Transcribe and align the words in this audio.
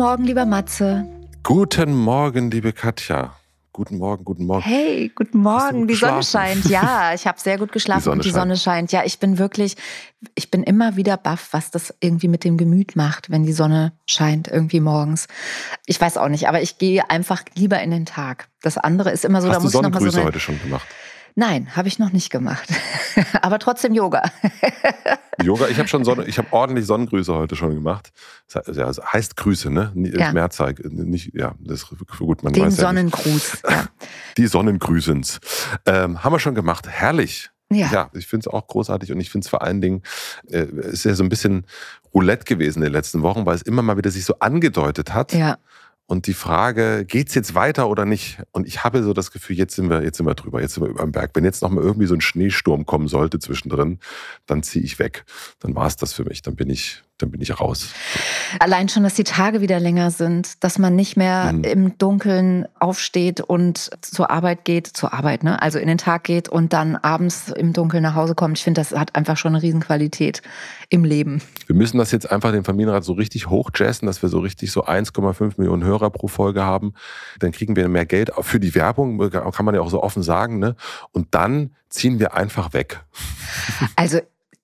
Morgen, 0.00 0.24
lieber 0.24 0.46
Matze. 0.46 1.04
Guten 1.42 1.94
Morgen, 1.94 2.50
liebe 2.50 2.72
Katja. 2.72 3.36
Guten 3.74 3.98
Morgen, 3.98 4.24
guten 4.24 4.46
Morgen. 4.46 4.62
Hey, 4.62 5.12
guten 5.14 5.40
Morgen. 5.40 5.86
Die 5.88 5.94
Sonne 5.94 6.22
scheint. 6.22 6.64
Ja, 6.64 7.12
ich 7.12 7.26
habe 7.26 7.38
sehr 7.38 7.58
gut 7.58 7.70
geschlafen 7.70 8.04
die 8.04 8.08
und 8.08 8.24
die 8.24 8.30
Sonne 8.30 8.56
scheint. 8.56 8.92
Ja, 8.92 9.04
ich 9.04 9.18
bin 9.18 9.36
wirklich, 9.36 9.76
ich 10.34 10.50
bin 10.50 10.62
immer 10.62 10.96
wieder 10.96 11.18
baff, 11.18 11.48
was 11.50 11.70
das 11.70 11.94
irgendwie 12.00 12.28
mit 12.28 12.44
dem 12.44 12.56
Gemüt 12.56 12.96
macht, 12.96 13.28
wenn 13.28 13.44
die 13.44 13.52
Sonne 13.52 13.92
scheint 14.06 14.48
irgendwie 14.48 14.80
morgens. 14.80 15.28
Ich 15.84 16.00
weiß 16.00 16.16
auch 16.16 16.28
nicht, 16.28 16.48
aber 16.48 16.62
ich 16.62 16.78
gehe 16.78 17.10
einfach 17.10 17.42
lieber 17.54 17.78
in 17.82 17.90
den 17.90 18.06
Tag. 18.06 18.48
Das 18.62 18.78
andere 18.78 19.10
ist 19.10 19.26
immer 19.26 19.42
so, 19.42 19.48
Hast 19.48 19.56
da 19.56 19.60
muss 19.60 19.74
ich 19.74 19.82
noch 19.82 19.90
mal 19.90 20.00
so 20.00 20.16
eine, 20.16 20.26
heute 20.26 20.40
schon 20.40 20.58
gemacht. 20.62 20.86
Nein, 21.34 21.76
habe 21.76 21.88
ich 21.88 21.98
noch 21.98 22.10
nicht 22.10 22.30
gemacht. 22.30 22.70
Aber 23.42 23.58
trotzdem 23.58 23.92
Yoga. 23.92 24.22
Yoga, 25.42 25.68
ich 25.68 25.78
habe 25.78 25.88
schon 25.88 26.04
Sonne, 26.04 26.24
ich 26.26 26.38
habe 26.38 26.48
ordentlich 26.52 26.86
Sonnengrüße 26.86 27.34
heute 27.34 27.56
schon 27.56 27.74
gemacht. 27.74 28.10
Das 28.52 29.00
heißt 29.12 29.36
Grüße, 29.36 29.70
ne? 29.70 29.92
Ja. 29.94 30.32
Mehrzahl, 30.32 30.74
nicht, 30.82 31.34
ja, 31.34 31.54
das 31.60 31.82
ist 31.82 32.18
gut. 32.18 32.42
Man 32.42 32.52
Den 32.52 32.64
weiß 32.64 32.76
Sonnengruß. 32.76 33.62
Ja, 33.64 33.70
ja. 33.70 33.84
Die 34.36 34.46
Sonnengrüßens. 34.46 35.40
Ähm, 35.86 36.22
haben 36.22 36.32
wir 36.32 36.38
schon 36.38 36.54
gemacht. 36.54 36.88
Herrlich. 36.88 37.50
Ja. 37.72 37.88
ja, 37.92 38.10
ich 38.14 38.26
finde 38.26 38.48
es 38.48 38.52
auch 38.52 38.66
großartig 38.66 39.12
und 39.12 39.20
ich 39.20 39.30
finde 39.30 39.44
es 39.44 39.48
vor 39.48 39.62
allen 39.62 39.80
Dingen, 39.80 40.02
äh, 40.48 40.64
ist 40.64 41.04
ja 41.04 41.14
so 41.14 41.22
ein 41.22 41.28
bisschen 41.28 41.66
Roulette 42.12 42.44
gewesen 42.44 42.78
in 42.80 42.86
den 42.86 42.92
letzten 42.92 43.22
Wochen, 43.22 43.46
weil 43.46 43.54
es 43.54 43.62
immer 43.62 43.82
mal 43.82 43.96
wieder 43.96 44.10
sich 44.10 44.24
so 44.24 44.34
angedeutet 44.40 45.14
hat. 45.14 45.32
Ja 45.32 45.56
und 46.10 46.26
die 46.26 46.34
Frage, 46.34 47.04
geht's 47.06 47.36
jetzt 47.36 47.54
weiter 47.54 47.88
oder 47.88 48.04
nicht? 48.04 48.42
Und 48.50 48.66
ich 48.66 48.82
habe 48.82 49.04
so 49.04 49.12
das 49.12 49.30
Gefühl, 49.30 49.56
jetzt 49.56 49.76
sind 49.76 49.88
wir, 49.90 50.02
jetzt 50.02 50.16
sind 50.16 50.26
wir 50.26 50.34
drüber, 50.34 50.60
jetzt 50.60 50.74
sind 50.74 50.82
wir 50.82 50.90
über 50.90 51.02
dem 51.02 51.12
Berg. 51.12 51.30
Wenn 51.34 51.44
jetzt 51.44 51.62
noch 51.62 51.70
mal 51.70 51.84
irgendwie 51.84 52.06
so 52.08 52.14
ein 52.14 52.20
Schneesturm 52.20 52.84
kommen 52.84 53.06
sollte 53.06 53.38
zwischendrin, 53.38 54.00
dann 54.44 54.64
ziehe 54.64 54.84
ich 54.84 54.98
weg. 54.98 55.24
Dann 55.60 55.76
war 55.76 55.86
es 55.86 55.94
das 55.94 56.12
für 56.12 56.24
mich. 56.24 56.42
Dann 56.42 56.56
bin 56.56 56.68
ich, 56.68 57.04
dann 57.22 57.30
bin 57.30 57.40
ich 57.40 57.60
raus. 57.60 57.92
Allein 58.58 58.88
schon, 58.88 59.02
dass 59.02 59.14
die 59.14 59.24
Tage 59.24 59.60
wieder 59.60 59.80
länger 59.80 60.10
sind, 60.10 60.62
dass 60.64 60.78
man 60.78 60.96
nicht 60.96 61.16
mehr 61.16 61.52
mhm. 61.52 61.64
im 61.64 61.98
Dunkeln 61.98 62.66
aufsteht 62.78 63.40
und 63.40 63.90
zur 64.00 64.30
Arbeit 64.30 64.64
geht, 64.64 64.86
zur 64.86 65.12
Arbeit, 65.12 65.44
ne? 65.44 65.60
Also 65.60 65.78
in 65.78 65.88
den 65.88 65.98
Tag 65.98 66.24
geht 66.24 66.48
und 66.48 66.72
dann 66.72 66.96
abends 66.96 67.48
im 67.48 67.72
Dunkeln 67.72 68.02
nach 68.02 68.14
Hause 68.14 68.34
kommt. 68.34 68.58
Ich 68.58 68.64
finde, 68.64 68.80
das 68.80 68.92
hat 68.92 69.14
einfach 69.16 69.36
schon 69.36 69.54
eine 69.54 69.62
Riesenqualität 69.62 70.42
im 70.88 71.04
Leben. 71.04 71.42
Wir 71.66 71.76
müssen 71.76 71.98
das 71.98 72.10
jetzt 72.10 72.30
einfach 72.30 72.52
den 72.52 72.64
Familienrat 72.64 73.04
so 73.04 73.12
richtig 73.12 73.48
hochjazzen, 73.48 74.06
dass 74.06 74.22
wir 74.22 74.28
so 74.28 74.40
richtig 74.40 74.72
so 74.72 74.84
1,5 74.84 75.54
Millionen 75.56 75.84
Hörer 75.84 76.10
pro 76.10 76.28
Folge 76.28 76.64
haben. 76.64 76.94
Dann 77.38 77.52
kriegen 77.52 77.76
wir 77.76 77.88
mehr 77.88 78.06
Geld 78.06 78.30
für 78.40 78.60
die 78.60 78.74
Werbung, 78.74 79.30
kann 79.30 79.64
man 79.64 79.74
ja 79.74 79.80
auch 79.80 79.90
so 79.90 80.02
offen 80.02 80.22
sagen, 80.22 80.58
ne? 80.58 80.76
Und 81.12 81.28
dann 81.34 81.74
ziehen 81.88 82.18
wir 82.18 82.34
einfach 82.34 82.72
weg. 82.72 83.04
Also 83.96 84.20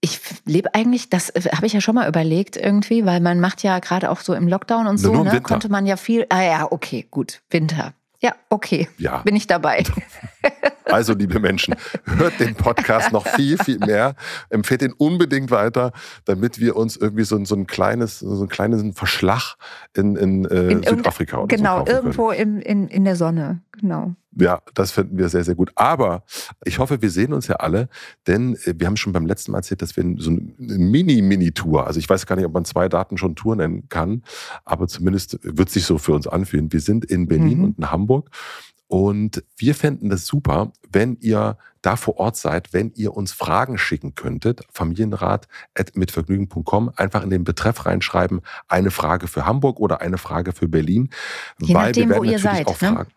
ich 0.06 0.20
lebe 0.44 0.72
eigentlich, 0.74 1.10
das 1.10 1.30
äh, 1.30 1.42
habe 1.52 1.66
ich 1.66 1.72
ja 1.72 1.80
schon 1.80 1.96
mal 1.96 2.08
überlegt 2.08 2.56
irgendwie, 2.56 3.04
weil 3.04 3.20
man 3.20 3.40
macht 3.40 3.62
ja 3.62 3.78
gerade 3.80 4.10
auch 4.10 4.20
so 4.20 4.34
im 4.34 4.46
Lockdown 4.46 4.86
und 4.86 4.98
so, 4.98 5.24
ne, 5.24 5.40
konnte 5.40 5.68
man 5.68 5.84
ja 5.84 5.96
viel. 5.96 6.26
Ah 6.28 6.42
ja, 6.42 6.68
okay, 6.70 7.06
gut, 7.10 7.42
Winter. 7.50 7.92
Ja, 8.20 8.34
okay. 8.48 8.88
Ja. 8.96 9.18
Bin 9.18 9.36
ich 9.36 9.46
dabei. 9.46 9.84
Also, 10.88 11.14
liebe 11.14 11.40
Menschen, 11.40 11.74
hört 12.04 12.38
den 12.38 12.54
Podcast 12.54 13.10
noch 13.10 13.26
viel, 13.26 13.58
viel 13.58 13.80
mehr. 13.80 14.14
Empfehlt 14.50 14.82
ihn 14.82 14.92
unbedingt 14.96 15.50
weiter, 15.50 15.90
damit 16.26 16.60
wir 16.60 16.76
uns 16.76 16.96
irgendwie 16.96 17.24
so, 17.24 17.44
so 17.44 17.56
ein 17.56 17.66
kleines, 17.66 18.20
so 18.20 18.38
einen 18.38 18.48
kleinen 18.48 18.92
Verschlag 18.92 19.56
in, 19.94 20.14
in, 20.14 20.44
äh, 20.44 20.68
in 20.68 20.84
Südafrika 20.84 21.38
oder 21.38 21.48
Genau, 21.48 21.84
so 21.84 21.92
irgendwo 21.92 22.30
in, 22.30 22.60
in, 22.60 22.86
in 22.86 23.04
der 23.04 23.16
Sonne. 23.16 23.62
Genau. 23.72 24.14
Ja, 24.38 24.60
das 24.74 24.92
finden 24.92 25.16
wir 25.16 25.28
sehr, 25.28 25.44
sehr 25.44 25.54
gut. 25.54 25.72
Aber 25.76 26.24
ich 26.64 26.78
hoffe, 26.78 27.00
wir 27.00 27.10
sehen 27.10 27.32
uns 27.32 27.48
ja 27.48 27.56
alle, 27.56 27.88
denn 28.26 28.54
äh, 28.64 28.74
wir 28.76 28.86
haben 28.86 28.96
schon 28.96 29.12
beim 29.12 29.26
letzten 29.26 29.52
Mal 29.52 29.58
erzählt, 29.58 29.82
dass 29.82 29.96
wir 29.96 30.04
so 30.18 30.30
eine 30.30 30.40
Mini-Mini-Tour, 30.58 31.86
also 31.86 31.98
ich 31.98 32.08
weiß 32.08 32.26
gar 32.26 32.36
nicht, 32.36 32.44
ob 32.44 32.52
man 32.52 32.64
zwei 32.64 32.88
Daten 32.88 33.16
schon 33.16 33.34
Tour 33.34 33.56
nennen 33.56 33.88
kann, 33.88 34.22
aber 34.64 34.88
zumindest 34.88 35.38
wird 35.42 35.70
sich 35.70 35.84
so 35.84 35.98
für 35.98 36.12
uns 36.12 36.26
anfühlen. 36.26 36.72
Wir 36.72 36.80
sind 36.80 37.04
in 37.04 37.28
Berlin 37.28 37.58
mhm. 37.58 37.64
und 37.64 37.78
in 37.78 37.90
Hamburg 37.90 38.30
und 38.88 39.42
wir 39.56 39.74
fänden 39.74 40.10
das 40.10 40.26
super, 40.26 40.72
wenn 40.88 41.16
ihr 41.20 41.58
da 41.82 41.96
vor 41.96 42.18
Ort 42.18 42.36
seid, 42.36 42.72
wenn 42.72 42.92
ihr 42.94 43.16
uns 43.16 43.32
Fragen 43.32 43.78
schicken 43.78 44.14
könntet. 44.14 44.62
Familienrat 44.72 45.48
mit 45.94 46.12
Vergnügen.com. 46.12 46.92
Einfach 46.94 47.24
in 47.24 47.30
den 47.30 47.42
Betreff 47.42 47.84
reinschreiben, 47.86 48.42
eine 48.68 48.90
Frage 48.90 49.26
für 49.26 49.44
Hamburg 49.44 49.80
oder 49.80 50.00
eine 50.00 50.18
Frage 50.18 50.52
für 50.52 50.68
Berlin. 50.68 51.10
Je 51.58 51.74
weil 51.74 51.86
nachdem, 51.86 52.08
wir 52.08 52.14
werden 52.14 52.26
wo 52.26 52.30
ihr 52.30 52.38
seid. 52.38 52.66
Auch 52.68 52.80
ne? 52.80 52.92
Fragen, 52.92 53.10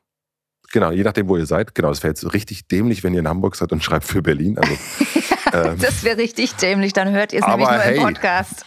Genau, 0.71 0.91
je 0.91 1.03
nachdem, 1.03 1.27
wo 1.27 1.37
ihr 1.37 1.45
seid. 1.45 1.73
Genau, 1.73 1.89
es 1.89 2.03
wäre 2.03 2.11
jetzt 2.11 2.33
richtig 2.33 2.67
dämlich, 2.67 3.03
wenn 3.03 3.13
ihr 3.13 3.21
in 3.21 3.27
Hamburg 3.27 3.55
seid 3.55 3.71
und 3.71 3.83
schreibt 3.83 4.05
für 4.05 4.21
Berlin. 4.21 4.57
Also, 4.57 4.73
das 5.51 6.03
wäre 6.03 6.17
richtig 6.17 6.55
dämlich, 6.55 6.93
dann 6.93 7.11
hört 7.11 7.33
ihr 7.33 7.41
es 7.41 7.47
nämlich 7.47 7.69
nur 7.69 7.79
hey. 7.79 7.97
im 7.97 8.03
Podcast. 8.03 8.65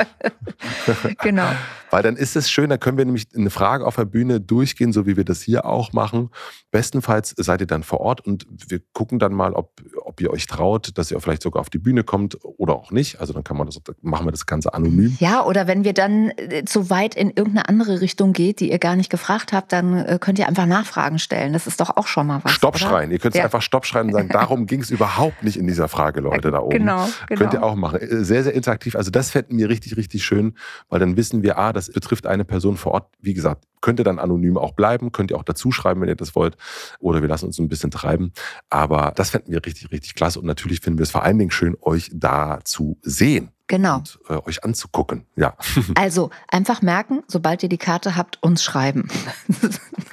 genau. 1.22 1.48
Weil 1.93 2.03
dann 2.03 2.16
ist 2.16 2.37
es 2.37 2.50
schön, 2.50 2.70
da 2.70 2.78
können 2.78 2.97
wir 2.97 3.04
nämlich 3.04 3.28
eine 3.37 3.50
Frage 3.50 3.87
auf 3.87 3.97
der 3.97 4.06
Bühne 4.06 4.41
durchgehen, 4.41 4.94
so 4.94 5.04
wie 5.04 5.19
wir 5.19 5.25
das 5.25 5.43
hier 5.43 5.66
auch 5.66 5.93
machen. 5.93 6.31
Bestenfalls 6.70 7.34
seid 7.37 7.60
ihr 7.60 7.66
dann 7.66 7.82
vor 7.82 8.00
Ort 8.00 8.22
und 8.22 8.47
wir 8.69 8.81
gucken 8.94 9.19
dann 9.19 9.34
mal, 9.34 9.53
ob, 9.53 9.82
ob 10.00 10.19
ihr 10.22 10.31
euch 10.31 10.47
traut, 10.47 10.97
dass 10.97 11.10
ihr 11.10 11.20
vielleicht 11.20 11.43
sogar 11.43 11.60
auf 11.60 11.69
die 11.69 11.76
Bühne 11.76 12.03
kommt 12.03 12.38
oder 12.43 12.76
auch 12.76 12.93
nicht. 12.93 13.20
Also 13.20 13.34
dann 13.34 13.44
kann 13.44 13.59
man 13.59 13.66
das, 13.66 13.78
machen 14.00 14.26
wir 14.26 14.31
das 14.31 14.47
Ganze 14.47 14.72
anonym. 14.72 15.19
Ja, 15.20 15.44
oder 15.44 15.66
wenn 15.66 15.84
wir 15.84 15.93
dann 15.93 16.31
äh, 16.38 16.64
zu 16.64 16.88
weit 16.88 17.14
in 17.14 17.28
irgendeine 17.28 17.69
andere 17.69 18.00
Richtung 18.00 18.32
geht, 18.32 18.60
die 18.60 18.70
ihr 18.70 18.78
gar 18.78 18.97
nicht 18.97 19.10
gefragt 19.10 19.53
habt, 19.53 19.70
dann 19.70 19.99
äh, 19.99 20.19
könnt 20.19 20.38
ihr 20.38 20.49
einfach 20.49 20.64
Nachfragen 20.64 21.19
stellen. 21.19 21.53
Das 21.53 21.66
ist 21.66 21.78
doch 21.78 21.94
auch 21.99 22.06
schon 22.06 22.26
mal 22.26 22.41
was. 22.43 22.53
Stopp 22.53 22.76
oder? 22.76 22.87
schreien. 22.87 23.10
Ihr 23.10 23.19
könnt 23.19 23.34
ja. 23.34 23.44
einfach 23.44 23.60
Stopp 23.60 23.84
schreien 23.84 24.06
und 24.06 24.12
sagen, 24.14 24.31
darum 24.31 24.64
ging 24.66 24.81
es 24.81 24.91
überhaupt 24.91 25.43
nicht 25.43 25.59
in 25.59 25.66
dieser 25.66 25.88
Frage, 25.88 26.22
Leute, 26.22 26.50
da 26.50 26.60
oben. 26.60 26.72
Genau, 26.72 27.09
genau. 27.28 27.41
Könnt 27.41 27.55
ihr 27.55 27.62
auch 27.62 27.75
machen. 27.75 28.00
Äh, 28.00 28.25
sehr, 28.25 28.43
sehr 28.44 28.55
interaktiv. 28.55 28.97
Also 28.97 29.10
das 29.10 29.31
fänden 29.31 29.59
wir 29.59 29.69
richtig, 29.69 29.97
richtig 29.97 30.25
schön, 30.25 30.56
weil 30.88 31.00
dann 31.00 31.16
wissen 31.16 31.43
wir, 31.43 31.59
ah, 31.59 31.72
das 31.72 31.91
betrifft 31.91 32.27
eine 32.27 32.44
Person 32.44 32.77
vor 32.77 32.93
Ort. 32.93 33.09
Wie 33.21 33.34
gesagt, 33.34 33.65
könnt 33.81 34.00
ihr 34.00 34.05
dann 34.05 34.19
anonym 34.19 34.56
auch 34.56 34.72
bleiben, 34.72 35.12
könnt 35.12 35.31
ihr 35.31 35.37
auch 35.37 35.43
dazu 35.43 35.72
schreiben, 35.72 36.00
wenn 36.00 36.09
ihr 36.09 36.16
das 36.16 36.34
wollt. 36.34 36.56
Oder 37.00 37.21
wir 37.21 37.28
lassen 37.28 37.47
uns 37.47 37.59
ein 37.59 37.69
bisschen 37.69 37.91
treiben. 37.91 38.32
Aber 38.71 39.12
das 39.16 39.31
fänden 39.31 39.53
wir 39.53 39.65
richtig, 39.65 39.91
richtig 39.91 40.15
klasse. 40.15 40.38
Und 40.38 40.47
natürlich 40.47 40.81
finden 40.81 40.99
wir 40.99 41.05
es 41.05 41.11
vor 41.11 41.22
allen 41.22 41.38
Dingen 41.38 41.50
schön, 41.50 41.77
euch 41.81 42.11
da 42.15 42.61
zu 42.65 42.99
sehen. 43.03 43.50
Genau. 43.72 43.97
Und 43.97 44.19
äh, 44.28 44.34
euch 44.47 44.62
anzugucken. 44.65 45.25
Ja. 45.34 45.56
Also 45.94 46.31
einfach 46.49 46.83
merken, 46.83 47.22
sobald 47.27 47.62
ihr 47.62 47.71
die 47.71 47.78
Karte 47.78 48.16
habt, 48.16 48.43
uns 48.43 48.62
schreiben. 48.62 49.09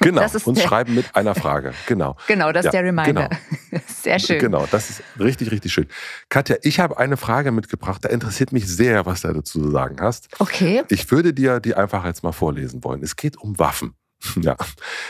Genau, 0.02 0.24
uns 0.44 0.62
schreiben 0.62 0.94
mit 0.94 1.14
einer 1.14 1.34
Frage. 1.34 1.74
Genau. 1.86 2.16
Genau, 2.26 2.52
das 2.52 2.64
ja, 2.64 2.70
ist 2.70 2.72
der 2.72 2.84
Reminder. 2.84 3.28
Genau. 3.28 3.82
Sehr 3.86 4.18
schön. 4.18 4.38
Genau, 4.38 4.66
das 4.70 4.88
ist 4.88 5.02
richtig, 5.18 5.50
richtig 5.50 5.74
schön. 5.74 5.88
Katja, 6.30 6.56
ich 6.62 6.80
habe 6.80 6.96
eine 6.96 7.18
Frage 7.18 7.52
mitgebracht. 7.52 8.02
Da 8.02 8.08
interessiert 8.08 8.50
mich 8.52 8.66
sehr, 8.66 9.04
was 9.04 9.20
du 9.20 9.28
dazu 9.28 9.60
zu 9.60 9.70
sagen 9.70 9.98
hast. 10.00 10.28
Okay. 10.38 10.84
Ich 10.88 11.10
würde 11.10 11.34
dir 11.34 11.60
die 11.60 11.74
einfach 11.74 12.06
jetzt 12.06 12.22
mal 12.22 12.32
vorlesen 12.32 12.82
wollen. 12.82 13.02
Es 13.02 13.16
geht 13.16 13.36
um 13.36 13.58
Waffen. 13.58 13.92
Ja. 14.40 14.56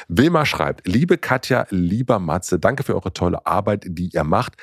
Wilma 0.09 0.45
schreibt, 0.45 0.89
liebe 0.89 1.19
Katja, 1.19 1.69
lieber 1.71 2.19
Matze, 2.19 2.59
danke 2.59 2.83
für 2.83 2.97
eure 2.97 3.13
tolle 3.13 3.47
Arbeit, 3.47 3.85
die 3.87 4.09
ihr 4.09 4.25
macht. 4.25 4.57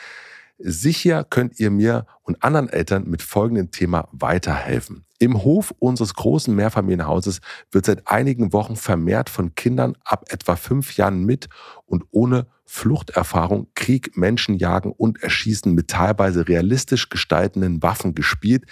Sicher 0.59 1.24
könnt 1.24 1.59
ihr 1.59 1.69
mir 1.69 2.06
und 2.24 2.44
anderen 2.44 2.69
Eltern 2.69 3.07
mit 3.07 3.21
folgendem 3.21 3.71
Thema 3.71 4.09
weiterhelfen. 4.12 5.06
Im 5.19 5.44
Hof 5.44 5.74
unseres 5.80 6.13
großen 6.13 6.56
Mehrfamilienhauses 6.56 7.42
wird 7.71 7.86
seit 7.86 8.07
einigen 8.07 8.54
Wochen 8.54 8.75
vermehrt 8.75 9.30
von 9.30 9.56
Kindern 9.56 9.95
ab 10.04 10.25
etwa 10.30 10.56
fünf 10.56 10.98
Jahren 10.98 11.24
mit 11.25 11.48
und 11.86 12.06
ohne 12.12 12.48
Fluchterfahrung 12.65 13.68
Krieg, 13.75 14.18
Menschenjagen 14.18 14.92
und 14.92 15.24
Erschießen 15.24 15.74
mit 15.74 15.88
teilweise 15.88 16.48
realistisch 16.48 17.09
gestaltenden 17.09 17.81
Waffen 17.81 18.13
gespielt, 18.13 18.65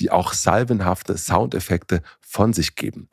die 0.00 0.10
auch 0.10 0.32
salvenhafte 0.32 1.16
Soundeffekte 1.16 2.02
von 2.20 2.52
sich 2.52 2.74
geben. 2.74 3.08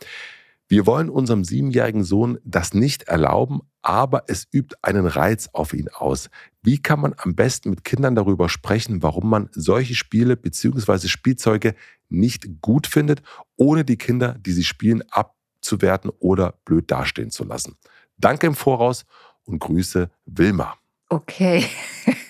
Wir 0.67 0.85
wollen 0.87 1.09
unserem 1.09 1.43
siebenjährigen 1.43 2.03
Sohn 2.03 2.39
das 2.43 2.73
nicht 2.73 3.03
erlauben, 3.03 3.61
aber 3.83 4.23
es 4.27 4.47
übt 4.51 4.75
einen 4.81 5.05
Reiz 5.05 5.49
auf 5.53 5.73
ihn 5.73 5.89
aus. 5.89 6.29
Wie 6.63 6.81
kann 6.81 7.01
man 7.01 7.13
am 7.17 7.35
besten 7.35 7.69
mit 7.69 7.83
Kindern 7.83 8.15
darüber 8.15 8.47
sprechen, 8.47 9.03
warum 9.03 9.29
man 9.29 9.49
solche 9.51 9.95
Spiele 9.95 10.37
bzw. 10.37 11.07
Spielzeuge 11.07 11.75
nicht 12.09 12.61
gut 12.61 12.87
findet, 12.87 13.21
ohne 13.57 13.83
die 13.83 13.97
Kinder, 13.97 14.35
die 14.39 14.53
sie 14.53 14.63
spielen, 14.63 15.03
abzuwerten 15.11 16.09
oder 16.19 16.55
blöd 16.63 16.89
dastehen 16.89 17.31
zu 17.31 17.43
lassen? 17.43 17.75
Danke 18.17 18.47
im 18.47 18.55
Voraus 18.55 19.05
und 19.43 19.59
Grüße, 19.59 20.09
Wilma. 20.25 20.75
Okay. 21.09 21.65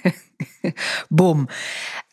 Bumm. 1.10 1.48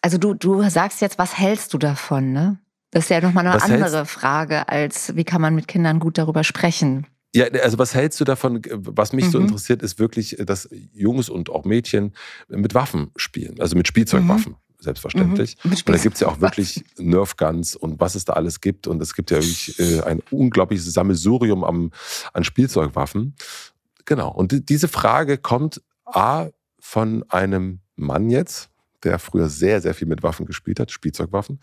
Also 0.02 0.19
du, 0.19 0.34
du 0.34 0.69
sagst 0.69 1.00
jetzt, 1.00 1.19
was 1.19 1.38
hältst 1.38 1.72
du 1.72 1.78
davon, 1.78 2.32
ne? 2.32 2.58
Das 2.90 3.05
ist 3.05 3.11
ja 3.11 3.20
nochmal 3.20 3.46
eine 3.46 3.56
was 3.56 3.62
andere 3.62 3.99
hältst? 3.99 4.12
Frage, 4.12 4.69
als 4.69 5.17
wie 5.17 5.25
kann 5.25 5.40
man 5.40 5.55
mit 5.55 5.69
Kindern 5.69 6.00
gut 6.00 6.19
darüber 6.19 6.44
sprechen. 6.44 7.06
Ja, 7.35 7.47
also 7.62 7.79
was 7.79 7.94
hältst 7.94 8.21
du 8.21 8.25
davon? 8.25 8.61
Was 8.71 9.12
mich 9.12 9.27
mhm. 9.27 9.31
so 9.31 9.38
interessiert, 9.38 9.82
ist 9.82 9.99
wirklich, 9.99 10.37
dass 10.41 10.69
Jungs 10.93 11.29
und 11.29 11.49
auch 11.50 11.65
Mädchen 11.65 12.12
mit 12.49 12.75
Waffen 12.75 13.12
spielen, 13.17 13.61
also 13.61 13.77
mit 13.77 13.87
Spielzeugwaffen. 13.87 14.53
Mhm. 14.53 14.56
Selbstverständlich. 14.82 15.56
Mhm. 15.62 15.73
Und 15.73 15.88
da 15.91 15.97
gibt 15.99 16.15
es 16.15 16.21
ja 16.21 16.29
auch 16.29 16.41
wirklich 16.41 16.82
Nerfguns 16.97 17.77
und 17.77 18.00
was 18.00 18.15
es 18.15 18.25
da 18.25 18.32
alles 18.32 18.62
gibt. 18.62 18.87
Und 18.87 19.03
es 19.03 19.15
gibt 19.15 19.31
ja 19.31 19.37
wirklich 19.37 19.79
äh, 19.79 20.00
ein 20.00 20.21
unglaubliches 20.31 20.91
Sammelsurium 20.93 21.65
am, 21.65 21.91
an 22.32 22.44
Spielzeugwaffen. 22.44 23.35
Genau. 24.06 24.32
Und 24.32 24.71
diese 24.71 24.88
Frage 24.88 25.37
kommt 25.37 25.82
A 26.06 26.49
von 26.79 27.25
einem 27.29 27.81
Mann 27.97 28.31
jetzt, 28.31 28.71
der 29.05 29.19
früher 29.19 29.49
sehr, 29.49 29.81
sehr 29.81 29.94
viel 29.94 30.08
mit 30.08 30.23
Waffen 30.23 30.47
gespielt 30.47 30.81
hat, 30.81 30.91
Spielzeugwaffen. 30.91 31.61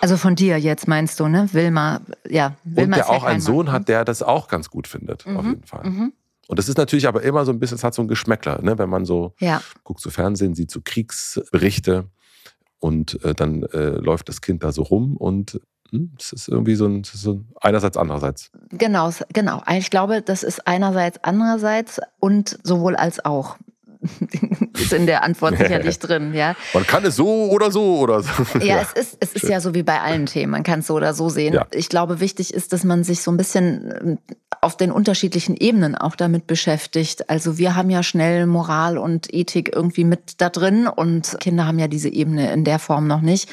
Also 0.00 0.16
von 0.16 0.34
dir 0.34 0.58
jetzt 0.58 0.88
meinst 0.88 1.20
du, 1.20 1.28
ne? 1.28 1.48
Wilma, 1.52 2.00
ja. 2.28 2.56
Wilma 2.64 2.96
und 2.96 2.96
der 2.96 3.10
auch 3.10 3.24
einen 3.24 3.40
Sohn 3.40 3.70
hat, 3.70 3.88
der 3.88 4.04
das 4.04 4.22
auch 4.22 4.48
ganz 4.48 4.70
gut 4.70 4.88
findet, 4.88 5.26
mhm. 5.26 5.36
auf 5.36 5.44
jeden 5.44 5.64
Fall. 5.64 5.84
Mhm. 5.84 6.12
Und 6.48 6.58
das 6.58 6.68
ist 6.68 6.76
natürlich 6.76 7.06
aber 7.06 7.22
immer 7.22 7.44
so 7.44 7.52
ein 7.52 7.58
bisschen, 7.58 7.76
es 7.76 7.84
hat 7.84 7.94
so 7.94 8.02
ein 8.02 8.08
Geschmäckler, 8.08 8.60
ne? 8.62 8.76
wenn 8.78 8.90
man 8.90 9.04
so 9.04 9.34
ja. 9.38 9.62
guckt 9.84 10.00
so 10.00 10.10
Fernsehen, 10.10 10.54
sieht 10.54 10.70
so 10.70 10.80
Kriegsberichte 10.82 12.08
und 12.78 13.22
äh, 13.24 13.34
dann 13.34 13.62
äh, 13.62 13.90
läuft 13.90 14.28
das 14.28 14.40
Kind 14.40 14.64
da 14.64 14.72
so 14.72 14.82
rum 14.82 15.16
und 15.16 15.60
hm, 15.92 16.12
es 16.18 16.32
ist 16.32 16.48
irgendwie 16.48 16.74
so 16.74 16.86
ein, 16.86 17.04
so 17.04 17.32
ein, 17.32 17.48
einerseits, 17.60 17.96
andererseits. 17.96 18.50
Genau, 18.70 19.10
genau. 19.32 19.62
Ich 19.70 19.90
glaube, 19.90 20.22
das 20.22 20.42
ist 20.42 20.66
einerseits, 20.66 21.22
andererseits 21.22 22.00
und 22.18 22.58
sowohl 22.62 22.96
als 22.96 23.24
auch. 23.24 23.56
ist 24.78 24.92
in 24.92 25.06
der 25.06 25.22
Antwort 25.22 25.58
sicherlich 25.58 25.98
drin, 26.00 26.34
ja. 26.34 26.54
Man 26.74 26.86
kann 26.86 27.04
es 27.04 27.16
so 27.16 27.50
oder 27.50 27.70
so 27.70 27.98
oder 27.98 28.22
so. 28.22 28.30
Ja, 28.58 28.64
ja. 28.64 28.80
es 28.80 28.92
ist, 28.92 29.16
es 29.20 29.32
ist 29.34 29.48
ja 29.48 29.60
so 29.60 29.74
wie 29.74 29.82
bei 29.82 30.00
allen 30.00 30.26
Themen. 30.26 30.52
Man 30.52 30.62
kann 30.62 30.80
es 30.80 30.88
so 30.88 30.94
oder 30.94 31.14
so 31.14 31.28
sehen. 31.28 31.54
Ja. 31.54 31.66
Ich 31.72 31.88
glaube, 31.88 32.20
wichtig 32.20 32.52
ist, 32.52 32.72
dass 32.72 32.84
man 32.84 33.04
sich 33.04 33.22
so 33.22 33.30
ein 33.30 33.36
bisschen 33.36 34.18
auf 34.62 34.76
den 34.76 34.92
unterschiedlichen 34.92 35.56
Ebenen 35.56 35.96
auch 35.96 36.14
damit 36.14 36.46
beschäftigt. 36.46 37.28
Also 37.28 37.58
wir 37.58 37.74
haben 37.74 37.90
ja 37.90 38.04
schnell 38.04 38.46
Moral 38.46 38.96
und 38.96 39.34
Ethik 39.34 39.74
irgendwie 39.74 40.04
mit 40.04 40.40
da 40.40 40.50
drin 40.50 40.86
und 40.86 41.36
Kinder 41.40 41.66
haben 41.66 41.80
ja 41.80 41.88
diese 41.88 42.08
Ebene 42.08 42.52
in 42.52 42.62
der 42.62 42.78
Form 42.78 43.08
noch 43.08 43.22
nicht. 43.22 43.50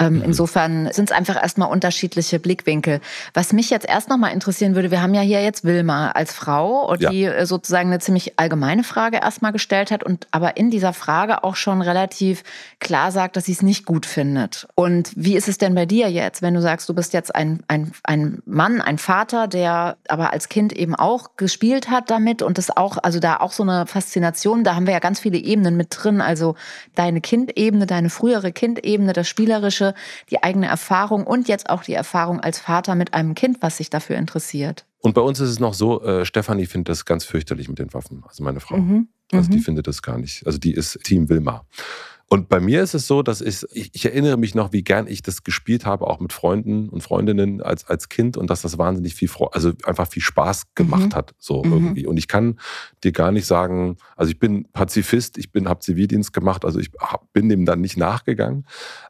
Ähm, 0.00 0.16
mhm. 0.16 0.22
Insofern 0.22 0.92
sind 0.92 1.10
es 1.10 1.16
einfach 1.16 1.40
erstmal 1.40 1.70
unterschiedliche 1.70 2.40
Blickwinkel. 2.40 3.00
Was 3.34 3.52
mich 3.52 3.70
jetzt 3.70 3.86
erst 3.88 4.08
nochmal 4.08 4.32
interessieren 4.32 4.74
würde, 4.74 4.90
wir 4.90 5.02
haben 5.02 5.14
ja 5.14 5.20
hier 5.20 5.42
jetzt 5.42 5.64
Wilma 5.64 6.10
als 6.12 6.32
Frau, 6.32 6.96
die 6.96 7.20
ja. 7.20 7.32
Äh, 7.32 7.46
sozusagen 7.46 7.90
eine 7.90 8.00
ziemlich 8.00 8.38
allgemeine 8.38 8.82
Frage 8.82 9.18
erstmal 9.18 9.52
gestellt 9.52 9.90
hat 9.90 10.02
und 10.02 10.26
aber 10.30 10.56
in 10.56 10.70
dieser 10.70 10.94
Frage 10.94 11.44
auch 11.44 11.54
schon 11.54 11.82
relativ 11.82 12.42
klar 12.80 13.12
sagt, 13.12 13.36
dass 13.36 13.44
sie 13.44 13.52
es 13.52 13.62
nicht 13.62 13.84
gut 13.84 14.06
findet. 14.06 14.66
Und 14.74 15.12
wie 15.14 15.36
ist 15.36 15.48
es 15.48 15.58
denn 15.58 15.74
bei 15.74 15.86
dir 15.86 16.10
jetzt, 16.10 16.40
wenn 16.42 16.54
du 16.54 16.62
sagst, 16.62 16.88
du 16.88 16.94
bist 16.94 17.12
jetzt 17.12 17.34
ein, 17.34 17.62
ein, 17.68 17.92
ein 18.02 18.42
Mann, 18.46 18.80
ein 18.80 18.98
Vater, 18.98 19.46
der 19.46 19.96
aber 20.08 20.32
als 20.32 20.39
Kind 20.48 20.72
eben 20.72 20.94
auch 20.94 21.36
gespielt 21.36 21.90
hat 21.90 22.10
damit 22.10 22.42
und 22.42 22.58
das 22.58 22.76
auch, 22.76 22.98
also 23.02 23.20
da 23.20 23.38
auch 23.38 23.52
so 23.52 23.62
eine 23.62 23.86
Faszination, 23.86 24.64
da 24.64 24.74
haben 24.74 24.86
wir 24.86 24.92
ja 24.92 24.98
ganz 24.98 25.20
viele 25.20 25.38
Ebenen 25.38 25.76
mit 25.76 25.88
drin, 25.90 26.20
also 26.20 26.54
deine 26.94 27.20
Kindebene, 27.20 27.86
deine 27.86 28.10
frühere 28.10 28.52
Kindebene, 28.52 29.12
das 29.12 29.28
Spielerische, 29.28 29.94
die 30.30 30.42
eigene 30.42 30.66
Erfahrung 30.66 31.26
und 31.26 31.48
jetzt 31.48 31.68
auch 31.68 31.82
die 31.82 31.94
Erfahrung 31.94 32.40
als 32.40 32.58
Vater 32.58 32.94
mit 32.94 33.14
einem 33.14 33.34
Kind, 33.34 33.58
was 33.60 33.76
sich 33.76 33.90
dafür 33.90 34.16
interessiert. 34.16 34.86
Und 35.00 35.14
bei 35.14 35.20
uns 35.22 35.40
ist 35.40 35.50
es 35.50 35.60
noch 35.60 35.74
so, 35.74 36.02
äh, 36.02 36.24
Stefanie 36.24 36.66
findet 36.66 36.90
das 36.90 37.04
ganz 37.04 37.24
fürchterlich 37.24 37.68
mit 37.68 37.78
den 37.78 37.92
Waffen, 37.94 38.22
also 38.26 38.42
meine 38.44 38.60
Frau. 38.60 38.76
Mhm. 38.76 39.08
Also 39.32 39.50
die 39.50 39.58
mhm. 39.58 39.62
findet 39.62 39.86
das 39.86 40.02
gar 40.02 40.18
nicht. 40.18 40.46
Also 40.46 40.58
die 40.58 40.72
ist 40.72 40.98
Team 41.04 41.28
Wilma. 41.28 41.64
Und 42.32 42.48
bei 42.48 42.60
mir 42.60 42.80
ist 42.80 42.94
es 42.94 43.08
so, 43.08 43.22
dass 43.24 43.40
ich, 43.40 43.66
ich, 43.72 44.04
erinnere 44.04 44.36
mich 44.36 44.54
noch, 44.54 44.72
wie 44.72 44.84
gern 44.84 45.08
ich 45.08 45.20
das 45.20 45.42
gespielt 45.42 45.84
habe, 45.84 46.06
auch 46.06 46.20
mit 46.20 46.32
Freunden 46.32 46.88
und 46.88 47.02
Freundinnen 47.02 47.60
als, 47.60 47.84
als 47.86 48.08
Kind 48.08 48.36
und 48.36 48.48
dass 48.48 48.62
das 48.62 48.78
wahnsinnig 48.78 49.16
viel, 49.16 49.28
also 49.50 49.72
einfach 49.84 50.06
viel 50.06 50.22
Spaß 50.22 50.72
gemacht 50.76 51.10
mhm. 51.10 51.14
hat, 51.16 51.34
so 51.38 51.64
mhm. 51.64 51.72
irgendwie. 51.72 52.06
Und 52.06 52.18
ich 52.18 52.28
kann 52.28 52.60
dir 53.02 53.10
gar 53.10 53.32
nicht 53.32 53.46
sagen, 53.46 53.96
also 54.14 54.30
ich 54.30 54.38
bin 54.38 54.68
Pazifist, 54.72 55.38
ich 55.38 55.50
bin, 55.50 55.68
habe 55.68 55.80
Zivildienst 55.80 56.32
gemacht, 56.32 56.64
also 56.64 56.78
ich 56.78 56.92
bin 57.32 57.48
dem 57.48 57.66
dann 57.66 57.80
nicht 57.80 57.96
nachgegangen, 57.96 58.64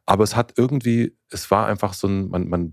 aber 0.06 0.25
es 0.25 0.34
hat 0.34 0.55
irgendwie 0.56 1.12
es 1.31 1.50
war 1.50 1.67
einfach 1.67 1.94
so 1.94 2.09
ein, 2.09 2.29
man, 2.29 2.49
man, 2.49 2.73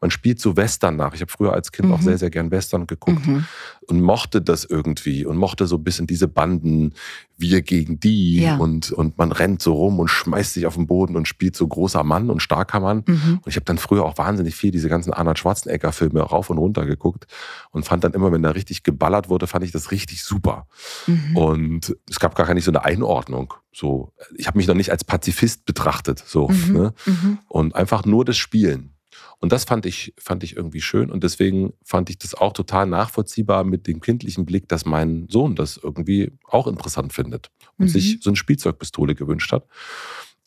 man 0.00 0.10
spielt 0.10 0.40
so 0.40 0.56
Western 0.56 0.96
nach. 0.96 1.14
Ich 1.14 1.20
habe 1.20 1.30
früher 1.30 1.52
als 1.52 1.72
Kind 1.72 1.88
mhm. 1.88 1.94
auch 1.94 2.00
sehr, 2.00 2.18
sehr 2.18 2.30
gern 2.30 2.50
Western 2.50 2.86
geguckt 2.86 3.26
mhm. 3.26 3.46
und 3.88 4.00
mochte 4.00 4.40
das 4.40 4.64
irgendwie 4.64 5.26
und 5.26 5.36
mochte 5.36 5.66
so 5.66 5.76
ein 5.76 5.84
bisschen 5.84 6.06
diese 6.06 6.28
Banden, 6.28 6.94
wir 7.36 7.62
gegen 7.62 8.00
die 8.00 8.40
ja. 8.40 8.56
und, 8.56 8.92
und 8.92 9.18
man 9.18 9.32
rennt 9.32 9.60
so 9.60 9.74
rum 9.74 9.98
und 9.98 10.08
schmeißt 10.08 10.54
sich 10.54 10.66
auf 10.66 10.74
den 10.74 10.86
Boden 10.86 11.16
und 11.16 11.28
spielt 11.28 11.56
so 11.56 11.66
großer 11.66 12.02
Mann 12.02 12.30
und 12.30 12.40
starker 12.40 12.80
Mann. 12.80 13.04
Mhm. 13.06 13.40
Und 13.42 13.46
ich 13.46 13.56
habe 13.56 13.64
dann 13.64 13.78
früher 13.78 14.04
auch 14.04 14.16
wahnsinnig 14.16 14.54
viel 14.54 14.70
diese 14.70 14.88
ganzen 14.88 15.12
Arnold 15.12 15.38
Schwarzenegger-Filme 15.38 16.20
rauf 16.20 16.48
und 16.48 16.58
runter 16.58 16.86
geguckt 16.86 17.26
und 17.72 17.84
fand 17.84 18.04
dann 18.04 18.14
immer, 18.14 18.32
wenn 18.32 18.42
da 18.42 18.50
richtig 18.50 18.84
geballert 18.84 19.28
wurde, 19.28 19.46
fand 19.46 19.64
ich 19.64 19.72
das 19.72 19.90
richtig 19.90 20.22
super. 20.22 20.66
Mhm. 21.06 21.36
Und 21.36 21.96
es 22.08 22.18
gab 22.20 22.34
gar 22.34 22.52
nicht 22.54 22.64
so 22.64 22.70
eine 22.70 22.84
Einordnung. 22.84 23.52
So, 23.76 24.14
ich 24.34 24.46
habe 24.46 24.56
mich 24.56 24.66
noch 24.66 24.74
nicht 24.74 24.90
als 24.90 25.04
Pazifist 25.04 25.66
betrachtet. 25.66 26.18
So, 26.26 26.48
mhm. 26.48 26.72
ne? 26.72 26.94
Mhm. 27.04 27.38
Und 27.46 27.74
einfach 27.74 28.06
nur 28.06 28.24
das 28.24 28.38
Spielen. 28.38 28.94
Und 29.38 29.52
das 29.52 29.64
fand 29.64 29.84
ich, 29.84 30.14
fand 30.18 30.42
ich 30.44 30.56
irgendwie 30.56 30.80
schön. 30.80 31.10
Und 31.10 31.22
deswegen 31.22 31.74
fand 31.84 32.08
ich 32.08 32.16
das 32.16 32.34
auch 32.34 32.54
total 32.54 32.86
nachvollziehbar 32.86 33.64
mit 33.64 33.86
dem 33.86 34.00
kindlichen 34.00 34.46
Blick, 34.46 34.66
dass 34.68 34.86
mein 34.86 35.26
Sohn 35.28 35.56
das 35.56 35.76
irgendwie 35.76 36.32
auch 36.48 36.66
interessant 36.66 37.12
findet 37.12 37.50
und 37.76 37.86
mhm. 37.86 37.90
sich 37.90 38.18
so 38.22 38.30
eine 38.30 38.36
Spielzeugpistole 38.36 39.14
gewünscht 39.14 39.52
hat. 39.52 39.66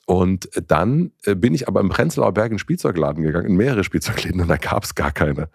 Und 0.07 0.49
dann 0.65 1.11
äh, 1.25 1.35
bin 1.35 1.53
ich 1.53 1.67
aber 1.67 1.81
im 1.81 1.89
Prenzlauer 1.89 2.33
Berg 2.33 2.47
in 2.47 2.53
den 2.53 2.59
Spielzeugladen 2.59 3.21
gegangen, 3.21 3.45
in 3.45 3.55
mehrere 3.55 3.83
Spielzeugläden, 3.83 4.41
und 4.41 4.47
da 4.47 4.57
gab 4.57 4.83
es 4.83 4.95
gar 4.95 5.11
keine. 5.11 5.49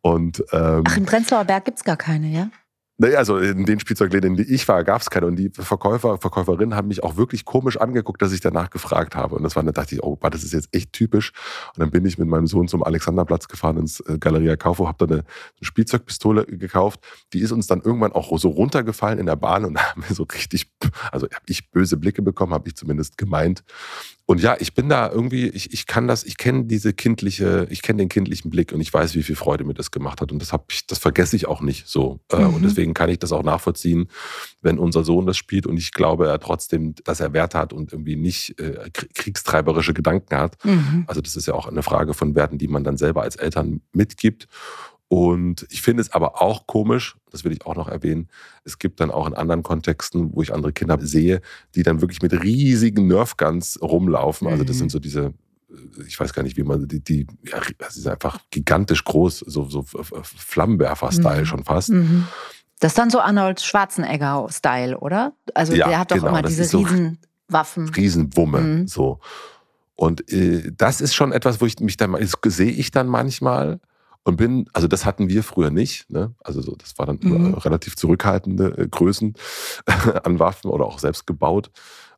Und, 0.00 0.44
ähm, 0.52 0.84
Ach, 0.86 0.96
im 0.96 1.06
Prenzlauer 1.06 1.44
Berg 1.44 1.64
gibt 1.64 1.78
es 1.78 1.84
gar 1.84 1.96
keine, 1.96 2.28
ja? 2.28 2.50
Naja, 2.98 3.18
also 3.18 3.36
in 3.36 3.66
den 3.66 3.78
Spielzeugläden, 3.78 4.30
in 4.30 4.36
die 4.36 4.54
ich 4.54 4.66
war, 4.68 4.82
gab 4.82 5.02
es 5.02 5.10
keine. 5.10 5.26
Und 5.26 5.36
die 5.36 5.50
Verkäufer, 5.50 6.16
Verkäuferinnen 6.16 6.74
haben 6.74 6.88
mich 6.88 7.02
auch 7.02 7.16
wirklich 7.16 7.44
komisch 7.44 7.76
angeguckt, 7.76 8.22
dass 8.22 8.32
ich 8.32 8.40
danach 8.40 8.70
gefragt 8.70 9.14
habe. 9.14 9.34
Und 9.34 9.42
das 9.42 9.54
war, 9.54 9.62
dann 9.62 9.74
dachte 9.74 9.94
ich, 9.94 10.02
oh, 10.02 10.18
das 10.30 10.42
ist 10.42 10.54
jetzt 10.54 10.74
echt 10.74 10.94
typisch. 10.94 11.32
Und 11.74 11.80
dann 11.80 11.90
bin 11.90 12.06
ich 12.06 12.16
mit 12.16 12.26
meinem 12.26 12.46
Sohn 12.46 12.68
zum 12.68 12.82
Alexanderplatz 12.82 13.48
gefahren 13.48 13.76
ins 13.76 14.00
äh, 14.00 14.16
Galeria 14.18 14.56
Kaufhof, 14.56 14.88
habe 14.88 15.06
da 15.06 15.14
eine, 15.14 15.24
Spielzeugpistole 15.60 16.46
gekauft. 16.46 17.00
Die 17.34 17.40
ist 17.40 17.52
uns 17.52 17.66
dann 17.66 17.82
irgendwann 17.82 18.12
auch 18.12 18.36
so 18.38 18.48
runtergefallen 18.48 19.18
in 19.18 19.26
der 19.26 19.36
Bahn 19.36 19.66
und 19.66 19.78
haben 19.82 20.02
so 20.08 20.22
richtig, 20.22 20.72
also 21.12 21.26
habe 21.26 21.44
ich 21.48 21.70
böse 21.70 21.98
Blicke 21.98 22.22
bekommen, 22.22 22.54
habe 22.54 22.68
ich 22.68 22.76
zumindest 22.76 23.18
gemeint. 23.18 23.62
Und 24.28 24.42
ja, 24.42 24.56
ich 24.58 24.74
bin 24.74 24.88
da 24.88 25.08
irgendwie, 25.08 25.46
ich, 25.46 25.72
ich 25.72 25.86
kann 25.86 26.08
das, 26.08 26.24
ich 26.24 26.36
kenne 26.36 26.64
diese 26.64 26.92
kindliche, 26.92 27.68
ich 27.70 27.80
kenne 27.80 27.98
den 27.98 28.08
kindlichen 28.08 28.50
Blick 28.50 28.72
und 28.72 28.80
ich 28.80 28.92
weiß, 28.92 29.14
wie 29.14 29.22
viel 29.22 29.36
Freude 29.36 29.62
mir 29.62 29.74
das 29.74 29.92
gemacht 29.92 30.20
hat. 30.20 30.32
Und 30.32 30.42
das 30.42 30.52
habe 30.52 30.64
ich, 30.68 30.84
das 30.88 30.98
vergesse 30.98 31.36
ich 31.36 31.46
auch 31.46 31.60
nicht 31.60 31.86
so. 31.86 32.18
Äh, 32.32 32.38
mhm. 32.38 32.54
Und 32.54 32.62
deswegen 32.64 32.92
kann 32.92 33.08
ich 33.08 33.20
das 33.20 33.30
auch 33.30 33.44
nachvollziehen, 33.44 34.08
wenn 34.62 34.80
unser 34.80 35.04
Sohn 35.04 35.26
das 35.26 35.36
spielt. 35.36 35.64
Und 35.64 35.76
ich 35.76 35.92
glaube 35.92 36.26
er 36.26 36.40
trotzdem, 36.40 36.96
dass 37.04 37.20
er 37.20 37.32
Werte 37.34 37.56
hat 37.56 37.72
und 37.72 37.92
irgendwie 37.92 38.16
nicht 38.16 38.58
äh, 38.58 38.90
kriegstreiberische 38.90 39.94
Gedanken 39.94 40.34
hat. 40.36 40.62
Mhm. 40.64 41.04
Also 41.06 41.20
das 41.20 41.36
ist 41.36 41.46
ja 41.46 41.54
auch 41.54 41.68
eine 41.68 41.84
Frage 41.84 42.12
von 42.12 42.34
Werten, 42.34 42.58
die 42.58 42.68
man 42.68 42.82
dann 42.82 42.96
selber 42.96 43.22
als 43.22 43.36
Eltern 43.36 43.80
mitgibt. 43.92 44.48
Und 45.08 45.66
ich 45.70 45.82
finde 45.82 46.00
es 46.00 46.12
aber 46.12 46.42
auch 46.42 46.66
komisch, 46.66 47.16
das 47.30 47.44
will 47.44 47.52
ich 47.52 47.64
auch 47.64 47.76
noch 47.76 47.88
erwähnen, 47.88 48.28
es 48.64 48.78
gibt 48.78 48.98
dann 48.98 49.12
auch 49.12 49.26
in 49.26 49.34
anderen 49.34 49.62
Kontexten, 49.62 50.34
wo 50.34 50.42
ich 50.42 50.52
andere 50.52 50.72
Kinder 50.72 50.98
sehe, 51.00 51.40
die 51.74 51.84
dann 51.84 52.00
wirklich 52.00 52.22
mit 52.22 52.32
riesigen 52.32 53.06
Nerfguns 53.06 53.80
rumlaufen. 53.80 54.48
Also 54.48 54.64
das 54.64 54.78
sind 54.78 54.86
mhm. 54.86 54.90
so 54.90 54.98
diese, 54.98 55.32
äh, 55.70 56.02
ich 56.06 56.18
weiß 56.18 56.32
gar 56.32 56.42
nicht, 56.42 56.56
wie 56.56 56.64
man 56.64 56.88
die, 56.88 57.00
die 57.00 57.26
ja, 57.44 57.60
das 57.78 57.96
ist 57.96 58.08
einfach 58.08 58.40
gigantisch 58.50 59.04
groß, 59.04 59.44
so, 59.46 59.68
so 59.68 59.84
Flammenwerfer-Style 59.84 61.42
mhm. 61.42 61.46
schon 61.46 61.64
fast. 61.64 61.90
Mhm. 61.90 62.26
Das 62.80 62.92
ist 62.92 62.98
dann 62.98 63.10
so 63.10 63.20
Arnold 63.20 63.60
Schwarzenegger-Style, 63.60 64.98
oder? 64.98 65.34
Also 65.54 65.72
ja, 65.74 65.88
der 65.88 65.98
hat 66.00 66.10
doch 66.10 66.16
genau, 66.16 66.28
immer 66.28 66.42
diese 66.42 66.64
so 66.64 66.78
Riesenwaffen. 66.78 67.88
Riesenwumme, 67.90 68.60
mhm. 68.60 68.88
so. 68.88 69.20
Und 69.94 70.30
äh, 70.32 70.72
das 70.76 71.00
ist 71.00 71.14
schon 71.14 71.30
etwas, 71.30 71.60
wo 71.60 71.66
ich 71.66 71.78
mich 71.78 71.96
dann, 71.96 72.12
das 72.12 72.34
sehe 72.56 72.72
ich 72.72 72.90
dann 72.90 73.06
manchmal 73.06 73.80
und 74.26 74.36
bin, 74.36 74.68
also 74.72 74.88
das 74.88 75.06
hatten 75.06 75.28
wir 75.28 75.44
früher 75.44 75.70
nicht, 75.70 76.10
ne? 76.10 76.34
also 76.42 76.60
so, 76.60 76.74
das 76.74 76.98
war 76.98 77.06
dann 77.06 77.20
mhm. 77.22 77.54
relativ 77.54 77.94
zurückhaltende 77.94 78.76
äh, 78.76 78.88
Größen 78.88 79.34
an 80.24 80.40
Waffen 80.40 80.68
oder 80.68 80.84
auch 80.84 80.98
selbst 80.98 81.28
gebaut. 81.28 81.70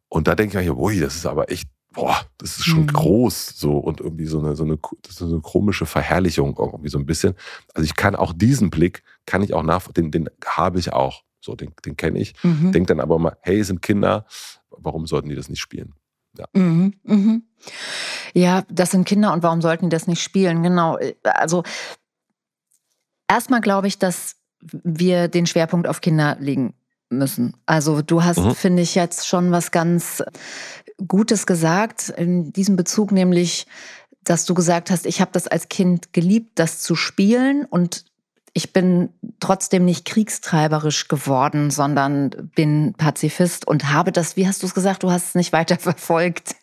Und 0.09 0.27
da 0.27 0.35
denke 0.35 0.59
ich 0.59 0.67
mir, 0.67 0.79
ui, 0.79 0.99
das 1.01 1.17
ist 1.17 1.27
aber 1.27 1.51
echt, 1.53 1.69
boah, 1.93 2.17
das 2.39 2.57
ist 2.57 2.65
schon 2.65 2.85
mhm. 2.85 2.93
groß 2.95 3.53
so 3.57 3.77
und 3.77 4.01
irgendwie 4.01 4.25
so 4.25 4.39
eine, 4.39 4.57
so 4.57 4.65
eine, 4.65 4.79
ist 5.07 5.21
eine 5.21 5.41
komische 5.41 5.85
Verherrlichung 5.85 6.57
irgendwie 6.59 6.89
so 6.89 6.99
ein 6.99 7.05
bisschen. 7.05 7.35
Also 7.75 7.85
ich 7.85 7.95
kann 7.95 8.17
auch 8.17 8.33
diesen 8.33 8.71
Blick, 8.71 9.03
kann 9.27 9.43
ich 9.43 9.53
auch 9.53 9.63
nach, 9.63 9.93
den, 9.93 10.11
den 10.11 10.31
habe 10.47 10.79
ich 10.79 10.95
auch, 10.95 11.25
so 11.43 11.57
den, 11.57 11.75
den 11.85 11.99
kenne 11.99 12.21
ich. 12.21 12.33
Mhm. 12.43 12.73
Denke 12.73 12.87
dann 12.87 13.01
aber 13.01 13.19
mal, 13.19 13.37
hey, 13.43 13.63
sind 13.63 13.83
Kinder, 13.83 14.25
warum 14.71 15.07
sollten 15.07 15.29
die 15.29 15.37
das 15.37 15.51
nicht 15.51 15.61
spielen? 15.61 15.93
Ja. 16.39 16.47
Mhm, 16.53 16.95
mhm. 17.03 17.43
ja, 18.33 18.63
das 18.71 18.93
sind 18.93 19.07
Kinder 19.07 19.33
und 19.33 19.43
warum 19.43 19.61
sollten 19.61 19.91
die 19.91 19.95
das 19.95 20.07
nicht 20.07 20.23
spielen? 20.23 20.63
Genau. 20.63 20.99
Also 21.25 21.65
erstmal 23.29 23.61
glaube 23.61 23.89
ich, 23.89 23.99
dass 23.99 24.37
wir 24.61 25.29
den 25.29 25.47
Schwerpunkt 25.47 25.87
auf 25.89 26.01
Kinder 26.01 26.37
legen 26.41 26.75
müssen. 27.11 27.57
Also 27.67 28.03
du 28.03 28.23
hast, 28.25 28.39
mhm. 28.39 28.55
finde 28.55 28.83
ich, 28.83 28.95
jetzt 28.95 29.27
schon 29.27 29.51
was 29.51 29.71
ganz 29.71 30.23
Gutes 31.07 31.47
gesagt 31.47 32.09
in 32.11 32.53
diesem 32.53 32.77
Bezug, 32.77 33.13
nämlich, 33.13 33.67
dass 34.25 34.45
du 34.45 34.55
gesagt 34.55 34.91
hast, 34.91 35.07
ich 35.07 35.21
habe 35.21 35.31
das 35.33 35.47
als 35.47 35.69
Kind 35.69 36.13
geliebt, 36.13 36.59
das 36.59 36.81
zu 36.81 36.95
spielen 36.95 37.65
und 37.65 38.05
ich 38.55 38.73
bin 38.73 39.11
trotzdem 39.41 39.85
nicht 39.85 40.05
kriegstreiberisch 40.05 41.09
geworden, 41.09 41.71
sondern 41.71 42.31
bin 42.55 42.95
Pazifist 42.97 43.67
und 43.67 43.93
habe 43.93 44.13
das, 44.13 44.37
wie 44.37 44.47
hast 44.47 44.63
du 44.63 44.67
es 44.67 44.75
gesagt, 44.75 45.03
du 45.03 45.11
hast 45.11 45.29
es 45.29 45.35
nicht 45.35 45.53
weiter 45.53 45.79
verfolgt. 45.79 46.57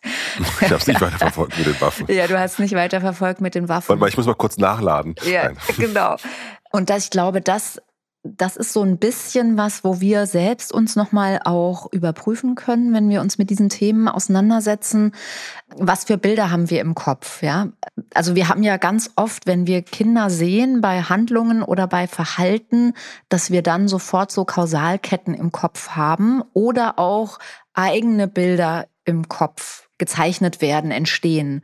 Ich 0.60 0.64
habe 0.64 0.76
es 0.76 0.86
nicht 0.86 1.00
weiter 1.00 1.18
verfolgt 1.18 1.56
mit 1.58 1.66
den 1.66 1.80
Waffen. 1.80 2.06
Ja, 2.08 2.26
du 2.26 2.38
hast 2.38 2.58
nicht 2.58 2.74
weiter 2.74 3.00
verfolgt 3.00 3.40
mit 3.40 3.54
den 3.54 3.68
Waffen. 3.68 3.88
Warte 3.88 4.00
mal, 4.00 4.08
ich 4.08 4.16
muss 4.16 4.26
mal 4.26 4.34
kurz 4.34 4.58
nachladen. 4.58 5.14
Ja, 5.24 5.44
Nein. 5.44 5.56
genau. 5.78 6.16
Und 6.72 6.90
das, 6.90 7.04
ich 7.04 7.10
glaube, 7.10 7.40
das 7.40 7.80
das 8.36 8.56
ist 8.56 8.72
so 8.72 8.82
ein 8.82 8.98
bisschen 8.98 9.56
was, 9.56 9.84
wo 9.84 10.00
wir 10.00 10.26
selbst 10.26 10.72
uns 10.72 10.96
nochmal 10.96 11.40
auch 11.44 11.92
überprüfen 11.92 12.54
können, 12.54 12.92
wenn 12.92 13.08
wir 13.08 13.20
uns 13.20 13.38
mit 13.38 13.50
diesen 13.50 13.68
Themen 13.68 14.08
auseinandersetzen. 14.08 15.12
Was 15.76 16.04
für 16.04 16.18
Bilder 16.18 16.50
haben 16.50 16.70
wir 16.70 16.80
im 16.80 16.94
Kopf, 16.94 17.42
ja? 17.42 17.68
Also 18.14 18.34
wir 18.34 18.48
haben 18.48 18.62
ja 18.62 18.76
ganz 18.76 19.10
oft, 19.16 19.46
wenn 19.46 19.66
wir 19.66 19.82
Kinder 19.82 20.30
sehen 20.30 20.80
bei 20.80 21.02
Handlungen 21.02 21.62
oder 21.62 21.86
bei 21.86 22.06
Verhalten, 22.06 22.92
dass 23.28 23.50
wir 23.50 23.62
dann 23.62 23.88
sofort 23.88 24.30
so 24.32 24.44
Kausalketten 24.44 25.34
im 25.34 25.52
Kopf 25.52 25.90
haben 25.90 26.42
oder 26.52 26.98
auch 26.98 27.38
eigene 27.74 28.28
Bilder 28.28 28.86
im 29.04 29.28
Kopf 29.28 29.85
gezeichnet 29.98 30.60
werden, 30.60 30.90
entstehen. 30.90 31.62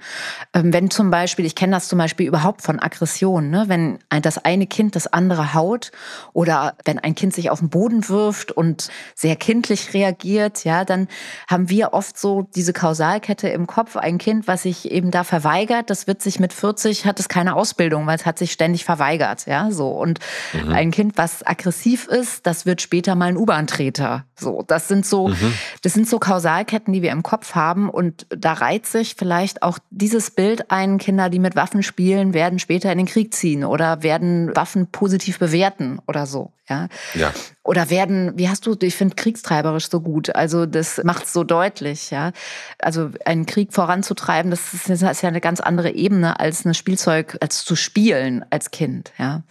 Ähm, 0.54 0.72
wenn 0.72 0.90
zum 0.90 1.10
Beispiel, 1.10 1.44
ich 1.44 1.54
kenne 1.54 1.72
das 1.72 1.88
zum 1.88 1.98
Beispiel 1.98 2.26
überhaupt 2.26 2.62
von 2.62 2.80
Aggression, 2.80 3.50
ne? 3.50 3.64
wenn 3.68 3.98
das 4.22 4.38
eine 4.38 4.66
Kind 4.66 4.96
das 4.96 5.06
andere 5.06 5.54
haut 5.54 5.92
oder 6.32 6.74
wenn 6.84 6.98
ein 6.98 7.14
Kind 7.14 7.34
sich 7.34 7.50
auf 7.50 7.58
den 7.58 7.68
Boden 7.68 8.08
wirft 8.08 8.52
und 8.52 8.88
sehr 9.14 9.36
kindlich 9.36 9.92
reagiert, 9.94 10.64
ja, 10.64 10.84
dann 10.84 11.08
haben 11.48 11.68
wir 11.68 11.92
oft 11.92 12.18
so 12.18 12.48
diese 12.54 12.72
Kausalkette 12.72 13.48
im 13.48 13.66
Kopf. 13.66 13.96
Ein 13.96 14.18
Kind, 14.18 14.48
was 14.48 14.62
sich 14.62 14.90
eben 14.90 15.10
da 15.10 15.24
verweigert, 15.24 15.90
das 15.90 16.06
wird 16.06 16.22
sich 16.22 16.40
mit 16.40 16.52
40 16.52 17.06
hat 17.06 17.20
es 17.20 17.28
keine 17.28 17.56
Ausbildung, 17.56 18.06
weil 18.06 18.16
es 18.16 18.26
hat 18.26 18.38
sich 18.38 18.52
ständig 18.52 18.84
verweigert, 18.84 19.46
ja, 19.46 19.70
so. 19.70 19.90
Und 19.90 20.20
mhm. 20.52 20.72
ein 20.72 20.90
Kind, 20.90 21.16
was 21.16 21.46
aggressiv 21.46 22.06
ist, 22.06 22.46
das 22.46 22.66
wird 22.66 22.80
später 22.80 23.14
mal 23.14 23.26
ein 23.26 23.36
U-Bahn-Treter. 23.36 24.24
So, 24.34 24.62
das 24.66 24.88
sind 24.88 25.04
so, 25.06 25.28
mhm. 25.28 25.54
das 25.82 25.92
sind 25.92 26.08
so 26.08 26.18
Kausalketten, 26.18 26.92
die 26.92 27.02
wir 27.02 27.12
im 27.12 27.22
Kopf 27.22 27.54
haben 27.54 27.90
und 27.90 28.21
da 28.28 28.52
reiht 28.52 28.86
sich 28.86 29.14
vielleicht 29.16 29.62
auch 29.62 29.78
dieses 29.90 30.30
Bild 30.30 30.70
ein, 30.70 30.98
Kinder, 30.98 31.30
die 31.30 31.38
mit 31.38 31.56
Waffen 31.56 31.82
spielen, 31.82 32.34
werden 32.34 32.58
später 32.58 32.90
in 32.90 32.98
den 32.98 33.06
Krieg 33.06 33.34
ziehen 33.34 33.64
oder 33.64 34.02
werden 34.02 34.54
Waffen 34.54 34.86
positiv 34.86 35.38
bewerten 35.38 36.00
oder 36.06 36.26
so. 36.26 36.52
Ja. 36.68 36.88
ja. 37.14 37.32
Oder 37.64 37.90
werden, 37.90 38.32
wie 38.34 38.48
hast 38.48 38.66
du, 38.66 38.76
ich 38.82 38.96
finde 38.96 39.14
kriegstreiberisch 39.14 39.88
so 39.88 40.00
gut. 40.00 40.34
Also 40.34 40.66
das 40.66 41.00
macht 41.04 41.26
es 41.26 41.32
so 41.32 41.44
deutlich, 41.44 42.10
ja. 42.10 42.32
Also 42.80 43.10
einen 43.24 43.46
Krieg 43.46 43.72
voranzutreiben, 43.72 44.50
das 44.50 44.74
ist, 44.74 44.88
das 44.88 45.02
ist 45.02 45.22
ja 45.22 45.28
eine 45.28 45.40
ganz 45.40 45.60
andere 45.60 45.90
Ebene 45.90 46.40
als 46.40 46.64
ein 46.64 46.74
Spielzeug, 46.74 47.38
als 47.40 47.64
zu 47.64 47.76
spielen 47.76 48.44
als 48.50 48.72
Kind, 48.72 49.12
ja. 49.16 49.42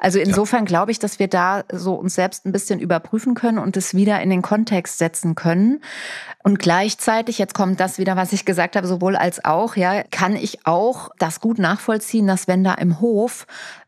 Also 0.00 0.18
insofern 0.18 0.60
ja. 0.60 0.66
glaube 0.66 0.90
ich, 0.90 0.98
dass 0.98 1.20
wir 1.20 1.28
da 1.28 1.62
so 1.70 1.94
uns 1.94 2.16
selbst 2.16 2.44
ein 2.44 2.50
bisschen 2.50 2.80
überprüfen 2.80 3.34
können 3.34 3.58
und 3.58 3.76
es 3.76 3.94
wieder 3.94 4.20
in 4.20 4.30
den 4.30 4.42
Kontext 4.42 4.98
setzen 4.98 5.36
können. 5.36 5.80
Und 6.42 6.58
gleichzeitig, 6.58 7.38
jetzt 7.38 7.54
kommt 7.54 7.78
das 7.78 7.98
wieder, 7.98 8.16
was 8.16 8.32
ich 8.32 8.44
gesagt 8.44 8.74
habe, 8.74 8.88
sowohl 8.88 9.14
als 9.14 9.44
auch, 9.44 9.76
ja, 9.76 10.02
kann 10.10 10.34
ich 10.34 10.66
auch 10.66 11.10
das 11.18 11.40
gut 11.40 11.60
nachvollziehen, 11.60 12.26
dass 12.26 12.48
wenn 12.48 12.64
da 12.64 12.74
im 12.74 13.00
Hof 13.00 13.46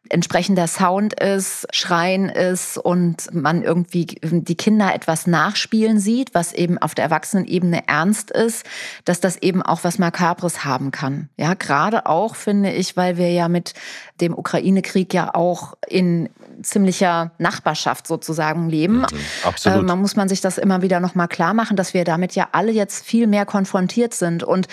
entsprechender 0.08 0.66
Sound 0.66 1.18
ist, 1.20 1.66
Schreien 1.72 2.28
ist 2.28 2.78
und 2.78 3.32
man 3.32 3.55
irgendwie 3.62 4.06
die 4.22 4.54
Kinder 4.54 4.94
etwas 4.94 5.26
nachspielen 5.26 5.98
sieht, 5.98 6.34
was 6.34 6.52
eben 6.52 6.78
auf 6.78 6.94
der 6.94 7.04
Erwachsenenebene 7.04 7.86
ernst 7.86 8.30
ist, 8.30 8.66
dass 9.04 9.20
das 9.20 9.36
eben 9.36 9.62
auch 9.62 9.84
was 9.84 9.98
Makabres 9.98 10.64
haben 10.64 10.90
kann. 10.90 11.28
Ja, 11.36 11.54
gerade 11.54 12.06
auch 12.06 12.36
finde 12.36 12.72
ich, 12.72 12.96
weil 12.96 13.16
wir 13.16 13.30
ja 13.30 13.48
mit 13.48 13.74
dem 14.20 14.36
Ukraine-Krieg 14.36 15.12
ja 15.12 15.34
auch 15.34 15.76
in 15.86 16.30
ziemlicher 16.62 17.32
Nachbarschaft 17.38 18.06
sozusagen 18.06 18.68
leben. 18.68 18.98
Mhm, 18.98 19.06
absolut. 19.44 19.78
Äh, 19.80 19.82
man 19.82 20.00
muss 20.00 20.16
man 20.16 20.28
sich 20.28 20.40
das 20.40 20.58
immer 20.58 20.82
wieder 20.82 21.00
noch 21.00 21.14
mal 21.14 21.26
klar 21.26 21.54
machen, 21.54 21.76
dass 21.76 21.94
wir 21.94 22.04
damit 22.04 22.34
ja 22.34 22.48
alle 22.52 22.72
jetzt 22.72 23.04
viel 23.04 23.26
mehr 23.26 23.44
konfrontiert 23.44 24.14
sind. 24.14 24.42
Und 24.42 24.68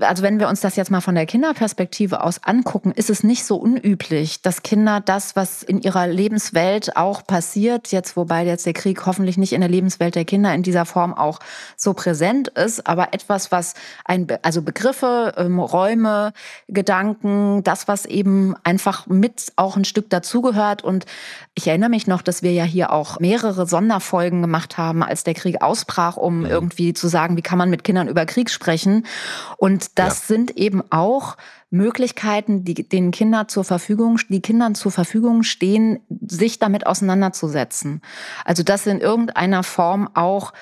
also 0.00 0.22
wenn 0.22 0.40
wir 0.40 0.48
uns 0.48 0.60
das 0.60 0.76
jetzt 0.76 0.90
mal 0.90 1.00
von 1.00 1.14
der 1.14 1.26
Kinderperspektive 1.26 2.22
aus 2.22 2.42
angucken, 2.44 2.92
ist 2.92 3.10
es 3.10 3.22
nicht 3.22 3.44
so 3.44 3.56
unüblich, 3.56 4.42
dass 4.42 4.62
Kinder 4.62 5.00
das, 5.00 5.36
was 5.36 5.62
in 5.62 5.80
ihrer 5.80 6.06
Lebenswelt 6.06 6.96
auch 6.96 7.26
passiert, 7.26 7.92
jetzt 7.92 8.01
wobei 8.16 8.44
jetzt 8.44 8.66
der 8.66 8.72
Krieg 8.72 9.04
hoffentlich 9.06 9.38
nicht 9.38 9.52
in 9.52 9.60
der 9.60 9.70
Lebenswelt 9.70 10.14
der 10.14 10.24
Kinder 10.24 10.54
in 10.54 10.62
dieser 10.62 10.84
Form 10.84 11.14
auch 11.14 11.38
so 11.76 11.94
präsent 11.94 12.48
ist, 12.48 12.86
aber 12.86 13.14
etwas, 13.14 13.52
was 13.52 13.74
ein, 14.04 14.26
also 14.42 14.62
Begriffe, 14.62 15.34
ähm, 15.36 15.58
Räume, 15.58 16.32
Gedanken, 16.68 17.62
das, 17.64 17.88
was 17.88 18.06
eben 18.06 18.54
einfach 18.64 19.06
mit 19.06 19.52
auch 19.56 19.76
ein 19.76 19.84
Stück 19.84 20.10
dazugehört. 20.10 20.82
Und 20.82 21.06
ich 21.54 21.66
erinnere 21.66 21.90
mich 21.90 22.06
noch, 22.06 22.22
dass 22.22 22.42
wir 22.42 22.52
ja 22.52 22.64
hier 22.64 22.92
auch 22.92 23.20
mehrere 23.20 23.66
Sonderfolgen 23.66 24.42
gemacht 24.42 24.78
haben, 24.78 25.02
als 25.02 25.24
der 25.24 25.34
Krieg 25.34 25.62
ausbrach, 25.62 26.16
um 26.16 26.40
mhm. 26.40 26.46
irgendwie 26.46 26.92
zu 26.94 27.08
sagen, 27.08 27.36
wie 27.36 27.42
kann 27.42 27.58
man 27.58 27.70
mit 27.70 27.84
Kindern 27.84 28.08
über 28.08 28.26
Krieg 28.26 28.50
sprechen. 28.50 29.06
Und 29.56 29.98
das 29.98 30.20
ja. 30.20 30.34
sind 30.34 30.56
eben 30.56 30.82
auch 30.90 31.36
Möglichkeiten, 31.72 32.64
die 32.64 32.74
den 32.74 33.10
Kindern 33.10 33.48
zur 33.48 33.64
Verfügung, 33.64 34.18
die 34.28 34.42
Kindern 34.42 34.74
zur 34.74 34.92
Verfügung 34.92 35.42
stehen, 35.42 36.00
sich 36.26 36.58
damit 36.58 36.86
auseinanderzusetzen. 36.86 38.02
Also 38.44 38.62
das 38.62 38.86
in 38.86 39.00
irgendeiner 39.00 39.62
Form 39.62 40.08
auch 40.14 40.52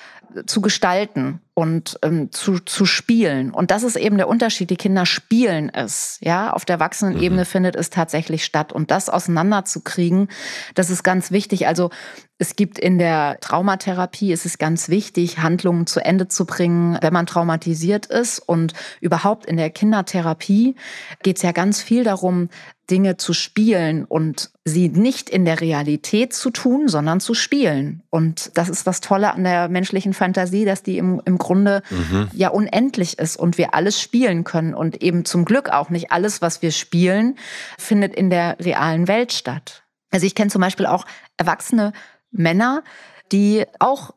zu 0.45 0.61
gestalten 0.61 1.41
und 1.53 1.99
ähm, 2.01 2.31
zu, 2.31 2.59
zu 2.59 2.85
spielen. 2.85 3.51
Und 3.51 3.71
das 3.71 3.83
ist 3.83 3.95
eben 3.95 4.17
der 4.17 4.27
Unterschied. 4.27 4.69
Die 4.69 4.77
Kinder 4.77 5.05
spielen 5.05 5.69
es. 5.69 6.17
Ja, 6.21 6.53
auf 6.53 6.65
der 6.65 6.75
Erwachsenenebene 6.75 7.41
mhm. 7.41 7.45
findet 7.45 7.75
es 7.75 7.89
tatsächlich 7.89 8.45
statt. 8.45 8.73
Und 8.73 8.89
das 8.89 9.09
auseinanderzukriegen, 9.09 10.29
das 10.75 10.89
ist 10.89 11.03
ganz 11.03 11.31
wichtig. 11.31 11.67
Also 11.67 11.89
es 12.37 12.55
gibt 12.55 12.79
in 12.79 12.97
der 12.97 13.39
Traumatherapie, 13.41 14.31
es 14.31 14.45
ist 14.45 14.57
ganz 14.57 14.89
wichtig, 14.89 15.39
Handlungen 15.39 15.85
zu 15.85 16.03
Ende 16.03 16.27
zu 16.27 16.45
bringen, 16.45 16.97
wenn 17.01 17.13
man 17.13 17.27
traumatisiert 17.27 18.07
ist. 18.07 18.39
Und 18.39 18.73
überhaupt 18.99 19.45
in 19.45 19.57
der 19.57 19.69
Kindertherapie 19.69 20.75
geht 21.21 21.37
es 21.37 21.43
ja 21.43 21.51
ganz 21.51 21.81
viel 21.81 22.03
darum, 22.03 22.49
Dinge 22.91 23.15
zu 23.15 23.33
spielen 23.33 24.03
und 24.03 24.51
sie 24.65 24.89
nicht 24.89 25.29
in 25.29 25.45
der 25.45 25.61
Realität 25.61 26.33
zu 26.33 26.49
tun, 26.49 26.89
sondern 26.89 27.21
zu 27.21 27.33
spielen. 27.33 28.03
Und 28.09 28.51
das 28.57 28.67
ist 28.67 28.85
das 28.85 28.99
Tolle 28.99 29.33
an 29.33 29.45
der 29.45 29.69
menschlichen 29.69 30.13
Fantasie, 30.13 30.65
dass 30.65 30.83
die 30.83 30.97
im, 30.97 31.21
im 31.25 31.37
Grunde 31.37 31.81
mhm. 31.89 32.27
ja 32.33 32.49
unendlich 32.49 33.17
ist 33.17 33.37
und 33.37 33.57
wir 33.57 33.73
alles 33.73 33.99
spielen 33.99 34.43
können. 34.43 34.73
Und 34.73 35.01
eben 35.01 35.23
zum 35.23 35.45
Glück 35.45 35.69
auch 35.69 35.89
nicht 35.89 36.11
alles, 36.11 36.41
was 36.41 36.61
wir 36.61 36.71
spielen, 36.71 37.37
findet 37.79 38.13
in 38.13 38.29
der 38.29 38.57
realen 38.59 39.07
Welt 39.07 39.31
statt. 39.31 39.83
Also 40.11 40.25
ich 40.25 40.35
kenne 40.35 40.51
zum 40.51 40.61
Beispiel 40.61 40.85
auch 40.85 41.05
erwachsene 41.37 41.93
Männer, 42.31 42.83
die 43.31 43.63
auch 43.79 44.13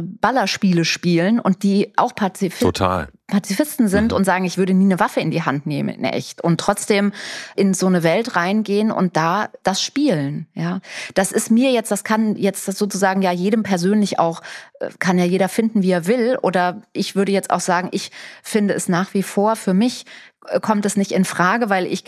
Ballerspiele 0.00 0.84
spielen 0.84 1.38
und 1.40 1.62
die 1.62 1.92
auch 1.96 2.14
Pazif 2.14 2.58
Total. 2.58 3.08
Pazifisten 3.26 3.88
sind 3.88 4.12
mhm. 4.12 4.16
und 4.18 4.24
sagen, 4.24 4.44
ich 4.44 4.58
würde 4.58 4.74
nie 4.74 4.84
eine 4.84 5.00
Waffe 5.00 5.20
in 5.20 5.30
die 5.30 5.42
Hand 5.42 5.66
nehmen, 5.66 5.88
in 5.88 6.04
echt. 6.04 6.44
Und 6.44 6.60
trotzdem 6.60 7.12
in 7.56 7.72
so 7.72 7.86
eine 7.86 8.02
Welt 8.02 8.36
reingehen 8.36 8.90
und 8.90 9.16
da 9.16 9.48
das 9.62 9.82
spielen. 9.82 10.46
Ja, 10.54 10.80
das 11.14 11.32
ist 11.32 11.50
mir 11.50 11.70
jetzt, 11.72 11.90
das 11.90 12.04
kann 12.04 12.36
jetzt 12.36 12.66
sozusagen 12.66 13.22
ja 13.22 13.32
jedem 13.32 13.62
persönlich 13.62 14.18
auch, 14.18 14.42
äh, 14.80 14.90
kann 14.98 15.18
ja 15.18 15.24
jeder 15.24 15.48
finden, 15.48 15.82
wie 15.82 15.92
er 15.92 16.06
will. 16.06 16.38
Oder 16.42 16.82
ich 16.92 17.16
würde 17.16 17.32
jetzt 17.32 17.50
auch 17.50 17.60
sagen, 17.60 17.88
ich 17.92 18.10
finde 18.42 18.74
es 18.74 18.88
nach 18.88 19.14
wie 19.14 19.22
vor, 19.22 19.56
für 19.56 19.74
mich 19.74 20.04
äh, 20.48 20.60
kommt 20.60 20.84
es 20.84 20.96
nicht 20.96 21.12
in 21.12 21.24
Frage, 21.24 21.70
weil 21.70 21.86
ich 21.86 22.04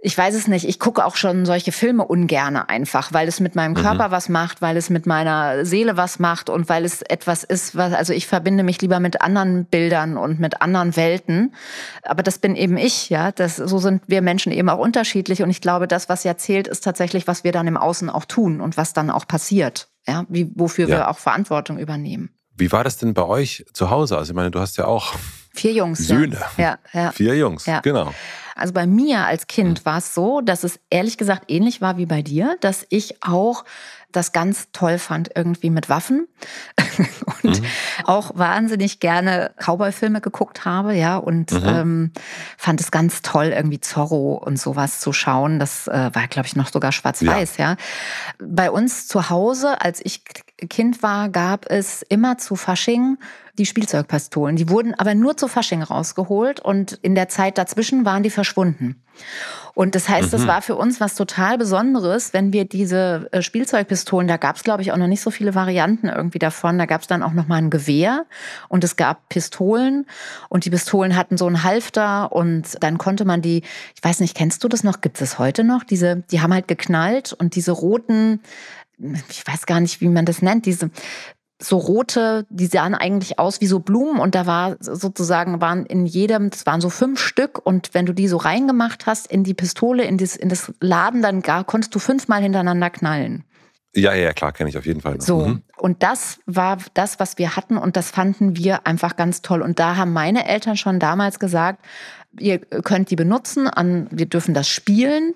ich 0.00 0.16
weiß 0.16 0.34
es 0.34 0.46
nicht. 0.46 0.64
Ich 0.68 0.78
gucke 0.78 1.04
auch 1.04 1.16
schon 1.16 1.44
solche 1.44 1.72
Filme 1.72 2.04
ungerne 2.04 2.68
einfach, 2.68 3.12
weil 3.12 3.26
es 3.26 3.40
mit 3.40 3.56
meinem 3.56 3.72
mhm. 3.72 3.82
Körper 3.82 4.08
mhm. 4.08 4.12
was 4.12 4.28
macht, 4.28 4.62
weil 4.62 4.76
es 4.76 4.90
mit 4.90 5.06
meiner 5.06 5.64
Seele 5.64 5.96
was 5.96 6.20
macht 6.20 6.50
und 6.50 6.68
weil 6.68 6.84
es 6.84 7.02
etwas 7.02 7.42
ist, 7.42 7.74
was, 7.74 7.92
also 7.92 8.12
ich 8.12 8.28
verbinde 8.28 8.62
mich 8.62 8.80
lieber 8.80 9.00
mit 9.00 9.20
anderen 9.20 9.64
Bildern 9.64 10.16
und 10.16 10.38
mit 10.38 10.62
anderen 10.62 10.94
Welten. 10.94 11.52
Aber 12.02 12.22
das 12.22 12.38
bin 12.38 12.54
eben 12.54 12.76
ich, 12.76 13.10
ja. 13.10 13.32
Das, 13.32 13.56
so 13.56 13.78
sind 13.78 14.02
wir 14.06 14.22
Menschen 14.22 14.52
eben 14.52 14.68
auch 14.68 14.78
unterschiedlich. 14.78 15.42
Und 15.42 15.50
ich 15.50 15.60
glaube, 15.60 15.88
das, 15.88 16.08
was 16.08 16.22
ja 16.22 16.36
zählt, 16.36 16.68
ist 16.68 16.84
tatsächlich, 16.84 17.26
was 17.26 17.42
wir 17.42 17.50
dann 17.50 17.66
im 17.66 17.76
Außen 17.76 18.08
auch 18.08 18.24
tun 18.24 18.60
und 18.60 18.76
was 18.76 18.92
dann 18.92 19.10
auch 19.10 19.26
passiert. 19.26 19.88
Ja, 20.06 20.24
wie, 20.28 20.50
wofür 20.54 20.88
ja. 20.88 20.96
wir 20.96 21.08
auch 21.10 21.18
Verantwortung 21.18 21.76
übernehmen. 21.76 22.30
Wie 22.56 22.70
war 22.70 22.84
das 22.84 22.98
denn 22.98 23.14
bei 23.14 23.24
euch 23.24 23.64
zu 23.72 23.90
Hause? 23.90 24.16
Also 24.16 24.30
ich 24.30 24.36
meine, 24.36 24.52
du 24.52 24.60
hast 24.60 24.76
ja 24.76 24.84
auch 24.86 25.14
Vier 25.58 25.72
Jungs. 25.72 25.98
Söhne. 25.98 26.38
Ja, 26.56 26.78
ja. 26.92 27.10
Vier 27.12 27.36
Jungs, 27.36 27.66
ja. 27.66 27.80
genau. 27.80 28.14
Also 28.54 28.72
bei 28.72 28.86
mir 28.86 29.24
als 29.26 29.46
Kind 29.46 29.78
hm. 29.78 29.86
war 29.86 29.98
es 29.98 30.14
so, 30.14 30.40
dass 30.40 30.64
es 30.64 30.80
ehrlich 30.90 31.16
gesagt 31.16 31.44
ähnlich 31.48 31.80
war 31.80 31.96
wie 31.96 32.06
bei 32.06 32.22
dir, 32.22 32.56
dass 32.60 32.86
ich 32.90 33.22
auch 33.22 33.64
das 34.10 34.32
ganz 34.32 34.68
toll 34.72 34.98
fand, 34.98 35.30
irgendwie 35.34 35.68
mit 35.68 35.88
Waffen 35.90 36.28
und 37.42 37.60
mhm. 37.60 37.66
auch 38.04 38.30
wahnsinnig 38.34 39.00
gerne 39.00 39.50
Cowboy-Filme 39.58 40.22
geguckt 40.22 40.64
habe, 40.64 40.94
ja, 40.94 41.18
und 41.18 41.52
mhm. 41.52 41.62
ähm, 41.64 42.12
fand 42.56 42.80
es 42.80 42.90
ganz 42.90 43.20
toll, 43.20 43.52
irgendwie 43.54 43.80
Zorro 43.80 44.34
und 44.34 44.58
sowas 44.58 45.00
zu 45.00 45.12
schauen. 45.12 45.58
Das 45.58 45.88
äh, 45.88 46.10
war, 46.14 46.26
glaube 46.28 46.46
ich, 46.46 46.56
noch 46.56 46.72
sogar 46.72 46.90
schwarz-weiß, 46.90 47.58
ja. 47.58 47.72
ja. 47.72 47.76
Bei 48.38 48.70
uns 48.70 49.08
zu 49.08 49.28
Hause, 49.28 49.80
als 49.82 50.00
ich 50.02 50.22
Kind 50.68 51.02
war, 51.02 51.28
gab 51.28 51.70
es 51.70 52.02
immer 52.02 52.38
zu 52.38 52.56
Fasching 52.56 53.18
die 53.58 53.66
Spielzeugpistolen. 53.66 54.56
Die 54.56 54.68
wurden 54.68 54.94
aber 54.94 55.14
nur 55.14 55.36
zu 55.36 55.48
Fasching 55.48 55.82
rausgeholt 55.82 56.60
und 56.60 56.92
in 57.02 57.14
der 57.14 57.28
Zeit 57.28 57.58
dazwischen 57.58 58.04
waren 58.04 58.22
die 58.22 58.30
verschwunden. 58.30 59.02
Und 59.74 59.94
das 59.94 60.08
heißt, 60.08 60.28
mhm. 60.28 60.30
das 60.32 60.46
war 60.46 60.62
für 60.62 60.76
uns 60.76 61.00
was 61.00 61.14
total 61.14 61.58
Besonderes, 61.58 62.32
wenn 62.32 62.52
wir 62.52 62.64
diese 62.64 63.28
äh, 63.32 63.42
Spielzeugpistolen, 63.42 64.28
da 64.28 64.36
gab 64.36 64.56
es, 64.56 64.64
glaube 64.64 64.82
ich, 64.82 64.92
auch 64.92 64.96
noch 64.96 65.06
nicht 65.06 65.20
so 65.20 65.30
viele 65.30 65.54
Varianten 65.54 66.08
irgendwie 66.08 66.38
davon. 66.38 66.78
Da 66.78 66.86
gab 66.86 67.00
es 67.00 67.06
dann 67.06 67.22
auch 67.22 67.32
noch 67.32 67.46
mal 67.46 67.56
ein 67.56 67.70
Gewehr 67.70 68.26
und 68.68 68.84
es 68.84 68.96
gab 68.96 69.28
Pistolen 69.28 70.06
und 70.48 70.64
die 70.64 70.70
Pistolen 70.70 71.16
hatten 71.16 71.36
so 71.36 71.46
einen 71.46 71.62
Halfter 71.62 72.32
und 72.32 72.82
dann 72.82 72.98
konnte 72.98 73.24
man 73.24 73.42
die, 73.42 73.62
ich 73.94 74.02
weiß 74.02 74.20
nicht, 74.20 74.36
kennst 74.36 74.62
du 74.64 74.68
das 74.68 74.84
noch? 74.84 75.00
Gibt 75.00 75.20
es 75.20 75.38
heute 75.38 75.64
noch? 75.64 75.84
Diese, 75.84 76.24
die 76.30 76.40
haben 76.40 76.52
halt 76.52 76.68
geknallt 76.68 77.32
und 77.32 77.54
diese 77.54 77.72
roten 77.72 78.40
ich 79.28 79.46
weiß 79.46 79.66
gar 79.66 79.80
nicht, 79.80 80.00
wie 80.00 80.08
man 80.08 80.24
das 80.24 80.42
nennt, 80.42 80.66
diese 80.66 80.90
so 81.60 81.76
rote, 81.76 82.46
die 82.50 82.66
sahen 82.66 82.94
eigentlich 82.94 83.38
aus 83.38 83.60
wie 83.60 83.66
so 83.66 83.80
Blumen 83.80 84.20
und 84.20 84.34
da 84.36 84.46
war 84.46 84.76
sozusagen, 84.78 85.60
waren 85.60 85.86
in 85.86 86.06
jedem, 86.06 86.50
das 86.50 86.66
waren 86.66 86.80
so 86.80 86.88
fünf 86.88 87.18
Stück 87.18 87.60
und 87.64 87.94
wenn 87.94 88.06
du 88.06 88.12
die 88.12 88.28
so 88.28 88.36
reingemacht 88.36 89.06
hast 89.06 89.26
in 89.26 89.42
die 89.42 89.54
Pistole, 89.54 90.04
in 90.04 90.18
das, 90.18 90.36
in 90.36 90.48
das 90.48 90.72
Laden, 90.80 91.20
dann 91.20 91.42
gar, 91.42 91.64
konntest 91.64 91.94
du 91.94 91.98
fünfmal 91.98 92.42
hintereinander 92.42 92.90
knallen. 92.90 93.44
Ja, 93.94 94.14
ja, 94.14 94.32
klar, 94.32 94.52
kenne 94.52 94.68
ich 94.68 94.76
auf 94.76 94.86
jeden 94.86 95.00
Fall. 95.00 95.14
Noch. 95.14 95.22
So, 95.22 95.46
mhm. 95.46 95.62
und 95.78 96.02
das 96.02 96.40
war 96.46 96.78
das, 96.94 97.18
was 97.20 97.38
wir 97.38 97.56
hatten 97.56 97.78
und 97.78 97.96
das 97.96 98.10
fanden 98.10 98.56
wir 98.56 98.86
einfach 98.86 99.16
ganz 99.16 99.42
toll. 99.42 99.62
Und 99.62 99.78
da 99.78 99.96
haben 99.96 100.12
meine 100.12 100.46
Eltern 100.46 100.76
schon 100.76 101.00
damals 101.00 101.38
gesagt, 101.38 101.84
ihr 102.38 102.58
könnt 102.58 103.10
die 103.10 103.16
benutzen, 103.16 103.66
an, 103.66 104.08
wir 104.10 104.26
dürfen 104.26 104.54
das 104.54 104.68
spielen 104.68 105.34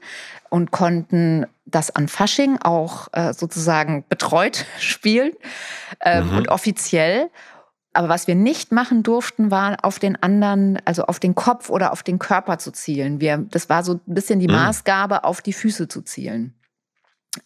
und 0.51 0.71
konnten 0.71 1.47
das 1.65 1.95
an 1.97 2.09
Fasching 2.09 2.59
auch 2.63 3.09
äh, 3.13 3.33
sozusagen 3.33 4.05
betreut 4.09 4.67
spielen 4.79 5.33
ähm, 6.01 6.31
mhm. 6.31 6.37
und 6.37 6.49
offiziell. 6.49 7.31
Aber 7.95 8.09
was 8.09 8.27
wir 8.27 8.35
nicht 8.35 8.73
machen 8.73 9.03
durften, 9.03 9.51
war 9.51 9.79
auf 9.83 9.99
den 9.99 10.23
anderen, 10.23 10.79
also 10.85 11.05
auf 11.05 11.21
den 11.21 11.35
Kopf 11.35 11.69
oder 11.69 11.93
auf 11.93 12.03
den 12.03 12.19
Körper 12.19 12.59
zu 12.59 12.71
zielen. 12.73 13.21
Wir, 13.21 13.39
das 13.39 13.69
war 13.69 13.83
so 13.83 13.95
ein 13.95 14.01
bisschen 14.07 14.41
die 14.41 14.49
mhm. 14.49 14.55
Maßgabe, 14.55 15.25
auf 15.25 15.43
die 15.43 15.53
Füße 15.53 15.89
zu 15.89 16.03
zielen. 16.03 16.55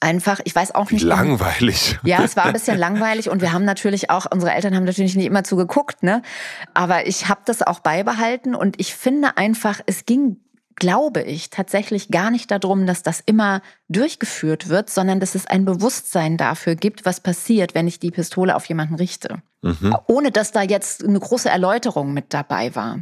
Einfach, 0.01 0.41
ich 0.45 0.55
weiß 0.55 0.75
auch 0.75 0.91
nicht. 0.91 1.03
Langweilig. 1.03 1.99
Ja, 2.03 2.25
es 2.25 2.37
war 2.37 2.47
ein 2.47 2.53
bisschen 2.53 2.77
langweilig 2.77 3.31
und 3.31 3.41
wir 3.41 3.53
haben 3.53 3.65
natürlich 3.65 4.11
auch, 4.11 4.27
unsere 4.33 4.53
Eltern 4.53 4.75
haben 4.75 4.85
natürlich 4.85 5.15
nicht 5.15 5.27
immer 5.27 5.45
zugeguckt, 5.45 6.03
ne? 6.03 6.23
Aber 6.75 7.07
ich 7.07 7.29
habe 7.29 7.43
das 7.45 7.63
auch 7.63 7.79
beibehalten 7.79 8.57
und 8.57 8.81
ich 8.81 8.95
finde 8.97 9.37
einfach, 9.37 9.81
es 9.87 10.05
ging 10.05 10.39
glaube 10.77 11.23
ich, 11.23 11.51
tatsächlich 11.51 12.11
gar 12.11 12.31
nicht 12.31 12.51
darum, 12.51 12.87
dass 12.87 13.03
das 13.03 13.21
immer 13.25 13.63
durchgeführt 13.89 14.69
wird, 14.69 14.91
sondern 14.91 15.21
dass 15.21 15.35
es 15.35 15.47
ein 15.47 15.65
Bewusstsein 15.65 16.37
dafür 16.37 16.75
gibt, 16.75 17.05
was 17.05 17.21
passiert, 17.21 17.75
wenn 17.75 17.89
ich 17.89 17.99
die 17.99 18.11
Pistole 18.11 18.55
auf 18.55 18.67
jemanden 18.67 18.95
richte. 18.95 19.39
Mhm. 19.63 19.97
Ohne 20.07 20.31
dass 20.31 20.53
da 20.53 20.63
jetzt 20.63 21.03
eine 21.03 21.19
große 21.19 21.49
Erläuterung 21.49 22.13
mit 22.13 22.35
dabei 22.35 22.75
war. 22.75 23.01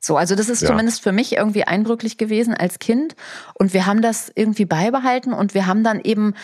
So, 0.00 0.16
also 0.16 0.34
das 0.34 0.48
ist 0.48 0.62
ja. 0.62 0.68
zumindest 0.68 1.02
für 1.02 1.12
mich 1.12 1.36
irgendwie 1.36 1.64
eindrücklich 1.64 2.18
gewesen 2.18 2.54
als 2.54 2.78
Kind. 2.78 3.16
Und 3.54 3.74
wir 3.74 3.86
haben 3.86 4.02
das 4.02 4.30
irgendwie 4.34 4.64
beibehalten 4.64 5.32
und 5.32 5.54
wir 5.54 5.66
haben 5.66 5.84
dann 5.84 6.00
eben 6.00 6.34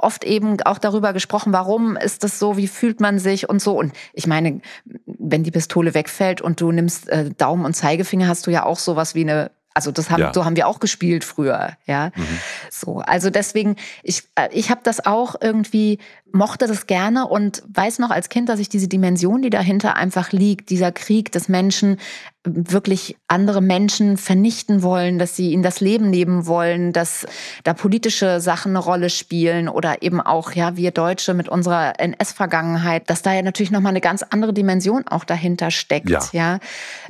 oft 0.00 0.24
eben 0.24 0.60
auch 0.62 0.78
darüber 0.78 1.12
gesprochen, 1.12 1.52
warum 1.52 1.96
ist 1.96 2.24
das 2.24 2.38
so, 2.38 2.56
wie 2.56 2.68
fühlt 2.68 3.00
man 3.00 3.18
sich 3.18 3.48
und 3.48 3.62
so. 3.62 3.78
Und 3.78 3.92
ich 4.12 4.26
meine, 4.26 4.60
wenn 5.06 5.44
die 5.44 5.50
Pistole 5.50 5.94
wegfällt 5.94 6.40
und 6.40 6.60
du 6.60 6.72
nimmst 6.72 7.08
äh, 7.08 7.30
Daumen 7.30 7.64
und 7.64 7.74
Zeigefinger, 7.74 8.28
hast 8.28 8.46
du 8.46 8.50
ja 8.50 8.64
auch 8.64 8.78
sowas 8.78 9.14
wie 9.14 9.22
eine 9.22 9.50
also 9.72 9.92
das 9.92 10.10
haben, 10.10 10.20
ja. 10.20 10.32
so 10.34 10.44
haben 10.44 10.56
wir 10.56 10.66
auch 10.66 10.80
gespielt 10.80 11.22
früher, 11.22 11.76
ja. 11.86 12.10
Mhm. 12.16 12.40
So, 12.70 12.98
also 12.98 13.30
deswegen, 13.30 13.76
ich, 14.02 14.24
äh, 14.34 14.48
ich 14.52 14.70
habe 14.70 14.80
das 14.82 15.06
auch 15.06 15.36
irgendwie, 15.40 15.98
mochte 16.32 16.66
das 16.66 16.86
gerne 16.86 17.26
und 17.26 17.62
weiß 17.72 17.98
noch 17.98 18.10
als 18.10 18.28
Kind, 18.28 18.48
dass 18.48 18.60
ich 18.60 18.68
diese 18.68 18.88
Dimension, 18.88 19.42
die 19.42 19.50
dahinter 19.50 19.96
einfach 19.96 20.32
liegt, 20.32 20.70
dieser 20.70 20.92
Krieg 20.92 21.32
des 21.32 21.48
Menschen, 21.48 21.98
wirklich 22.44 23.16
andere 23.28 23.60
Menschen 23.60 24.16
vernichten 24.16 24.82
wollen, 24.82 25.18
dass 25.18 25.36
sie 25.36 25.52
ihnen 25.52 25.62
das 25.62 25.80
Leben 25.80 26.08
nehmen 26.08 26.46
wollen, 26.46 26.92
dass 26.92 27.26
da 27.64 27.74
politische 27.74 28.40
Sachen 28.40 28.70
eine 28.70 28.78
Rolle 28.78 29.10
spielen 29.10 29.68
oder 29.68 30.02
eben 30.02 30.22
auch, 30.22 30.52
ja, 30.52 30.76
wir 30.76 30.90
Deutsche 30.90 31.34
mit 31.34 31.50
unserer 31.50 32.00
NS-Vergangenheit, 32.00 33.10
dass 33.10 33.20
da 33.20 33.34
ja 33.34 33.42
natürlich 33.42 33.70
nochmal 33.70 33.90
eine 33.90 34.00
ganz 34.00 34.22
andere 34.22 34.54
Dimension 34.54 35.06
auch 35.06 35.24
dahinter 35.24 35.70
steckt, 35.70 36.08
ja. 36.08 36.20
ja. 36.32 36.58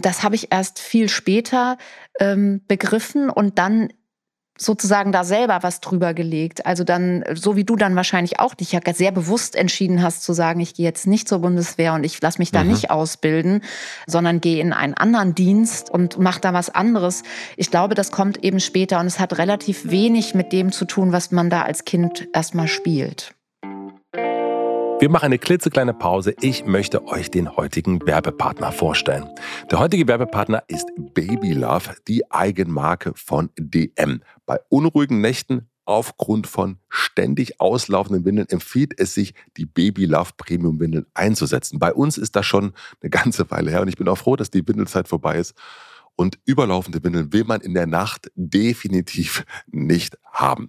Das 0.00 0.24
habe 0.24 0.35
ich 0.35 0.48
erst 0.50 0.80
viel 0.80 1.09
später 1.09 1.78
ähm, 2.18 2.62
begriffen 2.66 3.30
und 3.30 3.59
dann 3.59 3.90
sozusagen 4.60 5.10
da 5.10 5.24
selber 5.24 5.60
was 5.62 5.80
drüber 5.80 6.12
gelegt. 6.12 6.66
Also 6.66 6.84
dann, 6.84 7.24
so 7.32 7.56
wie 7.56 7.64
du 7.64 7.76
dann 7.76 7.96
wahrscheinlich 7.96 8.40
auch 8.40 8.54
dich 8.54 8.72
ja 8.72 8.80
sehr 8.92 9.10
bewusst 9.10 9.56
entschieden 9.56 10.02
hast 10.02 10.22
zu 10.22 10.34
sagen, 10.34 10.60
ich 10.60 10.74
gehe 10.74 10.84
jetzt 10.84 11.06
nicht 11.06 11.28
zur 11.28 11.38
Bundeswehr 11.38 11.94
und 11.94 12.04
ich 12.04 12.20
lasse 12.20 12.38
mich 12.38 12.52
da 12.52 12.62
mhm. 12.62 12.72
nicht 12.72 12.90
ausbilden, 12.90 13.62
sondern 14.06 14.42
gehe 14.42 14.60
in 14.60 14.74
einen 14.74 14.94
anderen 14.94 15.34
Dienst 15.34 15.88
und 15.88 16.18
mache 16.18 16.42
da 16.42 16.52
was 16.52 16.68
anderes. 16.68 17.22
Ich 17.56 17.70
glaube, 17.70 17.94
das 17.94 18.12
kommt 18.12 18.44
eben 18.44 18.60
später 18.60 19.00
und 19.00 19.06
es 19.06 19.18
hat 19.18 19.38
relativ 19.38 19.90
wenig 19.90 20.34
mit 20.34 20.52
dem 20.52 20.72
zu 20.72 20.84
tun, 20.84 21.10
was 21.12 21.30
man 21.30 21.48
da 21.48 21.62
als 21.62 21.86
Kind 21.86 22.28
erstmal 22.34 22.68
spielt. 22.68 23.34
Wir 25.00 25.08
machen 25.08 25.24
eine 25.24 25.38
klitzekleine 25.38 25.94
Pause. 25.94 26.34
Ich 26.42 26.66
möchte 26.66 27.06
euch 27.06 27.30
den 27.30 27.56
heutigen 27.56 28.06
Werbepartner 28.06 28.70
vorstellen. 28.70 29.30
Der 29.70 29.78
heutige 29.78 30.06
Werbepartner 30.06 30.62
ist 30.68 30.90
Baby 31.14 31.54
Love, 31.54 31.94
die 32.06 32.30
Eigenmarke 32.30 33.12
von 33.14 33.48
DM. 33.58 34.22
Bei 34.44 34.58
unruhigen 34.68 35.22
Nächten 35.22 35.70
aufgrund 35.86 36.46
von 36.46 36.76
ständig 36.90 37.62
auslaufenden 37.62 38.26
Windeln 38.26 38.48
empfiehlt 38.50 38.92
es 39.00 39.14
sich, 39.14 39.32
die 39.56 39.64
Baby 39.64 40.04
Love 40.04 40.32
Premium 40.36 40.78
Windeln 40.78 41.06
einzusetzen. 41.14 41.78
Bei 41.78 41.94
uns 41.94 42.18
ist 42.18 42.36
das 42.36 42.44
schon 42.44 42.74
eine 43.00 43.08
ganze 43.08 43.50
Weile 43.50 43.70
her 43.70 43.80
und 43.80 43.88
ich 43.88 43.96
bin 43.96 44.06
auch 44.06 44.18
froh, 44.18 44.36
dass 44.36 44.50
die 44.50 44.68
Windelzeit 44.68 45.08
vorbei 45.08 45.38
ist. 45.38 45.54
Und 46.20 46.38
überlaufende 46.44 47.02
Windeln 47.02 47.33
will 47.33 47.44
man 47.44 47.62
in 47.62 47.72
der 47.72 47.87
Nacht 47.87 48.30
definitiv 48.35 49.42
nicht 49.68 50.18
haben. 50.30 50.68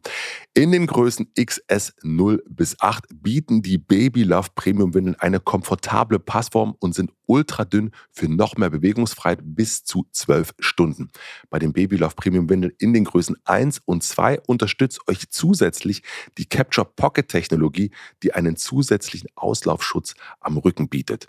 In 0.54 0.72
den 0.72 0.88
Größen 0.88 1.28
XS 1.38 1.94
0 2.04 2.42
bis 2.48 2.80
8 2.80 3.08
bieten 3.22 3.62
die 3.62 3.78
Baby 3.78 4.24
Love 4.24 4.48
Premium 4.56 4.94
Windeln 4.94 5.18
eine 5.20 5.42
komfortable 5.42 6.20
Passform 6.20 6.74
und 6.80 6.96
sind 6.96 7.12
ultra 7.26 7.66
dünn 7.66 7.92
für 8.12 8.30
noch 8.30 8.56
mehr 8.56 8.70
Bewegungsfreiheit 8.70 9.40
bis 9.44 9.84
zu 9.84 10.08
12 10.14 10.54
Stunden. 10.58 11.10
Bei 11.50 11.60
den 11.60 11.74
Baby 11.74 11.98
Love 11.98 12.16
Premium 12.16 12.50
Windeln 12.50 12.72
in 12.80 12.94
den 12.94 13.04
Größen 13.04 13.36
1 13.44 13.82
und 13.84 14.04
2 14.04 14.40
unterstützt 14.48 15.02
euch 15.10 15.32
zusätzlich 15.32 16.02
die 16.38 16.46
Capture 16.46 16.88
Pocket 16.88 17.28
Technologie, 17.28 17.92
die 18.24 18.34
einen 18.34 18.56
zusätzlichen 18.56 19.28
Auslaufschutz 19.36 20.14
am 20.40 20.58
Rücken 20.58 20.88
bietet. 20.88 21.26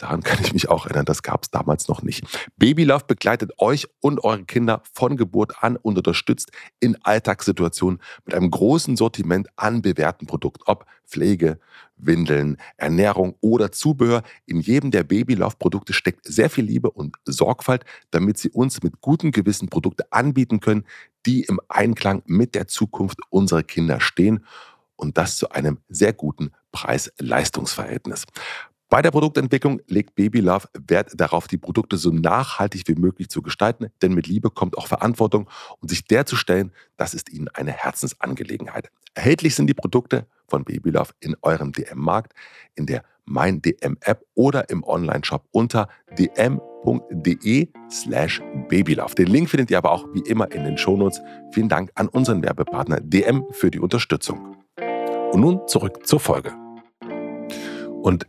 Daran 0.00 0.22
kann 0.22 0.42
ich 0.42 0.54
mich 0.54 0.70
auch 0.70 0.86
erinnern, 0.86 1.04
das 1.04 1.22
gab 1.22 1.42
es 1.42 1.50
damals 1.50 1.86
noch 1.86 2.02
nicht. 2.02 2.24
Baby 2.56 2.84
Love 2.84 3.04
begleitet 3.06 3.52
euch 3.58 3.86
und 4.00 4.24
eure 4.24 4.44
Kinder 4.44 4.82
von 4.94 5.18
Geburt 5.18 5.62
an 5.62 5.76
und 5.76 5.98
unterstützt 5.98 6.50
in 6.80 6.96
Alltagssituationen 7.04 8.00
mit 8.24 8.34
einem 8.34 8.50
großen 8.50 8.96
Sortiment 8.96 9.48
an 9.56 9.82
bewährten 9.82 10.26
Produkten, 10.26 10.62
ob 10.64 10.86
Pflege, 11.06 11.60
Windeln, 11.98 12.56
Ernährung 12.78 13.34
oder 13.42 13.72
Zubehör. 13.72 14.22
In 14.46 14.60
jedem 14.60 14.90
der 14.90 15.04
Baby 15.04 15.34
Love 15.34 15.56
Produkte 15.58 15.92
steckt 15.92 16.24
sehr 16.24 16.48
viel 16.48 16.64
Liebe 16.64 16.90
und 16.90 17.16
Sorgfalt, 17.26 17.84
damit 18.10 18.38
sie 18.38 18.48
uns 18.48 18.82
mit 18.82 19.02
gutem 19.02 19.32
Gewissen 19.32 19.68
Produkte 19.68 20.10
anbieten 20.10 20.60
können, 20.60 20.86
die 21.26 21.42
im 21.42 21.60
Einklang 21.68 22.22
mit 22.24 22.54
der 22.54 22.68
Zukunft 22.68 23.18
unserer 23.28 23.64
Kinder 23.64 24.00
stehen 24.00 24.46
und 24.96 25.18
das 25.18 25.36
zu 25.36 25.50
einem 25.50 25.78
sehr 25.88 26.14
guten 26.14 26.52
Preis-Leistungs-Verhältnis. 26.72 28.24
Bei 28.90 29.02
der 29.02 29.12
Produktentwicklung 29.12 29.80
legt 29.86 30.16
Baby 30.16 30.40
Love 30.40 30.66
Wert 30.88 31.12
darauf, 31.14 31.46
die 31.46 31.58
Produkte 31.58 31.96
so 31.96 32.10
nachhaltig 32.10 32.88
wie 32.88 32.96
möglich 32.96 33.28
zu 33.28 33.40
gestalten, 33.40 33.86
denn 34.02 34.14
mit 34.14 34.26
Liebe 34.26 34.50
kommt 34.50 34.76
auch 34.76 34.88
Verantwortung 34.88 35.48
und 35.78 35.88
sich 35.88 36.04
der 36.04 36.26
zu 36.26 36.34
stellen, 36.34 36.72
das 36.96 37.14
ist 37.14 37.32
ihnen 37.32 37.46
eine 37.54 37.70
Herzensangelegenheit. 37.70 38.90
Erhältlich 39.14 39.54
sind 39.54 39.68
die 39.68 39.74
Produkte 39.74 40.26
von 40.48 40.64
Baby 40.64 40.90
Love 40.90 41.12
in 41.20 41.36
eurem 41.42 41.70
DM-Markt, 41.70 42.32
in 42.74 42.86
der 42.86 43.04
Mein 43.26 43.62
DM-App 43.62 44.26
oder 44.34 44.68
im 44.70 44.82
Online-Shop 44.82 45.46
unter 45.52 45.88
dm.de 46.18 47.68
slash 47.88 48.42
babylove. 48.68 49.14
Den 49.14 49.28
Link 49.28 49.50
findet 49.50 49.70
ihr 49.70 49.78
aber 49.78 49.92
auch 49.92 50.04
wie 50.14 50.28
immer 50.28 50.50
in 50.50 50.64
den 50.64 50.76
Shownotes. 50.76 51.20
Vielen 51.52 51.68
Dank 51.68 51.92
an 51.94 52.08
unseren 52.08 52.42
Werbepartner 52.42 53.00
DM 53.00 53.44
für 53.52 53.70
die 53.70 53.78
Unterstützung. 53.78 54.56
Und 55.30 55.40
nun 55.40 55.68
zurück 55.68 56.04
zur 56.04 56.18
Folge. 56.18 56.52
Und 58.02 58.26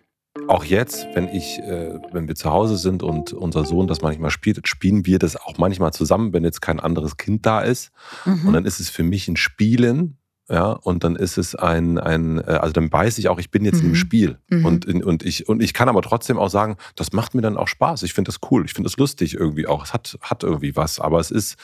auch 0.47 0.63
jetzt, 0.63 1.08
wenn 1.13 1.27
ich, 1.27 1.60
äh, 1.60 1.99
wenn 2.12 2.27
wir 2.27 2.36
zu 2.36 2.51
Hause 2.51 2.77
sind 2.77 3.04
und 3.04 3.34
unser 3.34 3.65
Sohn 3.65 3.88
das 3.88 4.01
manchmal 4.01 4.32
spielt, 4.32 4.67
spielen 4.67 5.06
wir 5.06 5.19
das 5.19 5.36
auch 5.36 5.58
manchmal 5.58 5.93
zusammen, 5.93 6.34
wenn 6.34 6.43
jetzt 6.43 6.62
kein 6.62 6.80
anderes 6.80 7.17
Kind 7.17 7.45
da 7.45 7.62
ist. 7.62 7.91
Mhm. 8.25 8.47
Und 8.47 8.54
dann 8.54 8.65
ist 8.65 8.80
es 8.80 8.89
für 8.89 9.04
mich 9.04 9.27
ein 9.27 9.38
Spielen, 9.38 10.17
ja, 10.49 10.71
und 10.71 11.06
dann 11.06 11.15
ist 11.15 11.38
es 11.38 11.56
ein, 11.56 11.97
ein 11.97 12.39
äh, 12.39 12.60
also 12.60 12.73
dann 12.73 12.91
weiß 12.91 13.17
ich 13.19 13.30
auch, 13.30 13.39
ich 13.39 13.51
bin 13.51 13.63
jetzt 13.63 13.82
mhm. 13.82 13.89
im 13.89 13.95
Spiel. 13.95 14.38
Mhm. 14.49 14.65
Und, 14.65 14.86
und, 14.86 15.23
ich, 15.23 15.47
und 15.47 15.63
ich 15.63 15.73
kann 15.73 15.88
aber 15.88 16.01
trotzdem 16.01 16.38
auch 16.38 16.49
sagen, 16.49 16.75
das 16.95 17.13
macht 17.13 17.36
mir 17.36 17.41
dann 17.41 17.56
auch 17.56 17.69
Spaß. 17.69 18.04
Ich 18.04 18.13
finde 18.13 18.30
das 18.30 18.39
cool, 18.51 18.65
ich 18.65 18.73
finde 18.73 18.89
das 18.89 18.97
lustig 18.97 19.34
irgendwie 19.34 19.67
auch. 19.67 19.86
Es 19.86 19.93
hat, 19.93 20.17
hat 20.21 20.43
irgendwie 20.43 20.75
was, 20.75 20.99
aber 20.99 21.19
es 21.19 21.32
ist. 21.32 21.58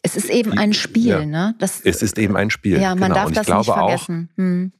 Es 0.00 0.16
ist 0.16 0.30
eben 0.30 0.52
ein 0.52 0.72
Spiel, 0.72 1.06
ja. 1.06 1.26
ne? 1.26 1.54
Das, 1.58 1.82
es 1.82 2.02
ist 2.02 2.18
eben 2.18 2.34
ein 2.36 2.50
Spiel. 2.50 2.80
Ja, 2.80 2.94
man 2.94 3.12
genau. 3.12 3.14
darf 3.14 3.32
das 3.32 3.48
nicht 3.48 3.66
vergessen. 3.66 4.30
Auch, 4.32 4.38
hm. 4.38 4.72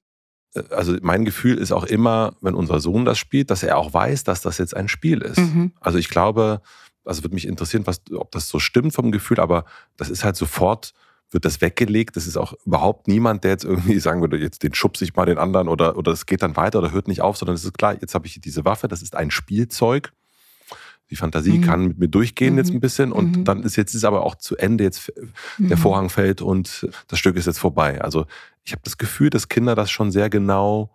Äh, 0.55 0.63
also 0.71 0.97
mein 1.03 1.25
Gefühl 1.25 1.59
ist 1.59 1.73
auch 1.73 1.85
immer, 1.85 2.35
wenn 2.41 2.55
unser 2.55 2.81
Sohn 2.81 3.05
das 3.05 3.19
spielt, 3.19 3.51
dass 3.51 3.63
er 3.63 3.79
auch 3.79 3.93
weiß, 3.93 4.25
dass 4.25 4.41
das 4.43 4.59
jetzt 4.59 4.77
ein 4.77 4.89
Spiel 4.89 5.23
ist. 5.23 5.39
Mhm. 5.39 5.73
Also 5.81 5.99
ich 5.99 6.09
glaube, 6.09 6.61
also 7.05 7.23
würde 7.25 7.35
mich 7.35 7.47
interessieren, 7.47 7.87
was, 7.87 8.03
ob 8.15 8.31
das 8.31 8.49
so 8.49 8.59
stimmt 8.59 8.95
vom 8.95 9.11
Gefühl, 9.11 9.41
aber 9.41 9.65
das 9.97 10.09
ist 10.09 10.25
halt 10.25 10.37
sofort, 10.37 10.95
wird 11.31 11.45
das 11.45 11.61
weggelegt. 11.61 12.17
Das 12.17 12.27
ist 12.27 12.37
auch 12.37 12.55
überhaupt 12.65 13.09
niemand, 13.09 13.45
der 13.45 13.53
jetzt 13.53 13.65
irgendwie 13.65 13.99
sagen 13.99 14.21
würde, 14.21 14.37
jetzt 14.37 14.63
den 14.63 14.75
schubse 14.75 15.05
ich 15.05 15.17
mal 15.17 15.27
den 15.27 15.39
anderen 15.39 15.69
oder, 15.69 15.97
oder 15.97 16.13
es 16.13 16.27
geht 16.27 16.43
dann 16.43 16.57
weiter 16.57 16.79
oder 16.79 16.93
hört 16.93 17.09
nicht 17.09 17.23
auf, 17.23 17.37
sondern 17.37 17.55
es 17.55 17.65
ist 17.65 17.77
klar, 17.77 17.97
jetzt 18.01 18.15
habe 18.15 18.27
ich 18.27 18.41
diese 18.41 18.65
Waffe, 18.65 18.89
das 18.89 19.03
ist 19.03 19.17
ein 19.17 19.31
Spielzeug. 19.31 20.13
Die 21.11 21.17
Fantasie 21.17 21.59
mhm. 21.59 21.63
kann 21.63 21.87
mit 21.89 21.99
mir 21.99 22.09
durchgehen 22.09 22.55
mhm. 22.55 22.59
jetzt 22.59 22.71
ein 22.71 22.81
bisschen 22.81 23.13
und 23.13 23.39
mhm. 23.39 23.45
dann 23.45 23.63
ist 23.63 23.77
jetzt 23.77 23.95
ist 23.95 24.05
aber 24.05 24.25
auch 24.25 24.35
zu 24.35 24.57
Ende, 24.57 24.85
jetzt 24.85 25.13
der 25.59 25.77
mhm. 25.77 25.81
Vorhang 25.81 26.09
fällt 26.09 26.41
und 26.41 26.89
das 27.09 27.19
Stück 27.19 27.37
ist 27.37 27.47
jetzt 27.47 27.59
vorbei. 27.59 28.01
Also 28.01 28.27
ich 28.65 28.73
habe 28.73 28.83
das 28.85 28.97
Gefühl, 28.97 29.31
dass 29.31 29.49
Kinder 29.49 29.75
das 29.75 29.91
schon 29.91 30.11
sehr 30.11 30.31
genau 30.31 30.91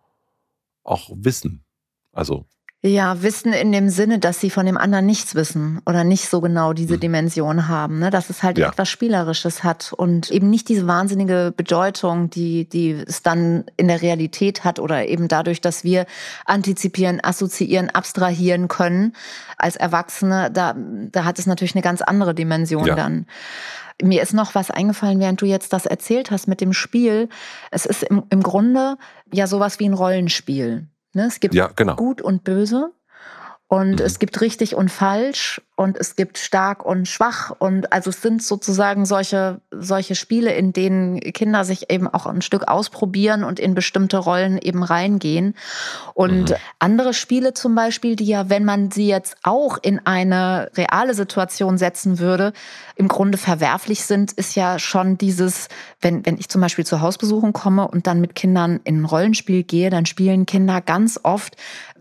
auch 0.83 1.09
wissen. 1.13 1.63
Also 2.11 2.45
ja, 2.87 3.21
Wissen 3.21 3.53
in 3.53 3.71
dem 3.71 3.89
Sinne, 3.89 4.19
dass 4.19 4.39
sie 4.39 4.49
von 4.49 4.65
dem 4.65 4.77
anderen 4.77 5.05
nichts 5.05 5.35
wissen 5.35 5.81
oder 5.85 6.03
nicht 6.03 6.29
so 6.29 6.41
genau 6.41 6.73
diese 6.73 6.95
mhm. 6.95 6.99
Dimension 6.99 7.67
haben, 7.67 7.99
ne? 7.99 8.09
dass 8.09 8.29
es 8.29 8.43
halt 8.43 8.57
ja. 8.57 8.69
etwas 8.69 8.89
Spielerisches 8.89 9.63
hat 9.63 9.93
und 9.95 10.31
eben 10.31 10.49
nicht 10.49 10.69
diese 10.69 10.87
wahnsinnige 10.87 11.53
Bedeutung, 11.55 12.29
die, 12.29 12.67
die 12.67 12.91
es 12.91 13.21
dann 13.21 13.65
in 13.77 13.87
der 13.87 14.01
Realität 14.01 14.63
hat 14.63 14.79
oder 14.79 15.07
eben 15.07 15.27
dadurch, 15.27 15.61
dass 15.61 15.83
wir 15.83 16.05
antizipieren, 16.45 17.19
assoziieren, 17.23 17.89
abstrahieren 17.89 18.67
können 18.67 19.13
als 19.57 19.75
Erwachsene, 19.75 20.51
da, 20.51 20.75
da 20.77 21.25
hat 21.25 21.39
es 21.39 21.45
natürlich 21.45 21.75
eine 21.75 21.81
ganz 21.81 22.01
andere 22.01 22.33
Dimension 22.33 22.85
ja. 22.85 22.95
dann. 22.95 23.25
Mir 24.01 24.21
ist 24.21 24.33
noch 24.33 24.53
was 24.53 24.69
eingefallen, 24.69 25.19
während 25.19 25.41
du 25.41 25.45
jetzt 25.47 25.73
das 25.73 25.87
erzählt 25.87 26.29
hast 26.29 26.47
mit 26.47 26.61
dem 26.61 26.73
Spiel. 26.73 27.29
Es 27.71 27.85
ist 27.85 28.03
im, 28.03 28.23
im 28.29 28.43
Grunde 28.43 28.97
ja 29.33 29.47
sowas 29.47 29.79
wie 29.79 29.89
ein 29.89 29.93
Rollenspiel. 29.93 30.87
Ne? 31.13 31.25
Es 31.25 31.39
gibt 31.39 31.53
ja, 31.53 31.67
genau. 31.75 31.95
gut 31.95 32.21
und 32.21 32.43
böse. 32.43 32.91
Und 33.69 33.99
mhm. 33.99 34.05
es 34.05 34.19
gibt 34.19 34.39
richtig 34.39 34.75
und 34.75 34.89
falsch 34.89 35.61
und 35.75 35.97
es 35.97 36.15
gibt 36.15 36.37
stark 36.37 36.85
und 36.85 37.07
schwach. 37.07 37.51
Und 37.59 37.91
also 37.91 38.09
es 38.09 38.21
sind 38.21 38.41
sozusagen 38.41 39.05
solche, 39.05 39.59
solche 39.71 40.15
Spiele, 40.15 40.53
in 40.53 40.71
denen 40.71 41.19
Kinder 41.19 41.65
sich 41.65 41.91
eben 41.91 42.07
auch 42.07 42.25
ein 42.25 42.41
Stück 42.41 42.67
ausprobieren 42.67 43.43
und 43.43 43.59
in 43.59 43.75
bestimmte 43.75 44.17
Rollen 44.17 44.57
eben 44.57 44.83
reingehen. 44.83 45.53
Und 46.13 46.51
mhm. 46.51 46.55
andere 46.79 47.13
Spiele 47.13 47.53
zum 47.53 47.75
Beispiel, 47.75 48.15
die 48.15 48.25
ja, 48.25 48.49
wenn 48.49 48.63
man 48.63 48.89
sie 48.89 49.07
jetzt 49.07 49.35
auch 49.43 49.77
in 49.81 49.99
eine 50.05 50.71
reale 50.75 51.13
Situation 51.13 51.77
setzen 51.77 52.19
würde, 52.19 52.53
im 52.95 53.09
Grunde 53.09 53.37
verwerflich 53.37 54.05
sind, 54.05 54.31
ist 54.31 54.55
ja 54.55 54.79
schon 54.79 55.17
dieses, 55.17 55.67
wenn, 56.01 56.25
wenn 56.25 56.37
ich 56.37 56.47
zum 56.49 56.61
Beispiel 56.61 56.85
zur 56.85 57.01
Hausbesuchung 57.01 57.53
komme 57.53 57.87
und 57.87 58.07
dann 58.07 58.21
mit 58.21 58.33
Kindern 58.33 58.79
in 58.85 59.01
ein 59.01 59.05
Rollenspiel 59.05 59.63
gehe, 59.63 59.89
dann 59.89 60.05
spielen 60.05 60.45
Kinder 60.45 60.81
ganz 60.81 61.19
oft, 61.21 61.57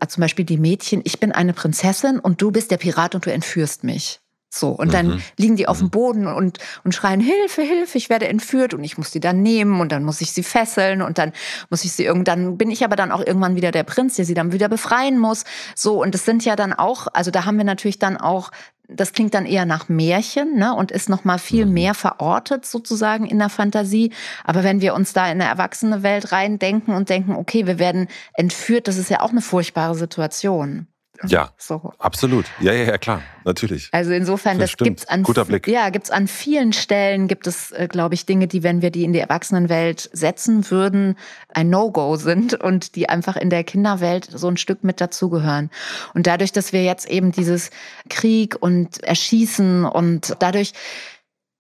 zum 0.09 0.21
Beispiel 0.21 0.45
die 0.45 0.59
Mädchen, 0.59 1.01
ich 1.05 1.21
bin 1.21 1.33
eine 1.33 1.53
Prinzessin 1.53 2.19
und 2.19 2.41
du 2.43 2.51
bist 2.51 2.71
der 2.71 2.77
Pirat 2.77 3.15
und 3.15 3.27
du 3.27 3.33
entführst 3.33 3.85
mich. 3.85 4.21
So, 4.59 4.71
und 4.71 4.95
dann 4.95 5.07
mhm. 5.09 5.23
liegen 5.37 5.57
die 5.57 5.69
auf 5.69 5.79
dem 5.79 5.87
mhm. 5.87 5.91
Boden 5.91 6.27
und, 6.27 6.59
und 6.85 6.95
schreien, 6.95 7.21
Hilfe, 7.21 7.63
Hilfe, 7.63 7.99
ich 7.99 8.09
werde 8.09 8.29
entführt 8.29 8.75
und 8.75 8.85
ich 8.85 8.99
muss 8.99 9.11
die 9.11 9.21
dann 9.21 9.43
nehmen 9.43 9.81
und 9.81 9.93
dann 9.93 10.05
muss 10.05 10.21
ich 10.21 10.33
sie 10.33 10.43
fesseln 10.43 11.03
und 11.03 11.19
dann 11.19 11.33
muss 11.71 11.85
ich 11.85 11.93
sie 11.93 12.05
irgendwann, 12.05 12.57
bin 12.57 12.71
ich 12.71 12.85
aber 12.85 12.97
dann 12.97 13.13
auch 13.13 13.25
irgendwann 13.25 13.57
wieder 13.57 13.71
der 13.71 13.85
Prinz, 13.85 14.17
der 14.17 14.25
sie 14.25 14.35
dann 14.35 14.53
wieder 14.53 14.69
befreien 14.69 15.19
muss. 15.19 15.45
So, 15.75 16.03
und 16.03 16.15
es 16.15 16.25
sind 16.25 16.45
ja 16.45 16.57
dann 16.57 16.73
auch, 16.73 17.07
also 17.13 17.31
da 17.31 17.45
haben 17.45 17.59
wir 17.59 17.65
natürlich 17.65 17.99
dann 17.99 18.17
auch 18.17 18.51
das 18.89 19.13
klingt 19.13 19.35
dann 19.35 19.47
eher 19.47 19.67
nach 19.67 19.89
Märchen 19.89 20.57
ne, 20.57 20.73
und 20.73 20.93
ist 20.93 21.09
noch 21.09 21.25
mal 21.25 21.39
viel 21.39 21.67
mhm. 21.67 21.73
mehr 21.73 21.95
verortet 21.95 22.65
sozusagen 22.65 23.27
in 23.27 23.39
der 23.39 23.49
Fantasie. 23.49 24.13
Aber 24.45 24.63
wenn 24.63 24.81
wir 24.81 24.95
uns 24.95 25.13
da 25.13 25.27
in 25.27 25.41
eine 25.41 25.51
erwachsene 25.51 26.03
Welt 26.03 26.33
reindenken 26.33 26.95
und 26.95 27.09
denken, 27.09 27.35
okay, 27.35 27.67
wir 27.67 27.81
werden 27.81 28.09
entführt, 28.35 28.87
das 28.87 28.97
ist 28.97 29.11
ja 29.11 29.23
auch 29.23 29.31
eine 29.31 29.41
furchtbare 29.41 29.97
Situation. 29.97 30.87
Ja, 31.27 31.51
so. 31.57 31.93
absolut. 31.99 32.47
Ja, 32.61 32.73
ja, 32.73 32.85
ja, 32.85 32.99
klar, 32.99 33.23
natürlich. 33.45 33.89
Also 33.93 34.13
insofern, 34.13 34.59
das, 34.59 34.73
das 34.73 34.85
gibt's 34.85 35.07
an 35.07 35.23
Guter 35.23 35.45
Blick. 35.45 35.67
Ja, 35.67 35.91
gibt's 35.91 36.11
an 36.11 36.29
vielen 36.29 36.73
Stellen 36.73 37.29
gibt 37.29 37.47
es, 37.47 37.73
äh, 37.73 37.89
glaube 37.89 38.15
ich, 38.15 38.27
Dinge, 38.27 38.47
die, 38.47 38.63
wenn 38.63 38.83
wir 38.83 38.91
die 38.91 39.05
in 39.05 39.13
die 39.13 39.19
Erwachsenenwelt 39.19 40.11
setzen 40.13 40.71
würden, 40.71 41.17
ein 41.49 41.71
No-Go 41.71 42.17
sind 42.17 42.55
und 42.55 42.97
die 42.97 43.09
einfach 43.09 43.37
in 43.37 43.51
der 43.51 43.65
Kinderwelt 43.65 44.29
so 44.33 44.49
ein 44.49 44.57
Stück 44.57 44.85
mit 44.85 45.01
dazugehören. 45.01 45.71
Und 46.15 46.27
dadurch, 46.27 46.53
dass 46.53 46.73
wir 46.73 46.85
jetzt 46.85 47.09
eben 47.09 47.33
dieses 47.33 47.71
Krieg 48.09 48.57
und 48.61 49.03
Erschießen 49.03 49.85
und 49.85 50.37
dadurch, 50.41 50.73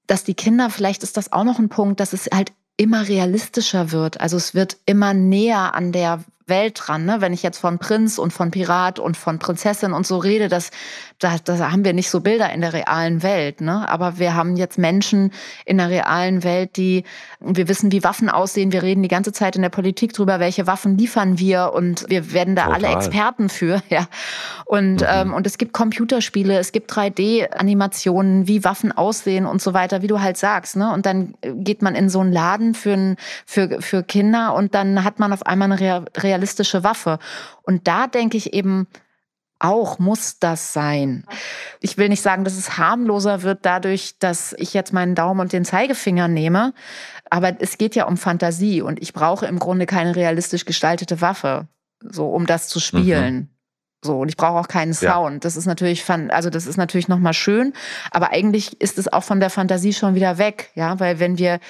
dass 0.06 0.24
die 0.24 0.34
Kinder, 0.34 0.70
vielleicht 0.70 1.02
ist 1.02 1.16
das 1.16 1.32
auch 1.32 1.44
noch 1.44 1.58
ein 1.58 1.68
Punkt, 1.68 2.00
dass 2.00 2.12
es 2.12 2.28
halt 2.32 2.52
immer 2.76 3.08
realistischer 3.08 3.90
wird. 3.92 4.20
Also 4.20 4.36
es 4.36 4.54
wird 4.54 4.76
immer 4.86 5.14
näher 5.14 5.74
an 5.74 5.92
der 5.92 6.24
Welt 6.46 6.80
dran. 6.80 7.04
Ne? 7.04 7.20
Wenn 7.20 7.32
ich 7.32 7.42
jetzt 7.42 7.58
von 7.58 7.78
Prinz 7.78 8.18
und 8.18 8.32
von 8.32 8.50
Pirat 8.50 8.98
und 8.98 9.16
von 9.16 9.38
Prinzessin 9.38 9.92
und 9.92 10.06
so 10.06 10.18
rede, 10.18 10.48
das, 10.48 10.70
da, 11.18 11.36
da 11.44 11.70
haben 11.72 11.84
wir 11.84 11.92
nicht 11.92 12.08
so 12.08 12.20
Bilder 12.20 12.52
in 12.52 12.60
der 12.60 12.72
realen 12.72 13.22
Welt. 13.22 13.60
Ne? 13.60 13.88
Aber 13.88 14.18
wir 14.18 14.34
haben 14.34 14.56
jetzt 14.56 14.78
Menschen 14.78 15.32
in 15.64 15.78
der 15.78 15.90
realen 15.90 16.44
Welt, 16.44 16.76
die, 16.76 17.04
wir 17.40 17.68
wissen, 17.68 17.90
wie 17.90 18.04
Waffen 18.04 18.28
aussehen. 18.28 18.70
Wir 18.70 18.82
reden 18.82 19.02
die 19.02 19.08
ganze 19.08 19.32
Zeit 19.32 19.56
in 19.56 19.62
der 19.62 19.70
Politik 19.70 20.12
drüber, 20.12 20.38
welche 20.38 20.66
Waffen 20.66 20.96
liefern 20.96 21.38
wir 21.38 21.72
und 21.74 22.04
wir 22.08 22.32
werden 22.32 22.54
da 22.54 22.66
Total. 22.66 22.84
alle 22.84 22.94
Experten 22.96 23.48
für. 23.48 23.82
Ja. 23.88 24.08
Und, 24.64 25.00
mhm. 25.00 25.06
ähm, 25.08 25.34
und 25.34 25.46
es 25.46 25.58
gibt 25.58 25.72
Computerspiele, 25.72 26.58
es 26.58 26.72
gibt 26.72 26.90
3D-Animationen, 26.92 28.48
wie 28.48 28.64
Waffen 28.64 28.90
aussehen 28.90 29.46
und 29.46 29.62
so 29.62 29.74
weiter, 29.74 30.02
wie 30.02 30.08
du 30.08 30.20
halt 30.20 30.36
sagst. 30.36 30.76
Ne? 30.76 30.92
Und 30.92 31.06
dann 31.06 31.34
geht 31.40 31.82
man 31.82 31.94
in 31.94 32.10
so 32.10 32.20
einen 32.20 32.32
Laden 32.32 32.74
für, 32.74 33.14
für, 33.46 33.80
für 33.80 34.02
Kinder 34.02 34.54
und 34.54 34.74
dann 34.74 35.04
hat 35.04 35.18
man 35.18 35.32
auf 35.32 35.46
einmal 35.46 35.70
eine 35.70 36.04
real 36.16 36.35
realistische 36.36 36.84
Waffe. 36.84 37.18
Und 37.62 37.88
da 37.88 38.06
denke 38.06 38.36
ich 38.36 38.52
eben, 38.52 38.86
auch 39.58 39.98
muss 39.98 40.38
das 40.38 40.74
sein. 40.74 41.24
Ich 41.80 41.96
will 41.96 42.10
nicht 42.10 42.20
sagen, 42.20 42.44
dass 42.44 42.58
es 42.58 42.76
harmloser 42.76 43.42
wird 43.42 43.64
dadurch, 43.64 44.18
dass 44.18 44.54
ich 44.58 44.74
jetzt 44.74 44.92
meinen 44.92 45.14
Daumen 45.14 45.40
und 45.40 45.54
den 45.54 45.64
Zeigefinger 45.64 46.28
nehme, 46.28 46.74
aber 47.30 47.56
es 47.60 47.78
geht 47.78 47.94
ja 47.94 48.04
um 48.04 48.18
Fantasie 48.18 48.82
und 48.82 49.00
ich 49.00 49.14
brauche 49.14 49.46
im 49.46 49.58
Grunde 49.58 49.86
keine 49.86 50.14
realistisch 50.14 50.66
gestaltete 50.66 51.22
Waffe, 51.22 51.68
so 52.02 52.28
um 52.28 52.44
das 52.44 52.68
zu 52.68 52.80
spielen. 52.80 53.34
Mhm. 53.34 53.48
So, 54.04 54.20
und 54.20 54.28
ich 54.28 54.36
brauche 54.36 54.58
auch 54.58 54.68
keinen 54.68 54.92
Sound. 54.92 55.36
Ja. 55.36 55.40
Das 55.40 55.56
ist 55.56 55.64
natürlich, 55.64 56.04
also 56.08 56.50
das 56.50 56.66
ist 56.66 56.76
natürlich 56.76 57.08
nochmal 57.08 57.32
schön, 57.32 57.72
aber 58.10 58.32
eigentlich 58.32 58.78
ist 58.78 58.98
es 58.98 59.10
auch 59.10 59.24
von 59.24 59.40
der 59.40 59.48
Fantasie 59.48 59.94
schon 59.94 60.14
wieder 60.14 60.36
weg, 60.36 60.70
ja, 60.74 61.00
weil 61.00 61.18
wenn 61.18 61.38
wir, 61.38 61.60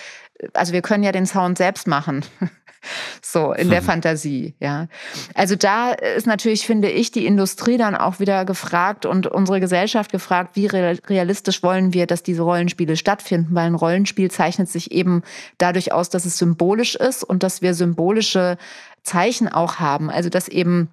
also 0.55 0.73
wir 0.73 0.83
können 0.83 1.05
ja 1.05 1.13
den 1.13 1.27
Sound 1.27 1.59
selbst 1.59 1.87
machen. 1.87 2.25
so 3.23 3.53
in 3.53 3.71
der 3.71 3.83
Fantasie, 3.83 4.55
ja. 4.61 4.89
Also 5.35 5.57
da 5.57 5.93
ist 5.93 6.27
natürlich, 6.27 6.67
finde 6.67 6.91
ich, 6.91 7.11
die 7.11 7.27
Industrie 7.27 7.77
dann 7.77 7.95
auch 7.95 8.21
wieder 8.21 8.45
gefragt 8.45 9.07
und 9.07 9.27
unsere 9.27 9.61
Gesellschaft 9.61 10.13
gefragt, 10.13 10.51
wie 10.55 10.67
realistisch 10.67 11.63
wollen 11.63 11.93
wir, 11.93 12.07
dass 12.07 12.23
diese 12.23 12.43
Rollenspiele 12.43 12.97
stattfinden, 12.97 13.55
weil 13.55 13.67
ein 13.67 13.75
Rollenspiel 13.75 14.31
zeichnet 14.31 14.69
sich 14.69 14.93
eben 14.93 15.23
dadurch 15.59 15.93
aus, 15.93 16.11
dass 16.11 16.25
es 16.25 16.39
symbolisch 16.39 16.95
ist 16.95 17.25
und 17.25 17.43
dass 17.43 17.63
wir 17.63 17.75
symbolische 17.75 18.57
Zeichen 19.03 19.49
auch 19.49 19.77
haben. 19.77 20.11
Also 20.11 20.29
dass 20.29 20.49
eben 20.49 20.91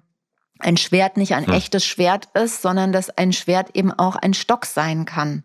ein 0.60 0.76
Schwert 0.76 1.16
nicht 1.16 1.34
ein 1.34 1.46
hm. 1.46 1.54
echtes 1.54 1.84
Schwert 1.84 2.28
ist, 2.34 2.62
sondern 2.62 2.92
dass 2.92 3.10
ein 3.10 3.32
Schwert 3.32 3.70
eben 3.74 3.92
auch 3.92 4.16
ein 4.16 4.34
Stock 4.34 4.66
sein 4.66 5.04
kann. 5.04 5.44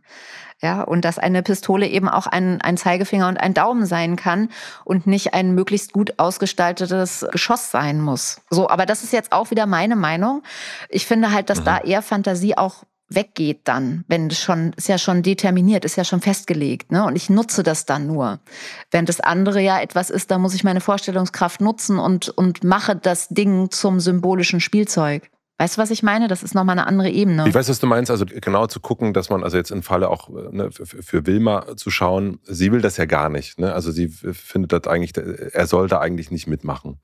Ja, 0.61 0.81
und 0.81 1.05
dass 1.05 1.17
eine 1.17 1.41
Pistole 1.41 1.87
eben 1.87 2.09
auch 2.09 2.27
ein, 2.27 2.59
ein 2.59 2.75
Zeigefinger 2.75 3.29
und 3.29 3.37
ein 3.37 3.53
Daumen 3.53 3.85
sein 3.85 4.17
kann 4.17 4.49
und 4.83 5.07
nicht 5.07 5.33
ein 5.33 5.55
möglichst 5.55 5.93
gut 5.93 6.15
ausgestaltetes 6.17 7.25
Geschoss 7.31 7.71
sein 7.71 8.01
muss. 8.01 8.41
So, 8.49 8.69
aber 8.69 8.85
das 8.85 9.03
ist 9.03 9.13
jetzt 9.13 9.31
auch 9.31 9.51
wieder 9.51 9.65
meine 9.65 9.95
Meinung. 9.95 10.43
Ich 10.89 11.05
finde 11.05 11.31
halt, 11.31 11.49
dass 11.49 11.61
mhm. 11.61 11.65
da 11.65 11.77
eher 11.77 12.01
Fantasie 12.01 12.57
auch 12.57 12.83
weggeht 13.09 13.61
dann, 13.63 14.05
wenn 14.07 14.27
es 14.27 14.39
schon, 14.39 14.73
ist 14.73 14.87
ja 14.87 14.97
schon 14.97 15.23
determiniert, 15.23 15.83
ist 15.83 15.95
ja 15.95 16.03
schon 16.03 16.21
festgelegt, 16.21 16.91
ne? 16.91 17.03
Und 17.05 17.15
ich 17.15 17.29
nutze 17.29 17.63
das 17.63 17.85
dann 17.85 18.07
nur. 18.07 18.39
Während 18.91 19.09
das 19.09 19.19
andere 19.19 19.61
ja 19.61 19.79
etwas 19.79 20.09
ist, 20.09 20.29
da 20.31 20.37
muss 20.37 20.53
ich 20.53 20.63
meine 20.63 20.81
Vorstellungskraft 20.81 21.59
nutzen 21.59 21.97
und, 21.99 22.29
und 22.29 22.63
mache 22.63 22.95
das 22.95 23.27
Ding 23.29 23.71
zum 23.71 23.99
symbolischen 23.99 24.59
Spielzeug. 24.59 25.29
Weißt 25.59 25.75
du, 25.75 25.81
was 25.81 25.91
ich 25.91 26.03
meine? 26.03 26.29
Das 26.29 26.41
ist 26.41 26.55
nochmal 26.55 26.79
eine 26.79 26.87
andere 26.87 27.09
Ebene. 27.09 27.45
Ich 27.45 27.53
weiß, 27.53 27.67
was 27.67 27.79
du 27.79 27.85
meinst. 27.85 28.09
Also 28.09 28.25
genau 28.25 28.67
zu 28.67 28.79
gucken, 28.79 29.13
dass 29.13 29.29
man, 29.29 29.43
also 29.43 29.57
jetzt 29.57 29.71
im 29.71 29.83
Falle 29.83 30.09
auch 30.09 30.29
ne, 30.29 30.69
für 30.71 31.27
Wilma 31.27 31.75
zu 31.75 31.91
schauen, 31.91 32.39
sie 32.43 32.71
will 32.71 32.79
das 32.79 32.95
ja 32.95 33.03
gar 33.03 33.27
nicht. 33.27 33.59
Ne? 33.59 33.73
Also 33.73 33.91
sie 33.91 34.07
findet 34.07 34.71
das 34.71 34.87
eigentlich, 34.87 35.17
er 35.17 35.67
soll 35.67 35.89
da 35.89 35.99
eigentlich 35.99 36.31
nicht 36.31 36.47
mitmachen. 36.47 36.99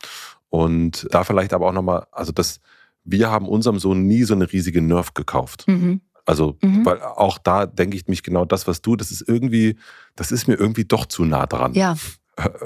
Und 0.47 1.05
da 1.11 1.25
vielleicht 1.25 1.53
aber 1.53 1.67
auch 1.67 1.73
nochmal, 1.73 2.07
also 2.13 2.31
das, 2.31 2.61
wir 3.03 3.29
haben 3.29 3.49
unserem 3.49 3.77
Sohn 3.77 4.07
nie 4.07 4.23
so 4.23 4.33
eine 4.33 4.49
riesige 4.49 4.81
Nerf 4.81 5.13
gekauft. 5.13 5.67
Mhm. 5.67 5.99
Also, 6.25 6.57
mhm. 6.61 6.85
weil 6.85 7.01
auch 7.01 7.37
da 7.37 7.65
denke 7.65 7.97
ich 7.97 8.07
mich 8.07 8.23
genau 8.23 8.45
das, 8.45 8.67
was 8.67 8.81
du, 8.81 8.95
das 8.95 9.11
ist 9.11 9.27
irgendwie, 9.27 9.77
das 10.15 10.31
ist 10.31 10.47
mir 10.47 10.55
irgendwie 10.55 10.85
doch 10.85 11.05
zu 11.05 11.25
nah 11.25 11.45
dran. 11.45 11.73
Ja. 11.73 11.97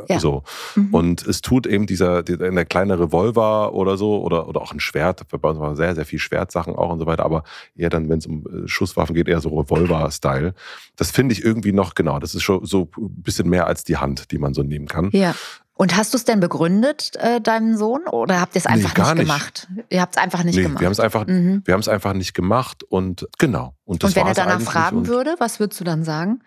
Ja. 0.08 0.20
So. 0.20 0.44
Mhm. 0.76 0.94
Und 0.94 1.28
es 1.28 1.42
tut 1.42 1.68
eben 1.68 1.86
dieser, 1.86 2.24
der 2.24 2.66
kleine 2.66 3.00
Revolver 3.00 3.74
oder 3.74 3.98
so 3.98 4.22
oder, 4.22 4.48
oder 4.48 4.62
auch 4.62 4.72
ein 4.72 4.80
Schwert, 4.80 5.28
bei 5.28 5.50
uns 5.50 5.60
waren 5.60 5.76
sehr, 5.76 5.94
sehr 5.94 6.06
viel 6.06 6.20
Schwertsachen 6.20 6.76
auch 6.76 6.92
und 6.92 7.00
so 7.00 7.06
weiter, 7.06 7.24
aber 7.24 7.44
eher 7.76 7.90
dann, 7.90 8.10
wenn 8.10 8.20
es 8.20 8.26
um 8.26 8.46
äh, 8.46 8.68
Schusswaffen 8.68 9.16
geht, 9.16 9.28
eher 9.28 9.42
so 9.42 9.50
Revolver-Style. 9.50 10.54
Das 10.96 11.12
finde 11.12 11.34
ich 11.34 11.44
irgendwie 11.44 11.72
noch, 11.72 11.94
genau, 11.94 12.20
das 12.20 12.34
ist 12.34 12.44
schon 12.44 12.66
so 12.66 12.90
ein 12.98 13.22
bisschen 13.22 13.50
mehr 13.50 13.68
als 13.68 13.84
die 13.84 13.98
Hand, 13.98 14.32
die 14.32 14.38
man 14.40 14.54
so 14.54 14.64
nehmen 14.64 14.88
kann. 14.88 15.10
Ja. 15.14 15.36
Und 15.76 15.96
hast 15.96 16.14
du 16.14 16.18
es 16.18 16.26
denn 16.26 16.42
begründet, 16.42 17.16
äh, 17.16 17.40
deinem 17.40 17.78
Sohn, 17.78 18.02
oder 18.12 18.42
habt 18.42 18.54
ihr 18.56 18.60
es 18.60 18.66
einfach 18.66 18.98
nee, 18.98 19.04
nicht, 19.04 19.14
nicht, 19.14 19.28
gemacht? 19.28 19.68
Ihr 19.90 20.02
habt 20.02 20.18
es 20.18 20.22
einfach 20.22 20.44
nicht 20.44 20.56
nee, 20.56 20.64
gemacht. 20.64 20.82
Wir 20.82 20.88
haben 20.88 20.92
es 20.92 21.00
einfach, 21.00 21.26
mhm. 21.26 21.64
einfach 21.66 22.14
nicht 22.14 22.34
gemacht 22.34 22.84
und 22.84 23.28
genau. 23.38 23.76
Und, 23.86 24.04
und 24.04 24.16
wenn 24.16 24.28
er 24.28 24.34
danach 24.34 24.60
fragen 24.60 25.08
würde, 25.08 25.36
was 25.40 25.62
würdest 25.62 25.80
du 25.80 25.86
dann 25.86 26.04
sagen? 26.04 26.42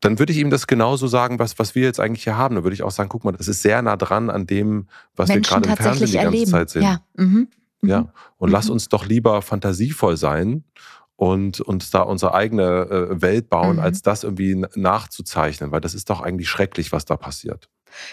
Dann 0.00 0.18
würde 0.18 0.32
ich 0.32 0.38
ihm 0.38 0.50
das 0.50 0.66
genauso 0.66 1.06
sagen, 1.08 1.38
was, 1.38 1.58
was 1.58 1.74
wir 1.74 1.82
jetzt 1.82 1.98
eigentlich 1.98 2.24
hier 2.24 2.36
haben. 2.36 2.54
Dann 2.54 2.64
würde 2.64 2.74
ich 2.74 2.82
auch 2.82 2.90
sagen, 2.90 3.08
guck 3.08 3.24
mal, 3.24 3.32
das 3.32 3.48
ist 3.48 3.62
sehr 3.62 3.82
nah 3.82 3.96
dran 3.96 4.30
an 4.30 4.46
dem, 4.46 4.86
was 5.16 5.28
Menschen 5.28 5.56
wir 5.56 5.60
gerade 5.62 5.68
im 5.70 5.76
Fernsehen 5.76 6.06
die 6.06 6.12
ganze 6.12 6.26
erleben. 6.26 6.50
Zeit 6.50 6.70
sehen. 6.70 6.82
Ja. 6.82 7.00
Mhm. 7.16 7.48
Mhm. 7.80 7.88
ja. 7.88 8.12
Und 8.36 8.48
mhm. 8.48 8.52
lass 8.52 8.70
uns 8.70 8.88
doch 8.88 9.06
lieber 9.06 9.42
fantasievoll 9.42 10.16
sein 10.16 10.64
und 11.16 11.60
uns 11.60 11.90
da 11.90 12.02
unsere 12.02 12.32
eigene 12.34 12.62
äh, 12.62 13.22
Welt 13.22 13.50
bauen, 13.50 13.76
mhm. 13.76 13.82
als 13.82 14.02
das 14.02 14.22
irgendwie 14.22 14.64
nachzuzeichnen, 14.76 15.72
weil 15.72 15.80
das 15.80 15.94
ist 15.94 16.10
doch 16.10 16.20
eigentlich 16.20 16.48
schrecklich, 16.48 16.92
was 16.92 17.04
da 17.04 17.16
passiert. 17.16 17.68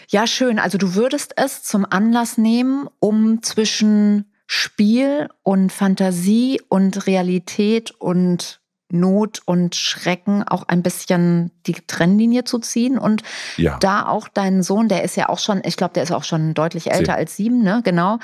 Ja, 0.10 0.26
schön. 0.26 0.58
Also 0.58 0.78
du 0.78 0.96
würdest 0.96 1.34
es 1.36 1.62
zum 1.62 1.86
Anlass 1.88 2.38
nehmen, 2.38 2.88
um 3.00 3.44
zwischen 3.44 4.32
Spiel 4.48 5.28
und 5.44 5.72
Fantasie 5.72 6.62
und 6.70 7.08
Realität 7.08 7.92
und 7.92 8.62
Not 8.90 9.42
und 9.46 9.76
Schrecken 9.76 10.44
auch 10.48 10.68
ein 10.68 10.84
bisschen 10.84 11.52
die 11.66 11.74
Trennlinie 11.74 12.44
zu 12.44 12.60
ziehen 12.60 12.98
und 12.98 13.24
ja. 13.58 13.78
da 13.80 14.06
auch 14.08 14.28
deinen 14.28 14.62
Sohn, 14.62 14.88
der 14.88 15.04
ist 15.04 15.16
ja 15.18 15.30
auch 15.30 15.40
schon, 15.40 15.62
ich 15.66 15.76
glaube, 15.76 15.94
der 15.94 16.04
ist 16.04 16.12
auch 16.12 16.24
schon 16.24 16.54
deutlich 16.54 16.92
älter 16.92 17.14
sieben. 17.14 17.18
als 17.18 17.36
sieben, 17.36 17.64
ne? 17.64 17.82
Genau. 17.84 18.20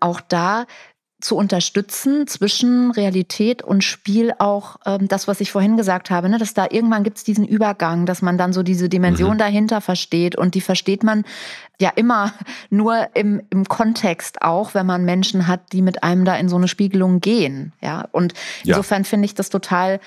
Auch 0.00 0.20
da 0.20 0.66
zu 1.24 1.36
unterstützen 1.36 2.26
zwischen 2.26 2.90
Realität 2.90 3.62
und 3.62 3.82
Spiel 3.82 4.34
auch 4.38 4.76
ähm, 4.84 5.08
das, 5.08 5.26
was 5.26 5.40
ich 5.40 5.50
vorhin 5.50 5.78
gesagt 5.78 6.10
habe, 6.10 6.28
ne? 6.28 6.36
dass 6.36 6.52
da 6.52 6.66
irgendwann 6.70 7.02
gibt 7.02 7.16
es 7.16 7.24
diesen 7.24 7.46
Übergang, 7.46 8.04
dass 8.04 8.20
man 8.20 8.36
dann 8.36 8.52
so 8.52 8.62
diese 8.62 8.90
Dimension 8.90 9.34
mhm. 9.34 9.38
dahinter 9.38 9.80
versteht 9.80 10.36
und 10.36 10.54
die 10.54 10.60
versteht 10.60 11.02
man 11.02 11.24
ja 11.80 11.90
immer 11.96 12.34
nur 12.70 13.08
im, 13.14 13.40
im 13.48 13.64
Kontext 13.64 14.42
auch, 14.42 14.74
wenn 14.74 14.84
man 14.84 15.06
Menschen 15.06 15.46
hat, 15.46 15.72
die 15.72 15.80
mit 15.80 16.02
einem 16.02 16.26
da 16.26 16.36
in 16.36 16.50
so 16.50 16.56
eine 16.56 16.68
Spiegelung 16.68 17.20
gehen. 17.20 17.72
Ja, 17.80 18.06
und 18.12 18.34
insofern 18.62 19.02
ja. 19.02 19.08
finde 19.08 19.24
ich 19.24 19.34
das 19.34 19.48
total 19.48 20.00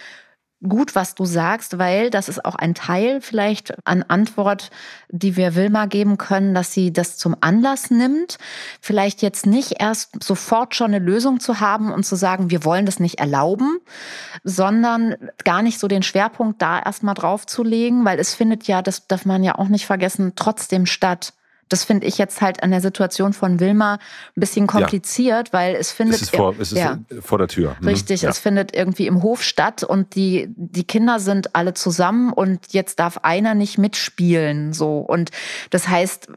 gut, 0.68 0.96
was 0.96 1.14
du 1.14 1.26
sagst, 1.26 1.78
weil 1.78 2.10
das 2.10 2.30
ist 2.30 2.44
auch 2.44 2.56
ein 2.56 2.74
Teil 2.74 3.22
vielleicht 3.22 3.76
an 3.86 4.04
Antwort, 4.04 4.72
die 5.10 5.36
wir 5.36 5.56
Wilma 5.56 5.86
geben 5.86 6.18
können, 6.18 6.56
dass 6.56 6.74
sie 6.74 6.92
das 6.92 7.18
zum 7.18 7.36
Anlass 7.42 7.92
nimmt, 7.92 8.38
vielleicht 8.82 9.22
jetzt 9.22 9.46
nicht 9.46 9.80
erst 9.80 10.24
sofort 10.24 10.74
schon 10.74 10.94
eine 10.94 11.00
Lösung 11.00 11.40
zu 11.40 11.60
haben 11.60 11.92
und 11.92 12.06
zu 12.06 12.16
sagen, 12.16 12.50
wir 12.50 12.66
wollen 12.66 12.88
das 12.88 13.00
nicht 13.00 13.20
erlauben, 13.20 13.78
sondern 14.44 15.16
gar 15.44 15.62
nicht 15.62 15.80
so 15.80 15.88
den 15.88 16.04
Schwerpunkt 16.04 16.62
da 16.62 16.80
erstmal 16.80 17.16
drauf 17.16 17.46
zu 17.46 17.64
legen, 17.64 18.04
weil 18.04 18.20
es 18.20 18.34
findet 18.34 18.68
ja, 18.68 18.82
das 18.82 19.08
darf 19.08 19.26
man 19.26 19.44
ja 19.44 19.56
auch 19.60 19.68
nicht 19.68 19.86
vergessen, 19.86 20.34
trotzdem 20.36 20.86
statt. 20.88 21.34
Das 21.70 21.84
finde 21.84 22.08
ich 22.08 22.18
jetzt 22.18 22.42
halt 22.42 22.64
an 22.64 22.72
der 22.72 22.82
Situation 22.82 23.34
von 23.34 23.60
Wilma 23.60 23.96
ein 23.96 24.40
bisschen 24.40 24.68
kompliziert, 24.68 25.50
ja. 25.50 25.54
weil 25.54 25.76
es 25.76 25.92
findet. 25.92 26.16
Es 26.16 26.22
ist, 26.24 26.36
vor, 26.36 26.56
es 26.60 26.72
ist 26.72 26.78
ja, 26.78 27.00
vor 27.22 27.38
der 27.38 27.48
Tür. 27.48 27.76
Mhm. 27.80 27.88
Richtig, 27.88 28.22
ja. 28.24 28.30
es 28.30 28.40
findet 28.40 28.76
irgendwie 28.76 29.08
im 29.08 29.24
Hof 29.24 29.44
statt 29.44 29.84
und 29.84 30.16
die, 30.16 30.48
die 30.56 30.84
Kinder 30.84 31.20
sind 31.20 31.56
alle 31.56 31.74
zusammen 31.74 32.32
und 32.34 32.74
jetzt 32.74 33.00
darf 33.00 33.20
einer 33.24 33.56
nicht 33.56 33.78
mitspielen. 33.78 34.74
So. 34.74 35.00
Und 35.00 35.32
das 35.70 35.88
heißt, 35.88 36.30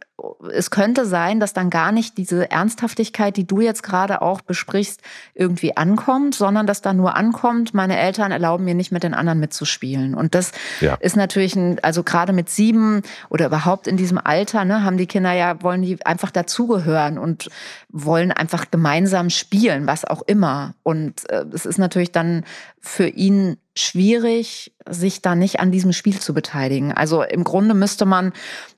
es 0.53 0.71
könnte 0.71 1.07
sein, 1.07 1.41
dass 1.41 1.53
dann 1.53 1.71
gar 1.71 1.93
nicht 1.93 2.19
diese 2.19 2.51
Ernsthaftigkeit, 2.51 3.37
die 3.37 3.47
du 3.47 3.61
jetzt 3.61 3.83
gerade 3.83 4.23
auch 4.23 4.41
besprichst, 4.41 5.01
irgendwie 5.35 5.77
ankommt, 5.77 6.35
sondern 6.35 6.67
dass 6.67 6.83
da 6.83 6.93
nur 6.93 7.17
ankommt, 7.17 7.75
meine 7.75 7.99
Eltern 7.99 8.33
erlauben 8.33 8.65
mir 8.65 8.75
nicht 8.75 8.93
mit 8.93 9.03
den 9.03 9.15
anderen 9.15 9.41
mitzuspielen. 9.41 10.15
Und 10.15 10.35
das 10.35 10.53
ja. 10.81 10.95
ist 10.95 11.17
natürlich, 11.17 11.57
ein, 11.57 11.79
also 11.83 12.03
gerade 12.03 12.33
mit 12.33 12.51
sieben 12.51 13.03
oder 13.29 13.47
überhaupt 13.47 13.87
in 13.87 13.97
diesem 13.97 14.19
Alter, 14.19 14.65
ne, 14.65 14.85
haben 14.85 14.97
die 14.97 15.07
Kinder 15.07 15.20
ja, 15.25 15.63
wollen 15.63 15.83
die 15.83 16.05
einfach 16.05 16.31
dazugehören 16.31 17.19
und 17.19 17.49
wollen 17.89 18.33
einfach 18.33 18.71
gemeinsam 18.71 19.31
spielen, 19.31 19.87
was 19.87 20.05
auch 20.05 20.23
immer. 20.23 20.75
Und 20.83 21.29
äh, 21.31 21.45
es 21.53 21.67
ist 21.67 21.79
natürlich 21.79 22.13
dann 22.13 22.45
für 22.81 23.07
ihn 23.07 23.57
schwierig, 23.77 24.73
sich 24.89 25.23
da 25.23 25.35
nicht 25.35 25.61
an 25.61 25.71
diesem 25.71 25.93
Spiel 25.93 26.19
zu 26.19 26.35
beteiligen. 26.35 26.93
Also 26.93 27.23
im 27.23 27.45
Grunde 27.45 27.75
müsste 27.75 28.05
man 28.05 28.33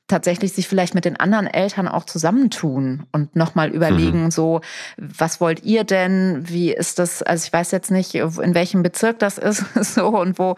tatsächlich 0.08 0.52
sich 0.52 0.68
vielleicht 0.68 0.94
mit 0.94 1.04
den 1.04 1.18
anderen 1.18 1.46
Eltern 1.46 1.88
auch 1.88 2.04
zusammentun 2.04 3.06
und 3.12 3.34
nochmal 3.34 3.70
überlegen, 3.70 4.24
mhm. 4.24 4.30
so, 4.30 4.60
was 4.98 5.40
wollt 5.40 5.64
ihr 5.64 5.84
denn? 5.84 6.48
Wie 6.48 6.72
ist 6.72 6.98
das? 6.98 7.22
Also 7.22 7.46
ich 7.46 7.52
weiß 7.52 7.70
jetzt 7.70 7.90
nicht, 7.90 8.14
in 8.14 8.54
welchem 8.54 8.82
Bezirk 8.82 9.18
das 9.20 9.38
ist, 9.38 9.64
so 9.94 10.08
und 10.08 10.38
wo, 10.38 10.56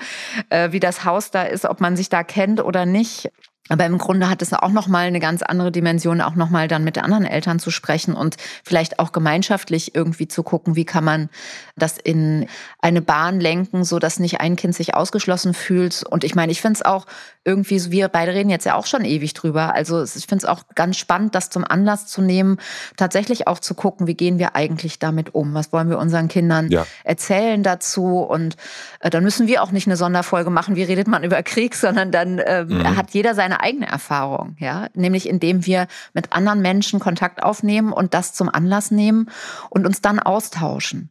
äh, 0.51 0.73
wie 0.73 0.81
das 0.81 1.05
Haus 1.05 1.31
da 1.31 1.45
ist, 1.45 1.65
ob 1.67 1.81
man 1.81 1.97
sich 1.97 2.09
da 2.09 2.25
kennt 2.25 2.63
oder 2.63 2.85
nicht. 2.85 3.31
Aber 3.71 3.87
im 3.87 3.97
Grunde 3.97 4.29
hat 4.29 4.43
es 4.43 4.53
auch 4.53 4.71
nochmal 4.71 5.07
eine 5.07 5.21
ganz 5.21 5.43
andere 5.43 5.73
Dimension, 5.73 6.21
auch 6.21 6.35
nochmal 6.35 6.69
dann 6.69 6.85
mit 6.85 6.99
anderen 6.99 7.25
Eltern 7.25 7.59
zu 7.59 7.71
sprechen 7.71 8.15
und 8.15 8.37
vielleicht 8.63 8.99
auch 8.99 9.11
gemeinschaftlich 9.11 9.95
irgendwie 9.95 10.29
zu 10.29 10.43
gucken, 10.43 10.77
wie 10.77 10.85
kann 10.85 11.05
man 11.05 11.31
das 11.75 11.97
in 11.97 12.47
eine 12.83 13.01
Bahn 13.01 13.41
lenken, 13.41 13.85
so 13.85 13.99
dass 13.99 14.21
nicht 14.21 14.41
ein 14.41 14.57
Kind 14.57 14.75
sich 14.75 14.95
ausgeschlossen 14.95 15.55
fühlt. 15.55 16.05
Und 16.05 16.25
ich 16.25 16.35
meine, 16.35 16.53
ich 16.53 16.61
finde 16.61 16.79
es 16.79 16.85
auch 16.85 17.07
irgendwie, 17.45 17.91
wir 17.91 18.09
beide 18.09 18.35
reden 18.35 18.51
jetzt 18.51 18.65
ja 18.67 18.75
auch 18.75 18.87
schon 18.87 19.05
ewig 19.05 19.33
drüber. 19.33 19.75
Also 19.75 20.03
ich 20.03 20.27
finde 20.27 20.37
es 20.37 20.45
auch 20.45 20.65
ganz 20.75 20.99
spannend, 20.99 21.35
das 21.35 21.49
zum 21.49 21.65
Anlass 21.65 22.07
zu 22.07 22.21
nehmen, 22.21 22.59
tatsächlich 22.99 23.47
auch 23.49 23.59
zu 23.59 23.75
gucken, 23.75 24.07
wie 24.07 24.15
gehen 24.15 24.39
wir 24.39 24.57
eigentlich 24.57 24.99
damit 24.99 25.35
um? 25.35 25.55
Was 25.55 25.73
wollen 25.73 25.89
wir 25.89 25.99
unseren 25.99 26.29
Kindern 26.29 26.71
ja. 26.71 26.87
erzählen 27.03 27.63
dazu? 27.63 28.19
Und 28.19 28.57
äh, 29.01 29.09
dann 29.09 29.25
müssen 29.25 29.47
wir 29.47 29.63
auch 29.63 29.73
nicht 29.73 29.87
eine 29.87 29.97
Sonderfolge 29.97 30.51
machen, 30.51 30.77
wie 30.77 30.83
redet 30.83 31.07
man 31.07 31.25
über 31.25 31.43
Krieg, 31.43 31.75
sondern 31.75 32.11
dann 32.11 32.39
äh, 32.39 32.65
mhm. 32.65 32.97
hat 32.97 33.11
jeder 33.13 33.35
seine 33.35 33.54
eigene 33.61 33.87
Erfahrung, 33.87 34.57
ja, 34.59 34.89
nämlich 34.95 35.29
indem 35.29 35.67
wir 35.67 35.87
mit 36.13 36.33
anderen 36.33 36.63
Menschen 36.63 37.01
Kontakt 37.01 37.43
aufnehmen 37.43 37.93
und 37.93 38.15
das 38.15 38.35
zum 38.35 38.49
Anlass 38.49 38.91
nehmen 38.91 39.31
und 39.71 39.87
uns 39.87 40.01
dann 40.01 40.19
austauschen. 40.19 41.11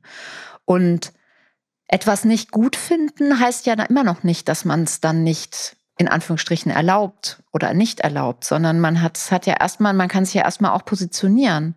Und 0.65 1.13
etwas 1.87 2.25
nicht 2.25 2.51
gut 2.51 2.75
finden 2.75 3.39
heißt 3.39 3.65
ja 3.65 3.73
immer 3.73 4.03
noch 4.03 4.23
nicht, 4.23 4.47
dass 4.47 4.65
man 4.65 4.83
es 4.83 5.01
dann 5.01 5.23
nicht 5.23 5.75
in 5.97 6.07
Anführungsstrichen 6.07 6.71
erlaubt 6.71 7.43
oder 7.51 7.73
nicht 7.73 7.99
erlaubt, 7.99 8.45
sondern 8.45 8.79
man 8.79 9.01
hat, 9.01 9.19
hat 9.31 9.45
ja 9.45 9.55
erstmal, 9.59 9.93
man 9.93 10.09
kann 10.09 10.25
sich 10.25 10.33
ja 10.33 10.43
erstmal 10.43 10.71
auch 10.71 10.85
positionieren. 10.85 11.75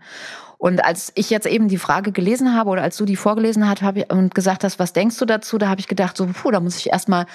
Und 0.58 0.82
als 0.82 1.12
ich 1.16 1.28
jetzt 1.28 1.46
eben 1.46 1.68
die 1.68 1.76
Frage 1.76 2.12
gelesen 2.12 2.54
habe 2.54 2.70
oder 2.70 2.82
als 2.82 2.96
du 2.96 3.04
die 3.04 3.16
vorgelesen 3.16 3.68
hast 3.68 3.82
hab 3.82 3.96
ich, 3.96 4.10
und 4.10 4.34
gesagt 4.34 4.64
hast, 4.64 4.78
was 4.78 4.94
denkst 4.94 5.18
du 5.18 5.26
dazu, 5.26 5.58
da 5.58 5.68
habe 5.68 5.80
ich 5.80 5.86
gedacht, 5.86 6.16
so, 6.16 6.26
puh, 6.26 6.50
da 6.50 6.60
muss 6.60 6.78
ich 6.78 6.90
erstmal 6.90 7.26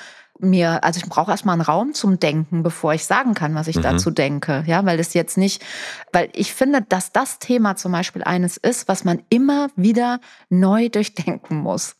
mir, 0.42 0.84
also 0.84 1.00
ich 1.00 1.10
brauche 1.10 1.32
erstmal 1.32 1.54
einen 1.54 1.62
Raum 1.62 1.94
zum 1.94 2.20
Denken, 2.20 2.64
bevor 2.64 2.94
ich 2.94 3.06
sagen 3.06 3.34
kann, 3.34 3.56
was 3.56 3.68
ich 3.68 3.78
mhm. 3.78 3.84
dazu 3.84 4.12
denke. 4.12 4.64
Ja, 4.68 4.86
weil 4.86 5.00
es 5.00 5.14
jetzt 5.14 5.38
nicht, 5.38 5.64
weil 6.12 6.30
ich 6.34 6.54
finde, 6.54 6.82
dass 6.82 7.12
das 7.12 7.40
Thema 7.40 7.76
zum 7.76 7.92
Beispiel 7.92 8.24
eines 8.24 8.58
ist, 8.58 8.88
was 8.88 9.04
man 9.04 9.22
immer 9.30 9.70
wieder 9.76 10.20
neu 10.50 10.90
durchdenken 10.92 11.58
muss. 11.58 11.96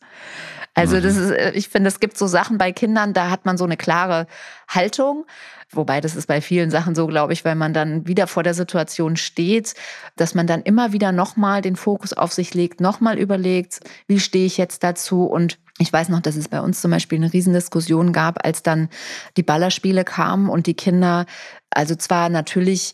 Also 0.74 1.00
das 1.00 1.16
mhm. 1.16 1.22
ist, 1.22 1.30
äh, 1.30 1.52
ich 1.52 1.68
finde, 1.68 1.88
es 1.88 2.00
gibt 2.00 2.16
so 2.16 2.26
Sachen 2.26 2.58
bei 2.58 2.72
Kindern, 2.72 3.12
da 3.12 3.30
hat 3.30 3.44
man 3.44 3.58
so 3.58 3.64
eine 3.64 3.76
klare 3.76 4.26
Haltung. 4.68 5.26
Wobei 5.70 6.00
das 6.00 6.16
ist 6.16 6.26
bei 6.26 6.40
vielen 6.40 6.70
Sachen 6.70 6.94
so, 6.94 7.06
glaube 7.06 7.32
ich, 7.32 7.44
weil 7.44 7.54
man 7.54 7.72
dann 7.72 8.06
wieder 8.06 8.26
vor 8.26 8.42
der 8.42 8.54
Situation 8.54 9.16
steht, 9.16 9.74
dass 10.16 10.34
man 10.34 10.46
dann 10.46 10.62
immer 10.62 10.92
wieder 10.92 11.12
nochmal 11.12 11.62
den 11.62 11.76
Fokus 11.76 12.12
auf 12.12 12.32
sich 12.32 12.52
legt, 12.52 12.80
nochmal 12.80 13.18
überlegt, 13.18 13.80
wie 14.06 14.20
stehe 14.20 14.44
ich 14.44 14.58
jetzt 14.58 14.82
dazu 14.82 15.24
und 15.24 15.58
ich 15.78 15.90
weiß 15.90 16.10
noch, 16.10 16.20
dass 16.20 16.36
es 16.36 16.48
bei 16.48 16.60
uns 16.60 16.82
zum 16.82 16.90
Beispiel 16.90 17.16
eine 17.16 17.32
Riesendiskussion 17.32 18.12
gab, 18.12 18.44
als 18.44 18.62
dann 18.62 18.90
die 19.38 19.42
Ballerspiele 19.42 20.04
kamen 20.04 20.50
und 20.50 20.66
die 20.66 20.74
Kinder, 20.74 21.24
also 21.70 21.94
zwar 21.94 22.28
natürlich 22.28 22.92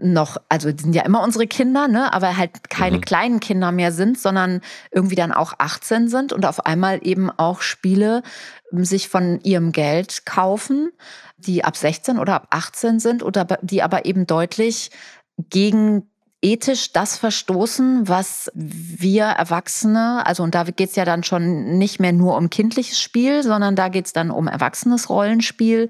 noch, 0.00 0.36
also 0.48 0.70
die 0.70 0.82
sind 0.82 0.94
ja 0.94 1.02
immer 1.02 1.22
unsere 1.22 1.46
Kinder, 1.46 1.88
ne, 1.88 2.12
aber 2.12 2.36
halt 2.36 2.68
keine 2.70 2.98
mhm. 2.98 3.02
kleinen 3.02 3.40
Kinder 3.40 3.72
mehr 3.72 3.92
sind, 3.92 4.18
sondern 4.18 4.60
irgendwie 4.90 5.14
dann 5.14 5.32
auch 5.32 5.54
18 5.58 6.08
sind 6.08 6.32
und 6.32 6.44
auf 6.44 6.66
einmal 6.66 7.00
eben 7.02 7.30
auch 7.30 7.62
Spiele 7.62 8.22
ähm, 8.72 8.84
sich 8.84 9.08
von 9.08 9.40
ihrem 9.42 9.72
Geld 9.72 10.26
kaufen, 10.26 10.90
die 11.38 11.64
ab 11.64 11.76
16 11.76 12.18
oder 12.18 12.34
ab 12.34 12.48
18 12.50 13.00
sind 13.00 13.22
oder 13.22 13.44
die 13.62 13.82
aber 13.82 14.04
eben 14.04 14.26
deutlich 14.26 14.90
gegen 15.50 16.08
ethisch 16.40 16.92
das 16.92 17.18
verstoßen, 17.18 18.06
was 18.06 18.50
wir 18.54 19.24
Erwachsene, 19.24 20.24
also 20.24 20.44
und 20.44 20.54
da 20.54 20.62
geht 20.64 20.90
es 20.90 20.96
ja 20.96 21.04
dann 21.04 21.24
schon 21.24 21.78
nicht 21.78 21.98
mehr 21.98 22.12
nur 22.12 22.36
um 22.36 22.48
kindliches 22.48 23.00
Spiel, 23.00 23.42
sondern 23.42 23.74
da 23.74 23.88
geht 23.88 24.06
es 24.06 24.12
dann 24.12 24.30
um 24.30 24.46
erwachsenes 24.46 25.10
Rollenspiel, 25.10 25.88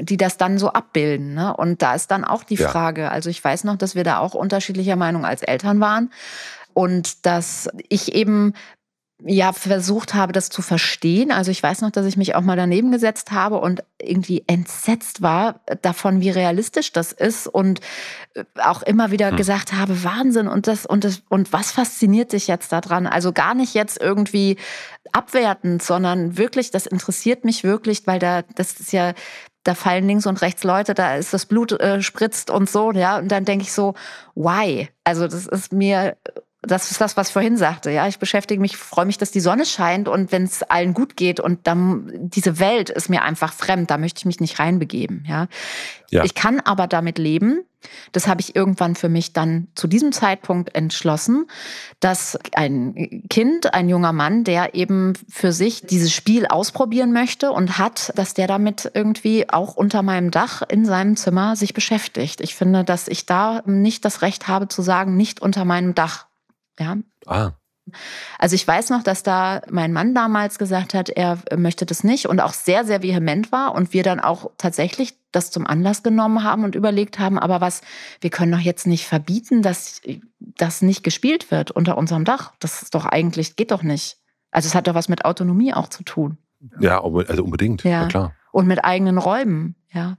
die 0.00 0.16
das 0.16 0.36
dann 0.36 0.58
so 0.58 0.70
abbilden. 0.70 1.34
Ne? 1.34 1.56
Und 1.56 1.82
da 1.82 1.94
ist 1.94 2.10
dann 2.10 2.24
auch 2.24 2.44
die 2.44 2.56
ja. 2.56 2.68
Frage, 2.68 3.10
also 3.10 3.30
ich 3.30 3.42
weiß 3.42 3.64
noch, 3.64 3.76
dass 3.76 3.94
wir 3.94 4.04
da 4.04 4.18
auch 4.18 4.34
unterschiedlicher 4.34 4.96
Meinung 4.96 5.24
als 5.24 5.42
Eltern 5.42 5.80
waren 5.80 6.10
und 6.74 7.26
dass 7.26 7.68
ich 7.88 8.14
eben 8.14 8.54
ja 9.24 9.52
versucht 9.52 10.14
habe, 10.14 10.32
das 10.32 10.48
zu 10.48 10.62
verstehen. 10.62 11.30
Also 11.30 11.50
ich 11.50 11.62
weiß 11.62 11.80
noch, 11.82 11.90
dass 11.90 12.06
ich 12.06 12.16
mich 12.16 12.34
auch 12.34 12.40
mal 12.40 12.56
daneben 12.56 12.90
gesetzt 12.90 13.30
habe 13.30 13.60
und 13.60 13.84
irgendwie 14.00 14.44
entsetzt 14.46 15.22
war 15.22 15.60
davon, 15.82 16.20
wie 16.20 16.30
realistisch 16.30 16.92
das 16.92 17.12
ist 17.12 17.46
und 17.46 17.80
äh, 18.34 18.44
auch 18.60 18.82
immer 18.82 19.10
wieder 19.10 19.30
hm. 19.30 19.36
gesagt 19.36 19.72
habe, 19.72 20.02
Wahnsinn 20.02 20.48
und 20.48 20.66
das 20.66 20.86
und 20.86 21.04
das 21.04 21.22
und 21.28 21.52
was 21.52 21.72
fasziniert 21.72 22.32
dich 22.32 22.48
jetzt 22.48 22.72
daran? 22.72 23.06
Also 23.06 23.32
gar 23.32 23.54
nicht 23.54 23.74
jetzt 23.74 24.00
irgendwie 24.00 24.56
abwertend, 25.12 25.82
sondern 25.82 26.36
wirklich, 26.36 26.70
das 26.70 26.86
interessiert 26.86 27.44
mich 27.44 27.64
wirklich, 27.64 28.06
weil 28.06 28.18
da 28.18 28.42
das 28.56 28.80
ist 28.80 28.92
ja 28.92 29.12
da 29.64 29.74
fallen 29.74 30.06
links 30.06 30.26
und 30.26 30.42
rechts 30.42 30.64
Leute, 30.64 30.94
da 30.94 31.16
ist 31.16 31.32
das 31.32 31.46
Blut 31.46 31.72
äh, 31.72 32.02
spritzt 32.02 32.50
und 32.50 32.68
so, 32.68 32.92
ja. 32.92 33.18
Und 33.18 33.28
dann 33.28 33.44
denke 33.44 33.64
ich 33.64 33.72
so, 33.72 33.94
why? 34.34 34.88
Also 35.04 35.26
das 35.28 35.46
ist 35.46 35.72
mir 35.72 36.16
das 36.62 36.92
ist 36.92 37.00
das, 37.00 37.16
was 37.16 37.28
ich 37.28 37.32
vorhin 37.32 37.56
sagte. 37.56 37.90
Ja, 37.90 38.06
ich 38.06 38.20
beschäftige 38.20 38.60
mich, 38.60 38.76
freue 38.76 39.04
mich, 39.04 39.18
dass 39.18 39.32
die 39.32 39.40
Sonne 39.40 39.66
scheint 39.66 40.08
und 40.08 40.30
wenn 40.30 40.44
es 40.44 40.62
allen 40.62 40.94
gut 40.94 41.16
geht 41.16 41.40
und 41.40 41.66
dann 41.66 42.08
diese 42.14 42.60
Welt 42.60 42.88
ist 42.88 43.08
mir 43.08 43.22
einfach 43.22 43.52
fremd, 43.52 43.90
da 43.90 43.98
möchte 43.98 44.20
ich 44.20 44.26
mich 44.26 44.38
nicht 44.38 44.60
reinbegeben. 44.60 45.24
Ja, 45.28 45.48
ja. 46.10 46.24
ich 46.24 46.34
kann 46.34 46.60
aber 46.60 46.86
damit 46.86 47.18
leben. 47.18 47.64
Das 48.12 48.26
habe 48.26 48.40
ich 48.40 48.56
irgendwann 48.56 48.94
für 48.94 49.08
mich 49.08 49.32
dann 49.32 49.68
zu 49.74 49.86
diesem 49.86 50.12
Zeitpunkt 50.12 50.74
entschlossen, 50.74 51.46
dass 52.00 52.38
ein 52.54 53.24
Kind, 53.30 53.74
ein 53.74 53.88
junger 53.88 54.12
Mann, 54.12 54.44
der 54.44 54.74
eben 54.74 55.14
für 55.28 55.52
sich 55.52 55.82
dieses 55.82 56.12
Spiel 56.12 56.46
ausprobieren 56.46 57.12
möchte 57.12 57.52
und 57.52 57.78
hat, 57.78 58.12
dass 58.16 58.34
der 58.34 58.46
damit 58.46 58.90
irgendwie 58.94 59.48
auch 59.48 59.74
unter 59.76 60.02
meinem 60.02 60.30
Dach 60.30 60.62
in 60.68 60.84
seinem 60.84 61.16
Zimmer 61.16 61.56
sich 61.56 61.74
beschäftigt. 61.74 62.40
Ich 62.40 62.54
finde, 62.54 62.84
dass 62.84 63.08
ich 63.08 63.26
da 63.26 63.62
nicht 63.66 64.04
das 64.04 64.22
Recht 64.22 64.48
habe 64.48 64.68
zu 64.68 64.82
sagen, 64.82 65.16
nicht 65.16 65.40
unter 65.40 65.64
meinem 65.64 65.94
Dach 65.94 66.26
ja. 66.78 66.96
Ah. 67.26 67.52
Also 68.38 68.54
ich 68.54 68.66
weiß 68.66 68.90
noch, 68.90 69.02
dass 69.02 69.22
da 69.22 69.62
mein 69.70 69.92
Mann 69.92 70.14
damals 70.14 70.58
gesagt 70.58 70.94
hat, 70.94 71.08
er 71.08 71.38
möchte 71.56 71.84
das 71.84 72.04
nicht 72.04 72.26
und 72.26 72.40
auch 72.40 72.52
sehr, 72.52 72.84
sehr 72.84 73.02
vehement 73.02 73.50
war 73.52 73.74
und 73.74 73.92
wir 73.92 74.02
dann 74.02 74.20
auch 74.20 74.50
tatsächlich 74.56 75.18
das 75.32 75.50
zum 75.50 75.66
Anlass 75.66 76.02
genommen 76.02 76.44
haben 76.44 76.64
und 76.64 76.74
überlegt 76.74 77.18
haben, 77.18 77.38
aber 77.38 77.60
was, 77.60 77.80
wir 78.20 78.30
können 78.30 78.52
doch 78.52 78.58
jetzt 78.58 78.86
nicht 78.86 79.06
verbieten, 79.06 79.62
dass 79.62 80.00
das 80.38 80.82
nicht 80.82 81.02
gespielt 81.02 81.50
wird 81.50 81.70
unter 81.70 81.98
unserem 81.98 82.24
Dach. 82.24 82.52
Das 82.60 82.82
ist 82.82 82.94
doch 82.94 83.06
eigentlich, 83.06 83.56
geht 83.56 83.70
doch 83.70 83.82
nicht. 83.82 84.18
Also 84.50 84.66
es 84.68 84.74
hat 84.74 84.86
doch 84.86 84.94
was 84.94 85.08
mit 85.08 85.24
Autonomie 85.24 85.74
auch 85.74 85.88
zu 85.88 86.04
tun. 86.04 86.38
Ja, 86.78 87.02
also 87.02 87.42
unbedingt, 87.42 87.82
ja, 87.82 88.02
ja 88.02 88.06
klar 88.06 88.34
und 88.52 88.68
mit 88.68 88.84
eigenen 88.84 89.18
Räumen. 89.18 89.74
Ja, 89.94 90.16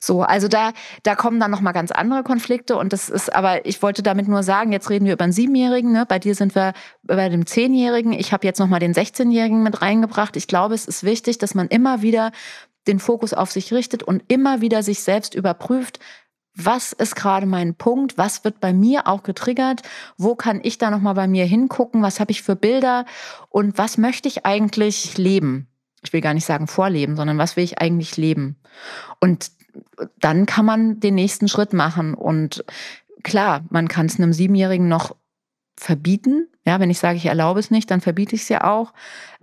so, 0.00 0.22
also 0.22 0.48
da, 0.48 0.72
da 1.04 1.14
kommen 1.14 1.38
dann 1.38 1.52
nochmal 1.52 1.72
ganz 1.72 1.92
andere 1.92 2.24
Konflikte 2.24 2.76
und 2.76 2.92
das 2.92 3.08
ist, 3.08 3.32
aber 3.32 3.64
ich 3.64 3.80
wollte 3.80 4.02
damit 4.02 4.26
nur 4.26 4.42
sagen, 4.42 4.72
jetzt 4.72 4.90
reden 4.90 5.04
wir 5.04 5.12
über 5.12 5.22
einen 5.22 5.32
Siebenjährigen, 5.32 5.92
ne? 5.92 6.04
bei 6.04 6.18
dir 6.18 6.34
sind 6.34 6.56
wir 6.56 6.72
bei 7.04 7.28
dem 7.28 7.46
Zehnjährigen, 7.46 8.12
ich 8.12 8.32
habe 8.32 8.44
jetzt 8.44 8.58
nochmal 8.58 8.80
den 8.80 8.92
Sechzehnjährigen 8.92 9.62
mit 9.62 9.82
reingebracht. 9.82 10.36
Ich 10.36 10.48
glaube, 10.48 10.74
es 10.74 10.86
ist 10.86 11.04
wichtig, 11.04 11.38
dass 11.38 11.54
man 11.54 11.68
immer 11.68 12.02
wieder 12.02 12.32
den 12.88 12.98
Fokus 12.98 13.34
auf 13.34 13.52
sich 13.52 13.72
richtet 13.72 14.02
und 14.02 14.24
immer 14.26 14.60
wieder 14.60 14.82
sich 14.82 15.04
selbst 15.04 15.36
überprüft, 15.36 16.00
was 16.56 16.92
ist 16.92 17.14
gerade 17.14 17.46
mein 17.46 17.76
Punkt, 17.76 18.18
was 18.18 18.42
wird 18.42 18.58
bei 18.60 18.72
mir 18.72 19.06
auch 19.06 19.22
getriggert, 19.22 19.82
wo 20.16 20.34
kann 20.34 20.60
ich 20.62 20.78
da 20.78 20.90
nochmal 20.90 21.14
bei 21.14 21.28
mir 21.28 21.44
hingucken, 21.44 22.02
was 22.02 22.18
habe 22.18 22.32
ich 22.32 22.42
für 22.42 22.56
Bilder 22.56 23.06
und 23.48 23.78
was 23.78 23.96
möchte 23.96 24.28
ich 24.28 24.44
eigentlich 24.44 25.18
leben 25.18 25.68
ich 26.04 26.12
will 26.12 26.20
gar 26.20 26.34
nicht 26.34 26.46
sagen 26.46 26.66
vorleben, 26.66 27.16
sondern 27.16 27.38
was 27.38 27.56
will 27.56 27.64
ich 27.64 27.80
eigentlich 27.80 28.16
leben? 28.16 28.56
Und 29.20 29.50
dann 30.20 30.46
kann 30.46 30.64
man 30.64 31.00
den 31.00 31.14
nächsten 31.14 31.48
Schritt 31.48 31.72
machen. 31.72 32.14
Und 32.14 32.64
klar, 33.22 33.64
man 33.70 33.88
kann 33.88 34.06
es 34.06 34.18
einem 34.18 34.32
Siebenjährigen 34.32 34.88
noch 34.88 35.16
verbieten. 35.76 36.48
Ja, 36.66 36.80
wenn 36.80 36.90
ich 36.90 36.98
sage, 36.98 37.16
ich 37.16 37.26
erlaube 37.26 37.60
es 37.60 37.70
nicht, 37.70 37.90
dann 37.90 38.00
verbiete 38.00 38.34
ich 38.36 38.42
es 38.42 38.48
ja 38.48 38.64
auch. 38.64 38.94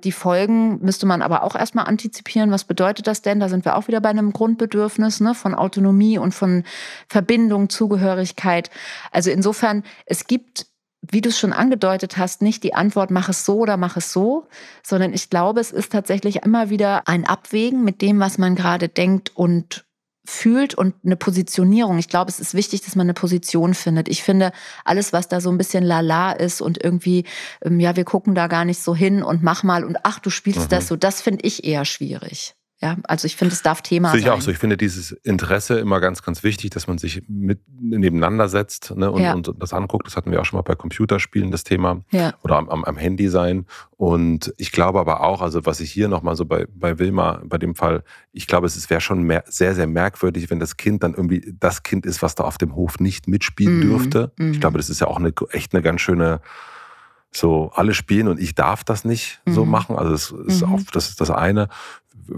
Die 0.03 0.11
Folgen 0.11 0.79
müsste 0.81 1.05
man 1.05 1.21
aber 1.21 1.43
auch 1.43 1.55
erstmal 1.55 1.85
antizipieren. 1.85 2.51
Was 2.51 2.63
bedeutet 2.63 3.05
das 3.05 3.21
denn? 3.21 3.39
Da 3.39 3.49
sind 3.49 3.65
wir 3.65 3.75
auch 3.75 3.87
wieder 3.87 4.01
bei 4.01 4.09
einem 4.09 4.33
Grundbedürfnis 4.33 5.19
ne, 5.19 5.35
von 5.35 5.53
Autonomie 5.53 6.17
und 6.17 6.33
von 6.33 6.63
Verbindung, 7.07 7.69
Zugehörigkeit. 7.69 8.71
Also 9.11 9.29
insofern, 9.29 9.83
es 10.05 10.25
gibt 10.25 10.70
wie 11.11 11.21
du 11.21 11.29
es 11.29 11.37
schon 11.37 11.53
angedeutet 11.53 12.17
hast, 12.17 12.41
nicht 12.41 12.63
die 12.63 12.73
Antwort, 12.73 13.11
mach 13.11 13.29
es 13.29 13.45
so 13.45 13.59
oder 13.59 13.77
mach 13.77 13.97
es 13.97 14.11
so, 14.11 14.47
sondern 14.81 15.13
ich 15.13 15.29
glaube, 15.29 15.59
es 15.59 15.71
ist 15.71 15.91
tatsächlich 15.91 16.37
immer 16.37 16.69
wieder 16.69 17.07
ein 17.07 17.25
Abwägen 17.25 17.83
mit 17.83 18.01
dem, 18.01 18.19
was 18.19 18.37
man 18.37 18.55
gerade 18.55 18.87
denkt 18.87 19.31
und 19.35 19.85
fühlt 20.23 20.75
und 20.75 20.95
eine 21.03 21.15
Positionierung. 21.15 21.97
Ich 21.97 22.07
glaube, 22.07 22.29
es 22.29 22.39
ist 22.39 22.53
wichtig, 22.53 22.81
dass 22.81 22.95
man 22.95 23.05
eine 23.05 23.13
Position 23.13 23.73
findet. 23.73 24.07
Ich 24.07 24.23
finde, 24.23 24.51
alles, 24.85 25.13
was 25.13 25.27
da 25.27 25.41
so 25.41 25.49
ein 25.49 25.57
bisschen 25.57 25.83
lala 25.83 26.31
ist 26.31 26.61
und 26.61 26.81
irgendwie, 26.81 27.25
ähm, 27.63 27.79
ja, 27.79 27.95
wir 27.95 28.05
gucken 28.05 28.35
da 28.35 28.47
gar 28.47 28.63
nicht 28.63 28.81
so 28.81 28.95
hin 28.95 29.23
und 29.23 29.43
mach 29.43 29.63
mal 29.63 29.83
und 29.83 29.97
ach, 30.03 30.19
du 30.19 30.29
spielst 30.29 30.65
mhm. 30.65 30.69
das 30.69 30.87
so, 30.87 30.95
das 30.95 31.21
finde 31.21 31.45
ich 31.45 31.65
eher 31.65 31.85
schwierig. 31.85 32.55
Ja, 32.83 32.97
also 33.03 33.27
ich 33.27 33.35
finde, 33.35 33.53
es 33.53 33.61
darf 33.61 33.83
Thema 33.83 34.09
Sehe 34.09 34.19
ich 34.19 34.25
sein. 34.25 34.33
auch 34.33 34.41
so. 34.41 34.49
Ich 34.49 34.57
finde 34.57 34.75
dieses 34.75 35.11
Interesse 35.11 35.77
immer 35.79 35.99
ganz, 35.99 36.23
ganz 36.23 36.43
wichtig, 36.43 36.71
dass 36.71 36.87
man 36.87 36.97
sich 36.97 37.21
mit 37.27 37.59
nebeneinander 37.79 38.49
setzt 38.49 38.95
ne, 38.95 39.11
und, 39.11 39.21
ja. 39.21 39.33
und, 39.33 39.53
das 39.59 39.71
anguckt. 39.71 40.07
Das 40.07 40.17
hatten 40.17 40.31
wir 40.31 40.41
auch 40.41 40.45
schon 40.45 40.57
mal 40.57 40.63
bei 40.63 40.73
Computerspielen, 40.73 41.51
das 41.51 41.63
Thema. 41.63 42.01
Ja. 42.09 42.33
Oder 42.41 42.57
am, 42.57 42.69
am, 42.69 42.83
am, 42.83 42.97
Handy 42.97 43.27
sein. 43.27 43.67
Und 43.97 44.51
ich 44.57 44.71
glaube 44.71 44.99
aber 44.99 45.21
auch, 45.21 45.43
also 45.43 45.63
was 45.67 45.79
ich 45.79 45.91
hier 45.91 46.07
nochmal 46.07 46.35
so 46.35 46.45
bei, 46.45 46.65
bei 46.73 46.97
Wilma, 46.97 47.41
bei 47.45 47.59
dem 47.59 47.75
Fall, 47.75 48.03
ich 48.31 48.47
glaube, 48.47 48.65
es 48.65 48.89
wäre 48.89 49.01
schon 49.01 49.21
mehr, 49.21 49.43
sehr, 49.47 49.75
sehr 49.75 49.85
merkwürdig, 49.85 50.49
wenn 50.49 50.59
das 50.59 50.75
Kind 50.75 51.03
dann 51.03 51.13
irgendwie 51.13 51.53
das 51.59 51.83
Kind 51.83 52.07
ist, 52.07 52.23
was 52.23 52.33
da 52.33 52.45
auf 52.45 52.57
dem 52.57 52.75
Hof 52.75 52.99
nicht 52.99 53.27
mitspielen 53.27 53.77
mhm. 53.77 53.81
dürfte. 53.81 54.31
Mhm. 54.37 54.53
Ich 54.53 54.59
glaube, 54.59 54.79
das 54.79 54.89
ist 54.89 55.01
ja 55.01 55.07
auch 55.07 55.17
eine, 55.17 55.33
echt 55.51 55.75
eine 55.75 55.83
ganz 55.83 56.01
schöne 56.01 56.41
so 57.33 57.71
alle 57.73 57.93
spielen 57.93 58.27
und 58.27 58.39
ich 58.39 58.55
darf 58.55 58.83
das 58.83 59.05
nicht 59.05 59.41
mhm. 59.45 59.53
so 59.53 59.65
machen. 59.65 59.95
Also 59.95 60.11
das 60.11 60.55
ist 60.55 60.65
mhm. 60.65 60.73
auch 60.73 60.81
das 60.91 61.09
ist 61.09 61.21
das 61.21 61.31
eine 61.31 61.69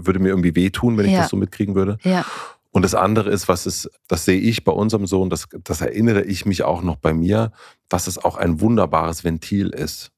würde 0.02 0.18
mir 0.18 0.28
irgendwie 0.28 0.54
wehtun, 0.54 0.96
wenn 0.96 1.06
ich 1.06 1.14
das 1.14 1.30
so 1.30 1.36
mitkriegen 1.36 1.74
würde. 1.74 1.98
Ja. 2.02 2.24
Und 2.70 2.82
das 2.82 2.94
andere 2.94 3.30
ist, 3.30 3.46
was 3.46 3.66
ist, 3.66 3.88
das 4.08 4.24
sehe 4.24 4.40
ich 4.40 4.64
bei 4.64 4.72
unserem 4.72 5.06
Sohn, 5.06 5.30
das, 5.30 5.46
das 5.62 5.80
erinnere 5.80 6.22
ich 6.24 6.44
mich 6.44 6.64
auch 6.64 6.82
noch 6.82 6.96
bei 6.96 7.14
mir, 7.14 7.52
dass 7.88 8.08
es 8.08 8.18
auch 8.18 8.36
ein 8.36 8.60
wunderbares 8.60 9.22
Ventil 9.22 9.68
ist. 9.68 10.10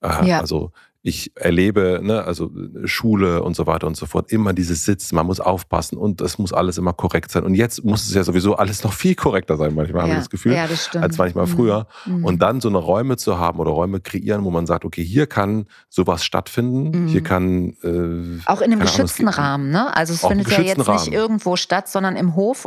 Äh, 0.00 0.26
ja. 0.26 0.40
Also 0.40 0.72
ich 1.06 1.30
erlebe, 1.36 2.00
ne, 2.02 2.24
also 2.24 2.50
Schule 2.84 3.44
und 3.44 3.54
so 3.54 3.68
weiter 3.68 3.86
und 3.86 3.96
so 3.96 4.06
fort, 4.06 4.32
immer 4.32 4.52
dieses 4.52 4.84
Sitzen, 4.84 5.14
man 5.14 5.24
muss 5.24 5.38
aufpassen 5.38 5.96
und 5.96 6.20
es 6.20 6.36
muss 6.36 6.52
alles 6.52 6.78
immer 6.78 6.92
korrekt 6.94 7.30
sein. 7.30 7.44
Und 7.44 7.54
jetzt 7.54 7.84
muss 7.84 8.08
es 8.08 8.14
ja 8.14 8.24
sowieso 8.24 8.56
alles 8.56 8.82
noch 8.82 8.92
viel 8.92 9.14
korrekter 9.14 9.56
sein, 9.56 9.72
manchmal 9.72 10.00
ja. 10.00 10.02
habe 10.02 10.12
ich 10.14 10.18
das 10.18 10.30
Gefühl, 10.30 10.54
ja, 10.54 10.66
das 10.66 10.90
als 10.96 11.16
manchmal 11.16 11.46
mhm. 11.46 11.50
früher. 11.50 11.86
Mhm. 12.06 12.24
Und 12.24 12.42
dann 12.42 12.60
so 12.60 12.68
eine 12.68 12.78
Räume 12.78 13.16
zu 13.16 13.38
haben 13.38 13.60
oder 13.60 13.70
Räume 13.70 14.00
kreieren, 14.00 14.42
wo 14.42 14.50
man 14.50 14.66
sagt, 14.66 14.84
okay, 14.84 15.04
hier 15.04 15.28
kann 15.28 15.66
sowas 15.88 16.24
stattfinden, 16.24 17.04
mhm. 17.04 17.06
hier 17.06 17.22
kann... 17.22 17.76
Äh, 17.84 18.42
auch 18.46 18.60
in 18.60 18.72
einem 18.72 18.80
geschützten 18.80 19.28
Ahnung, 19.28 19.38
Rahmen, 19.38 19.70
ne? 19.70 19.96
Also 19.96 20.12
es 20.12 20.26
findet 20.26 20.50
ja 20.50 20.60
jetzt 20.60 20.88
Rahmen. 20.88 20.98
nicht 20.98 21.12
irgendwo 21.12 21.54
statt, 21.54 21.88
sondern 21.88 22.16
im 22.16 22.34
Hof. 22.34 22.66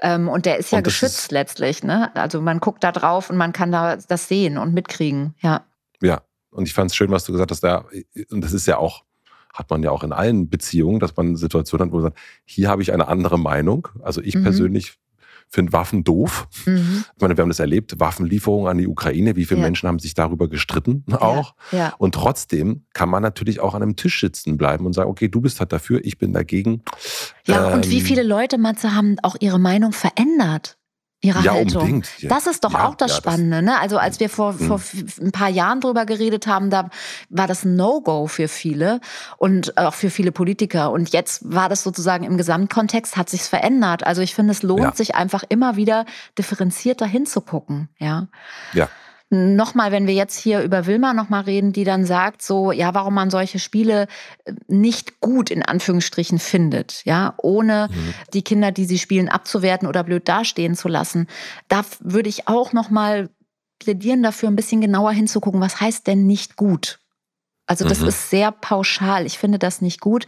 Ähm, 0.00 0.28
und 0.28 0.46
der 0.46 0.58
ist 0.58 0.72
ja 0.72 0.80
geschützt 0.80 1.24
ist, 1.24 1.32
letztlich, 1.32 1.84
ne? 1.84 2.10
Also 2.16 2.40
man 2.40 2.60
guckt 2.60 2.82
da 2.82 2.92
drauf 2.92 3.28
und 3.28 3.36
man 3.36 3.52
kann 3.52 3.70
da 3.70 3.96
das 3.96 4.26
sehen 4.26 4.56
und 4.56 4.72
mitkriegen, 4.72 5.34
ja. 5.40 5.66
Ja, 6.00 6.22
und 6.54 6.68
ich 6.68 6.72
fand 6.72 6.90
es 6.90 6.96
schön, 6.96 7.10
was 7.10 7.24
du 7.24 7.32
gesagt 7.32 7.50
hast, 7.50 7.64
da, 7.64 7.84
und 8.30 8.44
das 8.44 8.52
ist 8.52 8.66
ja 8.66 8.78
auch, 8.78 9.04
hat 9.52 9.70
man 9.70 9.82
ja 9.82 9.90
auch 9.90 10.04
in 10.04 10.12
allen 10.12 10.48
Beziehungen, 10.48 11.00
dass 11.00 11.16
man 11.16 11.36
Situationen 11.36 11.88
hat, 11.88 11.92
wo 11.92 11.96
man 11.96 12.04
sagt, 12.04 12.18
hier 12.44 12.68
habe 12.68 12.80
ich 12.80 12.92
eine 12.92 13.08
andere 13.08 13.38
Meinung. 13.38 13.88
Also 14.02 14.20
ich 14.20 14.36
mhm. 14.36 14.44
persönlich 14.44 14.94
finde 15.48 15.72
Waffen 15.72 16.04
doof. 16.04 16.46
Mhm. 16.64 17.04
Ich 17.14 17.20
meine, 17.20 17.36
wir 17.36 17.42
haben 17.42 17.48
das 17.48 17.58
erlebt, 17.58 17.98
Waffenlieferungen 17.98 18.68
an 18.68 18.78
die 18.78 18.86
Ukraine, 18.86 19.34
wie 19.34 19.44
viele 19.44 19.60
ja. 19.60 19.66
Menschen 19.66 19.88
haben 19.88 19.98
sich 19.98 20.14
darüber 20.14 20.48
gestritten 20.48 21.04
auch. 21.12 21.54
Ja. 21.72 21.78
Ja. 21.78 21.94
Und 21.98 22.14
trotzdem 22.14 22.84
kann 22.92 23.08
man 23.08 23.22
natürlich 23.22 23.58
auch 23.58 23.74
an 23.74 23.82
einem 23.82 23.96
Tisch 23.96 24.20
sitzen 24.20 24.56
bleiben 24.56 24.86
und 24.86 24.92
sagen, 24.92 25.10
okay, 25.10 25.28
du 25.28 25.40
bist 25.40 25.58
halt 25.58 25.72
dafür, 25.72 26.00
ich 26.04 26.18
bin 26.18 26.32
dagegen. 26.32 26.82
Ja, 27.46 27.68
ähm, 27.68 27.74
und 27.74 27.90
wie 27.90 27.98
ähm, 27.98 28.04
viele 28.04 28.22
Leute, 28.22 28.58
Matze, 28.58 28.94
haben 28.94 29.16
auch 29.22 29.34
ihre 29.40 29.58
Meinung 29.58 29.92
verändert? 29.92 30.78
Ihre 31.24 31.40
ja, 31.42 31.52
Haltung. 31.52 31.82
Unbedingt. 31.82 32.20
Ja. 32.20 32.28
Das 32.28 32.46
ist 32.46 32.64
doch 32.64 32.72
ja, 32.72 32.86
auch 32.86 32.94
das 32.94 33.12
ja, 33.12 33.16
Spannende. 33.16 33.56
Das, 33.56 33.64
ne? 33.64 33.80
Also 33.80 33.98
als 33.98 34.20
wir 34.20 34.28
vor, 34.28 34.52
mhm. 34.52 34.66
vor 34.66 34.80
ein 35.20 35.32
paar 35.32 35.48
Jahren 35.48 35.80
drüber 35.80 36.04
geredet 36.06 36.46
haben, 36.46 36.70
da 36.70 36.90
war 37.30 37.46
das 37.46 37.64
ein 37.64 37.76
No-Go 37.76 38.26
für 38.26 38.48
viele 38.48 39.00
und 39.36 39.76
auch 39.76 39.94
für 39.94 40.10
viele 40.10 40.32
Politiker. 40.32 40.90
Und 40.90 41.10
jetzt 41.10 41.40
war 41.44 41.68
das 41.68 41.82
sozusagen 41.82 42.24
im 42.24 42.36
Gesamtkontext, 42.36 43.16
hat 43.16 43.30
sich's 43.30 43.48
verändert. 43.48 44.06
Also 44.06 44.22
ich 44.22 44.34
finde, 44.34 44.52
es 44.52 44.62
lohnt 44.62 44.96
sich 44.96 45.14
einfach 45.14 45.44
immer 45.48 45.76
wieder 45.76 46.04
differenzierter 46.38 47.06
hinzugucken. 47.06 47.88
Ja. 47.98 48.28
Ja 48.72 48.88
nochmal, 49.34 49.92
wenn 49.92 50.06
wir 50.06 50.14
jetzt 50.14 50.38
hier 50.38 50.62
über 50.62 50.86
Wilma 50.86 51.12
nochmal 51.12 51.42
reden, 51.42 51.72
die 51.72 51.84
dann 51.84 52.04
sagt, 52.04 52.42
so, 52.42 52.72
ja, 52.72 52.94
warum 52.94 53.14
man 53.14 53.30
solche 53.30 53.58
Spiele 53.58 54.06
äh, 54.44 54.52
nicht 54.66 55.20
gut 55.20 55.50
in 55.50 55.62
Anführungsstrichen 55.62 56.38
findet, 56.38 57.02
ja, 57.04 57.34
ohne 57.38 57.88
mhm. 57.90 58.14
die 58.32 58.42
Kinder, 58.42 58.72
die 58.72 58.84
sie 58.84 58.98
spielen, 58.98 59.28
abzuwerten 59.28 59.88
oder 59.88 60.04
blöd 60.04 60.28
dastehen 60.28 60.74
zu 60.74 60.88
lassen. 60.88 61.26
Da 61.68 61.84
würde 62.00 62.28
ich 62.28 62.48
auch 62.48 62.72
nochmal 62.72 63.30
plädieren 63.78 64.22
dafür, 64.22 64.48
ein 64.48 64.56
bisschen 64.56 64.80
genauer 64.80 65.12
hinzugucken, 65.12 65.60
was 65.60 65.80
heißt 65.80 66.06
denn 66.06 66.26
nicht 66.26 66.56
gut? 66.56 67.00
Also 67.66 67.88
das 67.88 68.00
mhm. 68.00 68.08
ist 68.08 68.28
sehr 68.28 68.52
pauschal. 68.52 69.24
Ich 69.24 69.38
finde 69.38 69.58
das 69.58 69.80
nicht 69.80 70.00
gut. 70.00 70.26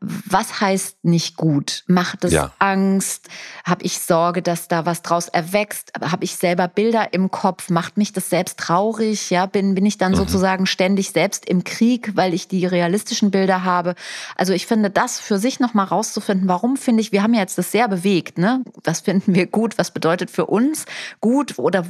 Was 0.00 0.60
heißt 0.60 1.04
nicht 1.04 1.36
gut? 1.36 1.82
Macht 1.88 2.24
es 2.24 2.32
ja. 2.32 2.52
Angst? 2.60 3.28
Habe 3.64 3.84
ich 3.84 3.98
Sorge, 3.98 4.40
dass 4.40 4.68
da 4.68 4.86
was 4.86 5.02
draus 5.02 5.26
erwächst? 5.26 5.92
Habe 6.00 6.22
ich 6.22 6.36
selber 6.36 6.68
Bilder 6.68 7.12
im 7.12 7.32
Kopf? 7.32 7.70
Macht 7.70 7.96
mich 7.96 8.12
das 8.12 8.30
selbst 8.30 8.60
traurig? 8.60 9.30
Ja, 9.30 9.46
bin, 9.46 9.74
bin 9.74 9.84
ich 9.84 9.98
dann 9.98 10.12
mhm. 10.12 10.16
sozusagen 10.16 10.66
ständig 10.66 11.10
selbst 11.10 11.44
im 11.46 11.64
Krieg, 11.64 12.12
weil 12.14 12.34
ich 12.34 12.46
die 12.46 12.64
realistischen 12.66 13.32
Bilder 13.32 13.64
habe? 13.64 13.96
Also 14.36 14.52
ich 14.52 14.66
finde 14.66 14.88
das 14.90 15.18
für 15.18 15.38
sich 15.38 15.58
nochmal 15.58 15.86
rauszufinden, 15.86 16.46
warum 16.46 16.76
finde 16.76 17.00
ich, 17.00 17.10
wir 17.10 17.24
haben 17.24 17.34
ja 17.34 17.40
jetzt 17.40 17.58
das 17.58 17.72
sehr 17.72 17.88
bewegt, 17.88 18.38
ne? 18.38 18.62
Was 18.84 19.00
finden 19.00 19.34
wir 19.34 19.46
gut? 19.46 19.76
Was 19.76 19.90
bedeutet 19.90 20.30
für 20.30 20.46
uns 20.46 20.84
gut? 21.20 21.58
Oder 21.58 21.84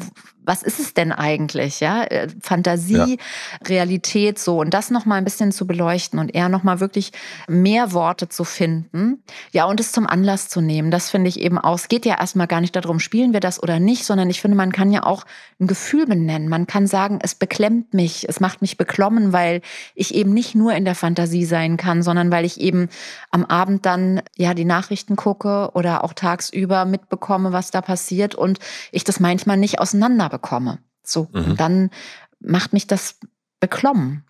was 0.46 0.62
ist 0.62 0.78
es 0.78 0.94
denn 0.94 1.12
eigentlich? 1.12 1.80
Ja, 1.80 2.04
äh, 2.04 2.28
Fantasie, 2.40 3.18
ja. 3.18 3.66
Realität, 3.66 4.38
so. 4.38 4.60
Und 4.60 4.72
das 4.72 4.85
das 4.86 4.90
noch 4.92 5.04
mal 5.04 5.16
ein 5.16 5.24
bisschen 5.24 5.50
zu 5.50 5.66
beleuchten 5.66 6.18
und 6.18 6.34
eher 6.34 6.48
noch 6.48 6.62
mal 6.62 6.78
wirklich 6.78 7.10
mehr 7.48 7.92
Worte 7.92 8.28
zu 8.28 8.44
finden. 8.44 9.22
Ja, 9.52 9.64
und 9.64 9.80
es 9.80 9.90
zum 9.90 10.06
Anlass 10.06 10.48
zu 10.48 10.60
nehmen. 10.60 10.90
Das 10.90 11.10
finde 11.10 11.28
ich 11.28 11.40
eben 11.40 11.58
auch. 11.58 11.74
Es 11.74 11.88
geht 11.88 12.06
ja 12.06 12.18
erstmal 12.18 12.46
gar 12.46 12.60
nicht 12.60 12.76
darum, 12.76 13.00
spielen 13.00 13.32
wir 13.32 13.40
das 13.40 13.60
oder 13.60 13.80
nicht, 13.80 14.04
sondern 14.04 14.30
ich 14.30 14.40
finde, 14.40 14.56
man 14.56 14.70
kann 14.70 14.92
ja 14.92 15.02
auch 15.02 15.24
ein 15.60 15.66
Gefühl 15.66 16.06
benennen. 16.06 16.48
Man 16.48 16.68
kann 16.68 16.86
sagen, 16.86 17.18
es 17.20 17.34
beklemmt 17.34 17.94
mich, 17.94 18.28
es 18.28 18.38
macht 18.38 18.62
mich 18.62 18.76
beklommen, 18.76 19.32
weil 19.32 19.60
ich 19.94 20.14
eben 20.14 20.32
nicht 20.32 20.54
nur 20.54 20.72
in 20.74 20.84
der 20.84 20.94
Fantasie 20.94 21.44
sein 21.44 21.76
kann, 21.76 22.02
sondern 22.02 22.30
weil 22.30 22.44
ich 22.44 22.60
eben 22.60 22.88
am 23.30 23.44
Abend 23.44 23.86
dann 23.86 24.22
ja 24.36 24.54
die 24.54 24.64
Nachrichten 24.64 25.16
gucke 25.16 25.70
oder 25.74 26.04
auch 26.04 26.12
tagsüber 26.12 26.84
mitbekomme, 26.84 27.52
was 27.52 27.72
da 27.72 27.80
passiert 27.80 28.36
und 28.36 28.60
ich 28.92 29.02
das 29.02 29.18
manchmal 29.18 29.56
nicht 29.56 29.80
auseinander 29.80 30.28
bekomme. 30.28 30.78
So, 31.02 31.28
mhm. 31.32 31.56
dann 31.56 31.90
macht 32.38 32.72
mich 32.72 32.86
das 32.86 33.18
beklommen. 33.58 34.22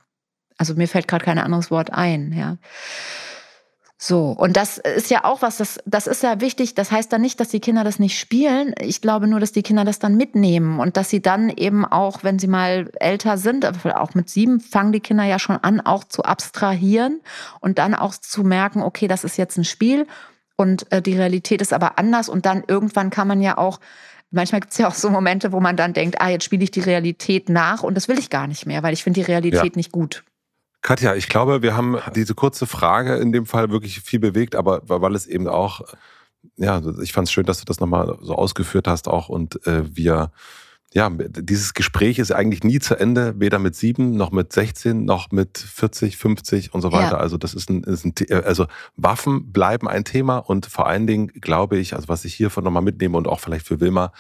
Also 0.59 0.75
mir 0.75 0.89
fällt 0.89 1.09
gerade 1.09 1.25
kein 1.25 1.39
anderes 1.39 1.71
Wort 1.71 1.93
ein, 1.93 2.33
ja. 2.33 2.57
So, 3.99 4.29
und 4.29 4.59
das 4.59 4.77
ist 4.77 5.11
ja 5.11 5.25
auch 5.25 5.41
was, 5.41 5.57
das, 5.57 5.79
das 5.87 6.07
ist 6.07 6.23
ja 6.23 6.41
wichtig. 6.43 6.75
Das 6.75 6.91
heißt 6.91 7.11
dann 7.11 7.23
nicht, 7.23 7.41
dass 7.41 7.49
die 7.49 7.61
Kinder 7.61 7.83
das 7.83 7.99
nicht 7.99 8.19
spielen. 8.19 8.75
Ich 8.79 9.01
glaube 9.01 9.27
nur, 9.27 9.41
dass 9.41 9.53
die 9.53 9.63
Kinder 9.63 9.85
das 9.85 9.99
dann 9.99 10.19
mitnehmen 10.19 10.81
und 10.81 10.99
dass 10.99 11.09
sie 11.09 11.23
dann 11.23 11.49
eben 11.49 11.87
auch, 11.87 12.23
wenn 12.23 12.39
sie 12.39 12.47
mal 12.47 12.91
älter 13.01 13.39
sind, 13.39 13.65
auch 13.87 14.15
mit 14.15 14.29
sieben, 14.29 14.61
fangen 14.61 14.93
die 14.93 15.01
Kinder 15.01 15.25
ja 15.25 15.39
schon 15.39 15.57
an, 15.57 15.81
auch 15.81 16.05
zu 16.05 16.25
abstrahieren 16.25 17.23
und 17.61 17.79
dann 17.79 17.95
auch 17.95 18.15
zu 18.15 18.45
merken, 18.45 18.83
okay, 18.83 19.09
das 19.09 19.25
ist 19.25 19.39
jetzt 19.39 19.57
ein 19.57 19.65
Spiel 19.65 20.07
und 20.57 20.93
äh, 20.93 21.01
die 21.01 21.17
Realität 21.17 21.63
ist 21.63 21.73
aber 21.73 21.99
anders. 21.99 22.29
Und 22.29 22.45
dann 22.45 22.65
irgendwann 22.69 23.09
kann 23.09 23.29
man 23.29 23.41
ja 23.41 23.57
auch 23.57 23.81
manchmal 24.31 24.61
gibt 24.61 24.73
es 24.73 24.79
ja 24.79 24.89
auch 24.89 24.95
so 24.95 25.09
Momente, 25.09 25.53
wo 25.53 25.61
man 25.61 25.77
dann 25.77 25.95
denkt, 25.95 26.21
ah, 26.21 26.29
jetzt 26.29 26.45
spiele 26.45 26.65
ich 26.65 26.71
die 26.71 26.81
Realität 26.81 27.49
nach 27.49 27.83
und 27.83 27.95
das 27.95 28.09
will 28.09 28.19
ich 28.19 28.29
gar 28.29 28.47
nicht 28.47 28.67
mehr, 28.67 28.83
weil 28.83 28.93
ich 28.93 29.03
finde 29.03 29.21
die 29.21 29.27
Realität 29.27 29.65
ja. 29.65 29.77
nicht 29.77 29.93
gut. 29.93 30.25
Katja, 30.87 31.17
ich 31.17 31.29
glaube, 31.29 31.63
wir 31.63 31.77
haben 31.77 31.99
diese 32.15 32.37
kurze 32.37 32.65
Frage 32.65 33.17
in 33.17 33.33
dem 33.33 33.45
Fall 33.45 33.73
wirklich 33.73 34.03
viel 34.03 34.21
bewegt, 34.21 34.55
aber 34.55 34.83
weil 34.85 35.17
es 35.17 35.27
eben 35.27 35.49
auch, 35.49 35.81
ja, 36.57 36.81
ich 37.03 37.13
fand 37.13 37.27
es 37.27 37.33
schön, 37.33 37.45
dass 37.45 37.59
du 37.59 37.65
das 37.65 37.81
nochmal 37.81 38.17
so 38.23 38.37
ausgeführt 38.37 38.87
hast 38.87 39.09
auch 39.09 39.29
und 39.29 39.67
äh, 39.67 39.83
wir 39.97 40.31
ja, 40.95 41.11
dieses 41.11 41.75
Gespräch 41.75 42.21
ist 42.21 42.31
eigentlich 42.31 42.63
nie 42.63 42.79
zu 42.79 42.95
Ende, 42.95 43.35
weder 43.41 43.59
mit 43.59 43.75
sieben, 43.75 44.17
noch 44.17 44.31
mit 44.31 44.53
16, 44.53 45.05
noch 45.05 45.33
mit 45.33 45.59
40, 45.59 46.17
50 46.17 46.73
und 46.73 46.83
so 46.83 46.93
weiter. 46.93 47.17
Ja. 47.17 47.19
Also 47.19 47.37
das 47.37 47.53
ist 47.53 47.69
ein, 47.69 47.83
ist 47.83 48.05
ein, 48.05 48.15
also 48.45 48.67
Waffen 48.95 49.51
bleiben 49.53 49.89
ein 49.89 50.05
Thema 50.05 50.39
und 50.39 50.67
vor 50.67 50.87
allen 50.87 51.09
Dingen 51.09 51.33
glaube 51.41 51.79
ich, 51.79 51.95
also 51.95 52.09
was 52.09 52.25
ich 52.25 52.35
hiervon 52.35 52.63
nochmal 52.63 52.85
mitnehme 52.85 53.19
und 53.19 53.27
auch 53.27 53.41
vielleicht 53.41 53.67
für 53.67 53.81
Wilma, 53.81 54.13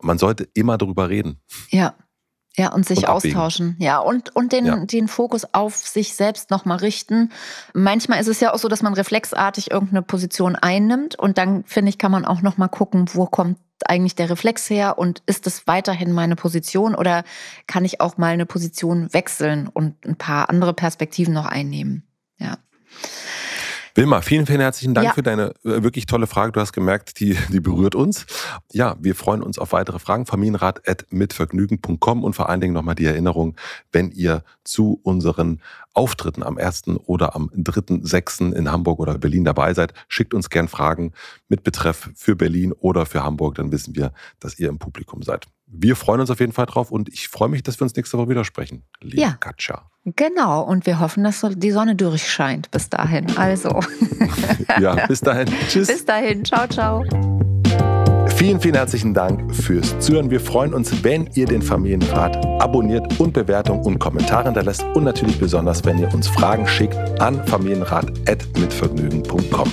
man 0.00 0.18
sollte 0.18 0.48
immer 0.54 0.78
darüber 0.78 1.08
reden. 1.08 1.40
Ja. 1.70 1.96
Ja, 2.56 2.72
und 2.72 2.84
sich 2.84 2.98
und 2.98 3.06
austauschen. 3.06 3.76
Ja, 3.78 3.98
und, 3.98 4.36
und 4.36 4.52
den, 4.52 4.66
ja. 4.66 4.76
den 4.76 5.08
Fokus 5.08 5.46
auf 5.54 5.74
sich 5.74 6.14
selbst 6.14 6.50
nochmal 6.50 6.78
richten. 6.78 7.30
Manchmal 7.72 8.20
ist 8.20 8.28
es 8.28 8.40
ja 8.40 8.52
auch 8.52 8.58
so, 8.58 8.68
dass 8.68 8.82
man 8.82 8.92
reflexartig 8.92 9.70
irgendeine 9.70 10.02
Position 10.02 10.54
einnimmt 10.54 11.18
und 11.18 11.38
dann, 11.38 11.64
finde 11.64 11.88
ich, 11.88 11.98
kann 11.98 12.12
man 12.12 12.26
auch 12.26 12.42
nochmal 12.42 12.68
gucken, 12.68 13.06
wo 13.14 13.24
kommt 13.26 13.58
eigentlich 13.86 14.14
der 14.14 14.30
Reflex 14.30 14.68
her 14.68 14.98
und 14.98 15.22
ist 15.26 15.46
es 15.46 15.66
weiterhin 15.66 16.12
meine 16.12 16.36
Position 16.36 16.94
oder 16.94 17.24
kann 17.66 17.84
ich 17.84 18.00
auch 18.00 18.16
mal 18.18 18.32
eine 18.32 18.46
Position 18.46 19.12
wechseln 19.12 19.68
und 19.68 20.04
ein 20.06 20.16
paar 20.16 20.50
andere 20.50 20.74
Perspektiven 20.74 21.34
noch 21.34 21.46
einnehmen? 21.46 22.04
Ja. 22.38 22.58
Wilma, 23.94 24.22
vielen, 24.22 24.46
vielen 24.46 24.60
herzlichen 24.60 24.94
Dank 24.94 25.08
ja. 25.08 25.12
für 25.12 25.22
deine 25.22 25.50
äh, 25.64 25.82
wirklich 25.82 26.06
tolle 26.06 26.26
Frage. 26.26 26.52
Du 26.52 26.60
hast 26.60 26.72
gemerkt, 26.72 27.20
die, 27.20 27.36
die 27.50 27.60
berührt 27.60 27.94
uns. 27.94 28.26
Ja, 28.72 28.96
wir 29.00 29.14
freuen 29.14 29.42
uns 29.42 29.58
auf 29.58 29.72
weitere 29.72 29.98
Fragen. 29.98 30.24
Familienrat.mitvergnügen.com 30.24 32.24
und 32.24 32.34
vor 32.34 32.48
allen 32.48 32.60
Dingen 32.60 32.72
nochmal 32.72 32.94
die 32.94 33.04
Erinnerung, 33.04 33.56
wenn 33.92 34.10
ihr 34.10 34.44
zu 34.64 34.98
unseren 35.02 35.60
Auftritten 35.92 36.42
am 36.42 36.56
1. 36.56 36.84
oder 37.04 37.36
am 37.36 37.50
3.6. 37.50 38.52
in 38.52 38.70
Hamburg 38.70 38.98
oder 38.98 39.18
Berlin 39.18 39.44
dabei 39.44 39.74
seid, 39.74 39.92
schickt 40.08 40.32
uns 40.32 40.48
gern 40.48 40.68
Fragen 40.68 41.12
mit 41.48 41.62
Betreff 41.62 42.10
für 42.14 42.34
Berlin 42.34 42.72
oder 42.72 43.04
für 43.04 43.22
Hamburg. 43.22 43.56
Dann 43.56 43.72
wissen 43.72 43.94
wir, 43.94 44.12
dass 44.40 44.58
ihr 44.58 44.70
im 44.70 44.78
Publikum 44.78 45.22
seid. 45.22 45.46
Wir 45.74 45.96
freuen 45.96 46.20
uns 46.20 46.30
auf 46.30 46.38
jeden 46.38 46.52
Fall 46.52 46.66
drauf 46.66 46.90
und 46.90 47.08
ich 47.08 47.28
freue 47.28 47.48
mich, 47.48 47.62
dass 47.62 47.80
wir 47.80 47.84
uns 47.84 47.96
nächste 47.96 48.18
Woche 48.18 48.28
wieder 48.28 48.44
sprechen. 48.44 48.84
Liebe 49.00 49.22
ja. 49.22 49.38
Katja. 49.40 49.86
Genau, 50.04 50.60
und 50.62 50.84
wir 50.84 51.00
hoffen, 51.00 51.24
dass 51.24 51.46
die 51.48 51.70
Sonne 51.70 51.96
durchscheint 51.96 52.70
bis 52.70 52.90
dahin. 52.90 53.38
Also. 53.38 53.80
ja, 54.80 55.06
bis 55.06 55.22
dahin. 55.22 55.48
Tschüss. 55.68 55.88
Bis 55.88 56.04
dahin. 56.04 56.44
Ciao, 56.44 56.66
ciao. 56.66 57.02
Vielen, 58.36 58.60
vielen 58.60 58.74
herzlichen 58.74 59.14
Dank 59.14 59.54
fürs 59.54 59.98
Zuhören. 60.00 60.30
Wir 60.30 60.40
freuen 60.40 60.74
uns, 60.74 61.02
wenn 61.02 61.30
ihr 61.34 61.46
den 61.46 61.62
Familienrat 61.62 62.36
abonniert 62.60 63.18
und 63.18 63.32
Bewertungen 63.32 63.82
und 63.84 63.98
Kommentare 63.98 64.44
hinterlässt 64.44 64.84
und 64.94 65.04
natürlich 65.04 65.38
besonders, 65.38 65.86
wenn 65.86 65.96
ihr 65.98 66.12
uns 66.12 66.28
Fragen 66.28 66.66
schickt 66.66 66.96
an 67.20 67.42
familienrat.mitvergnügen.com. 67.46 69.72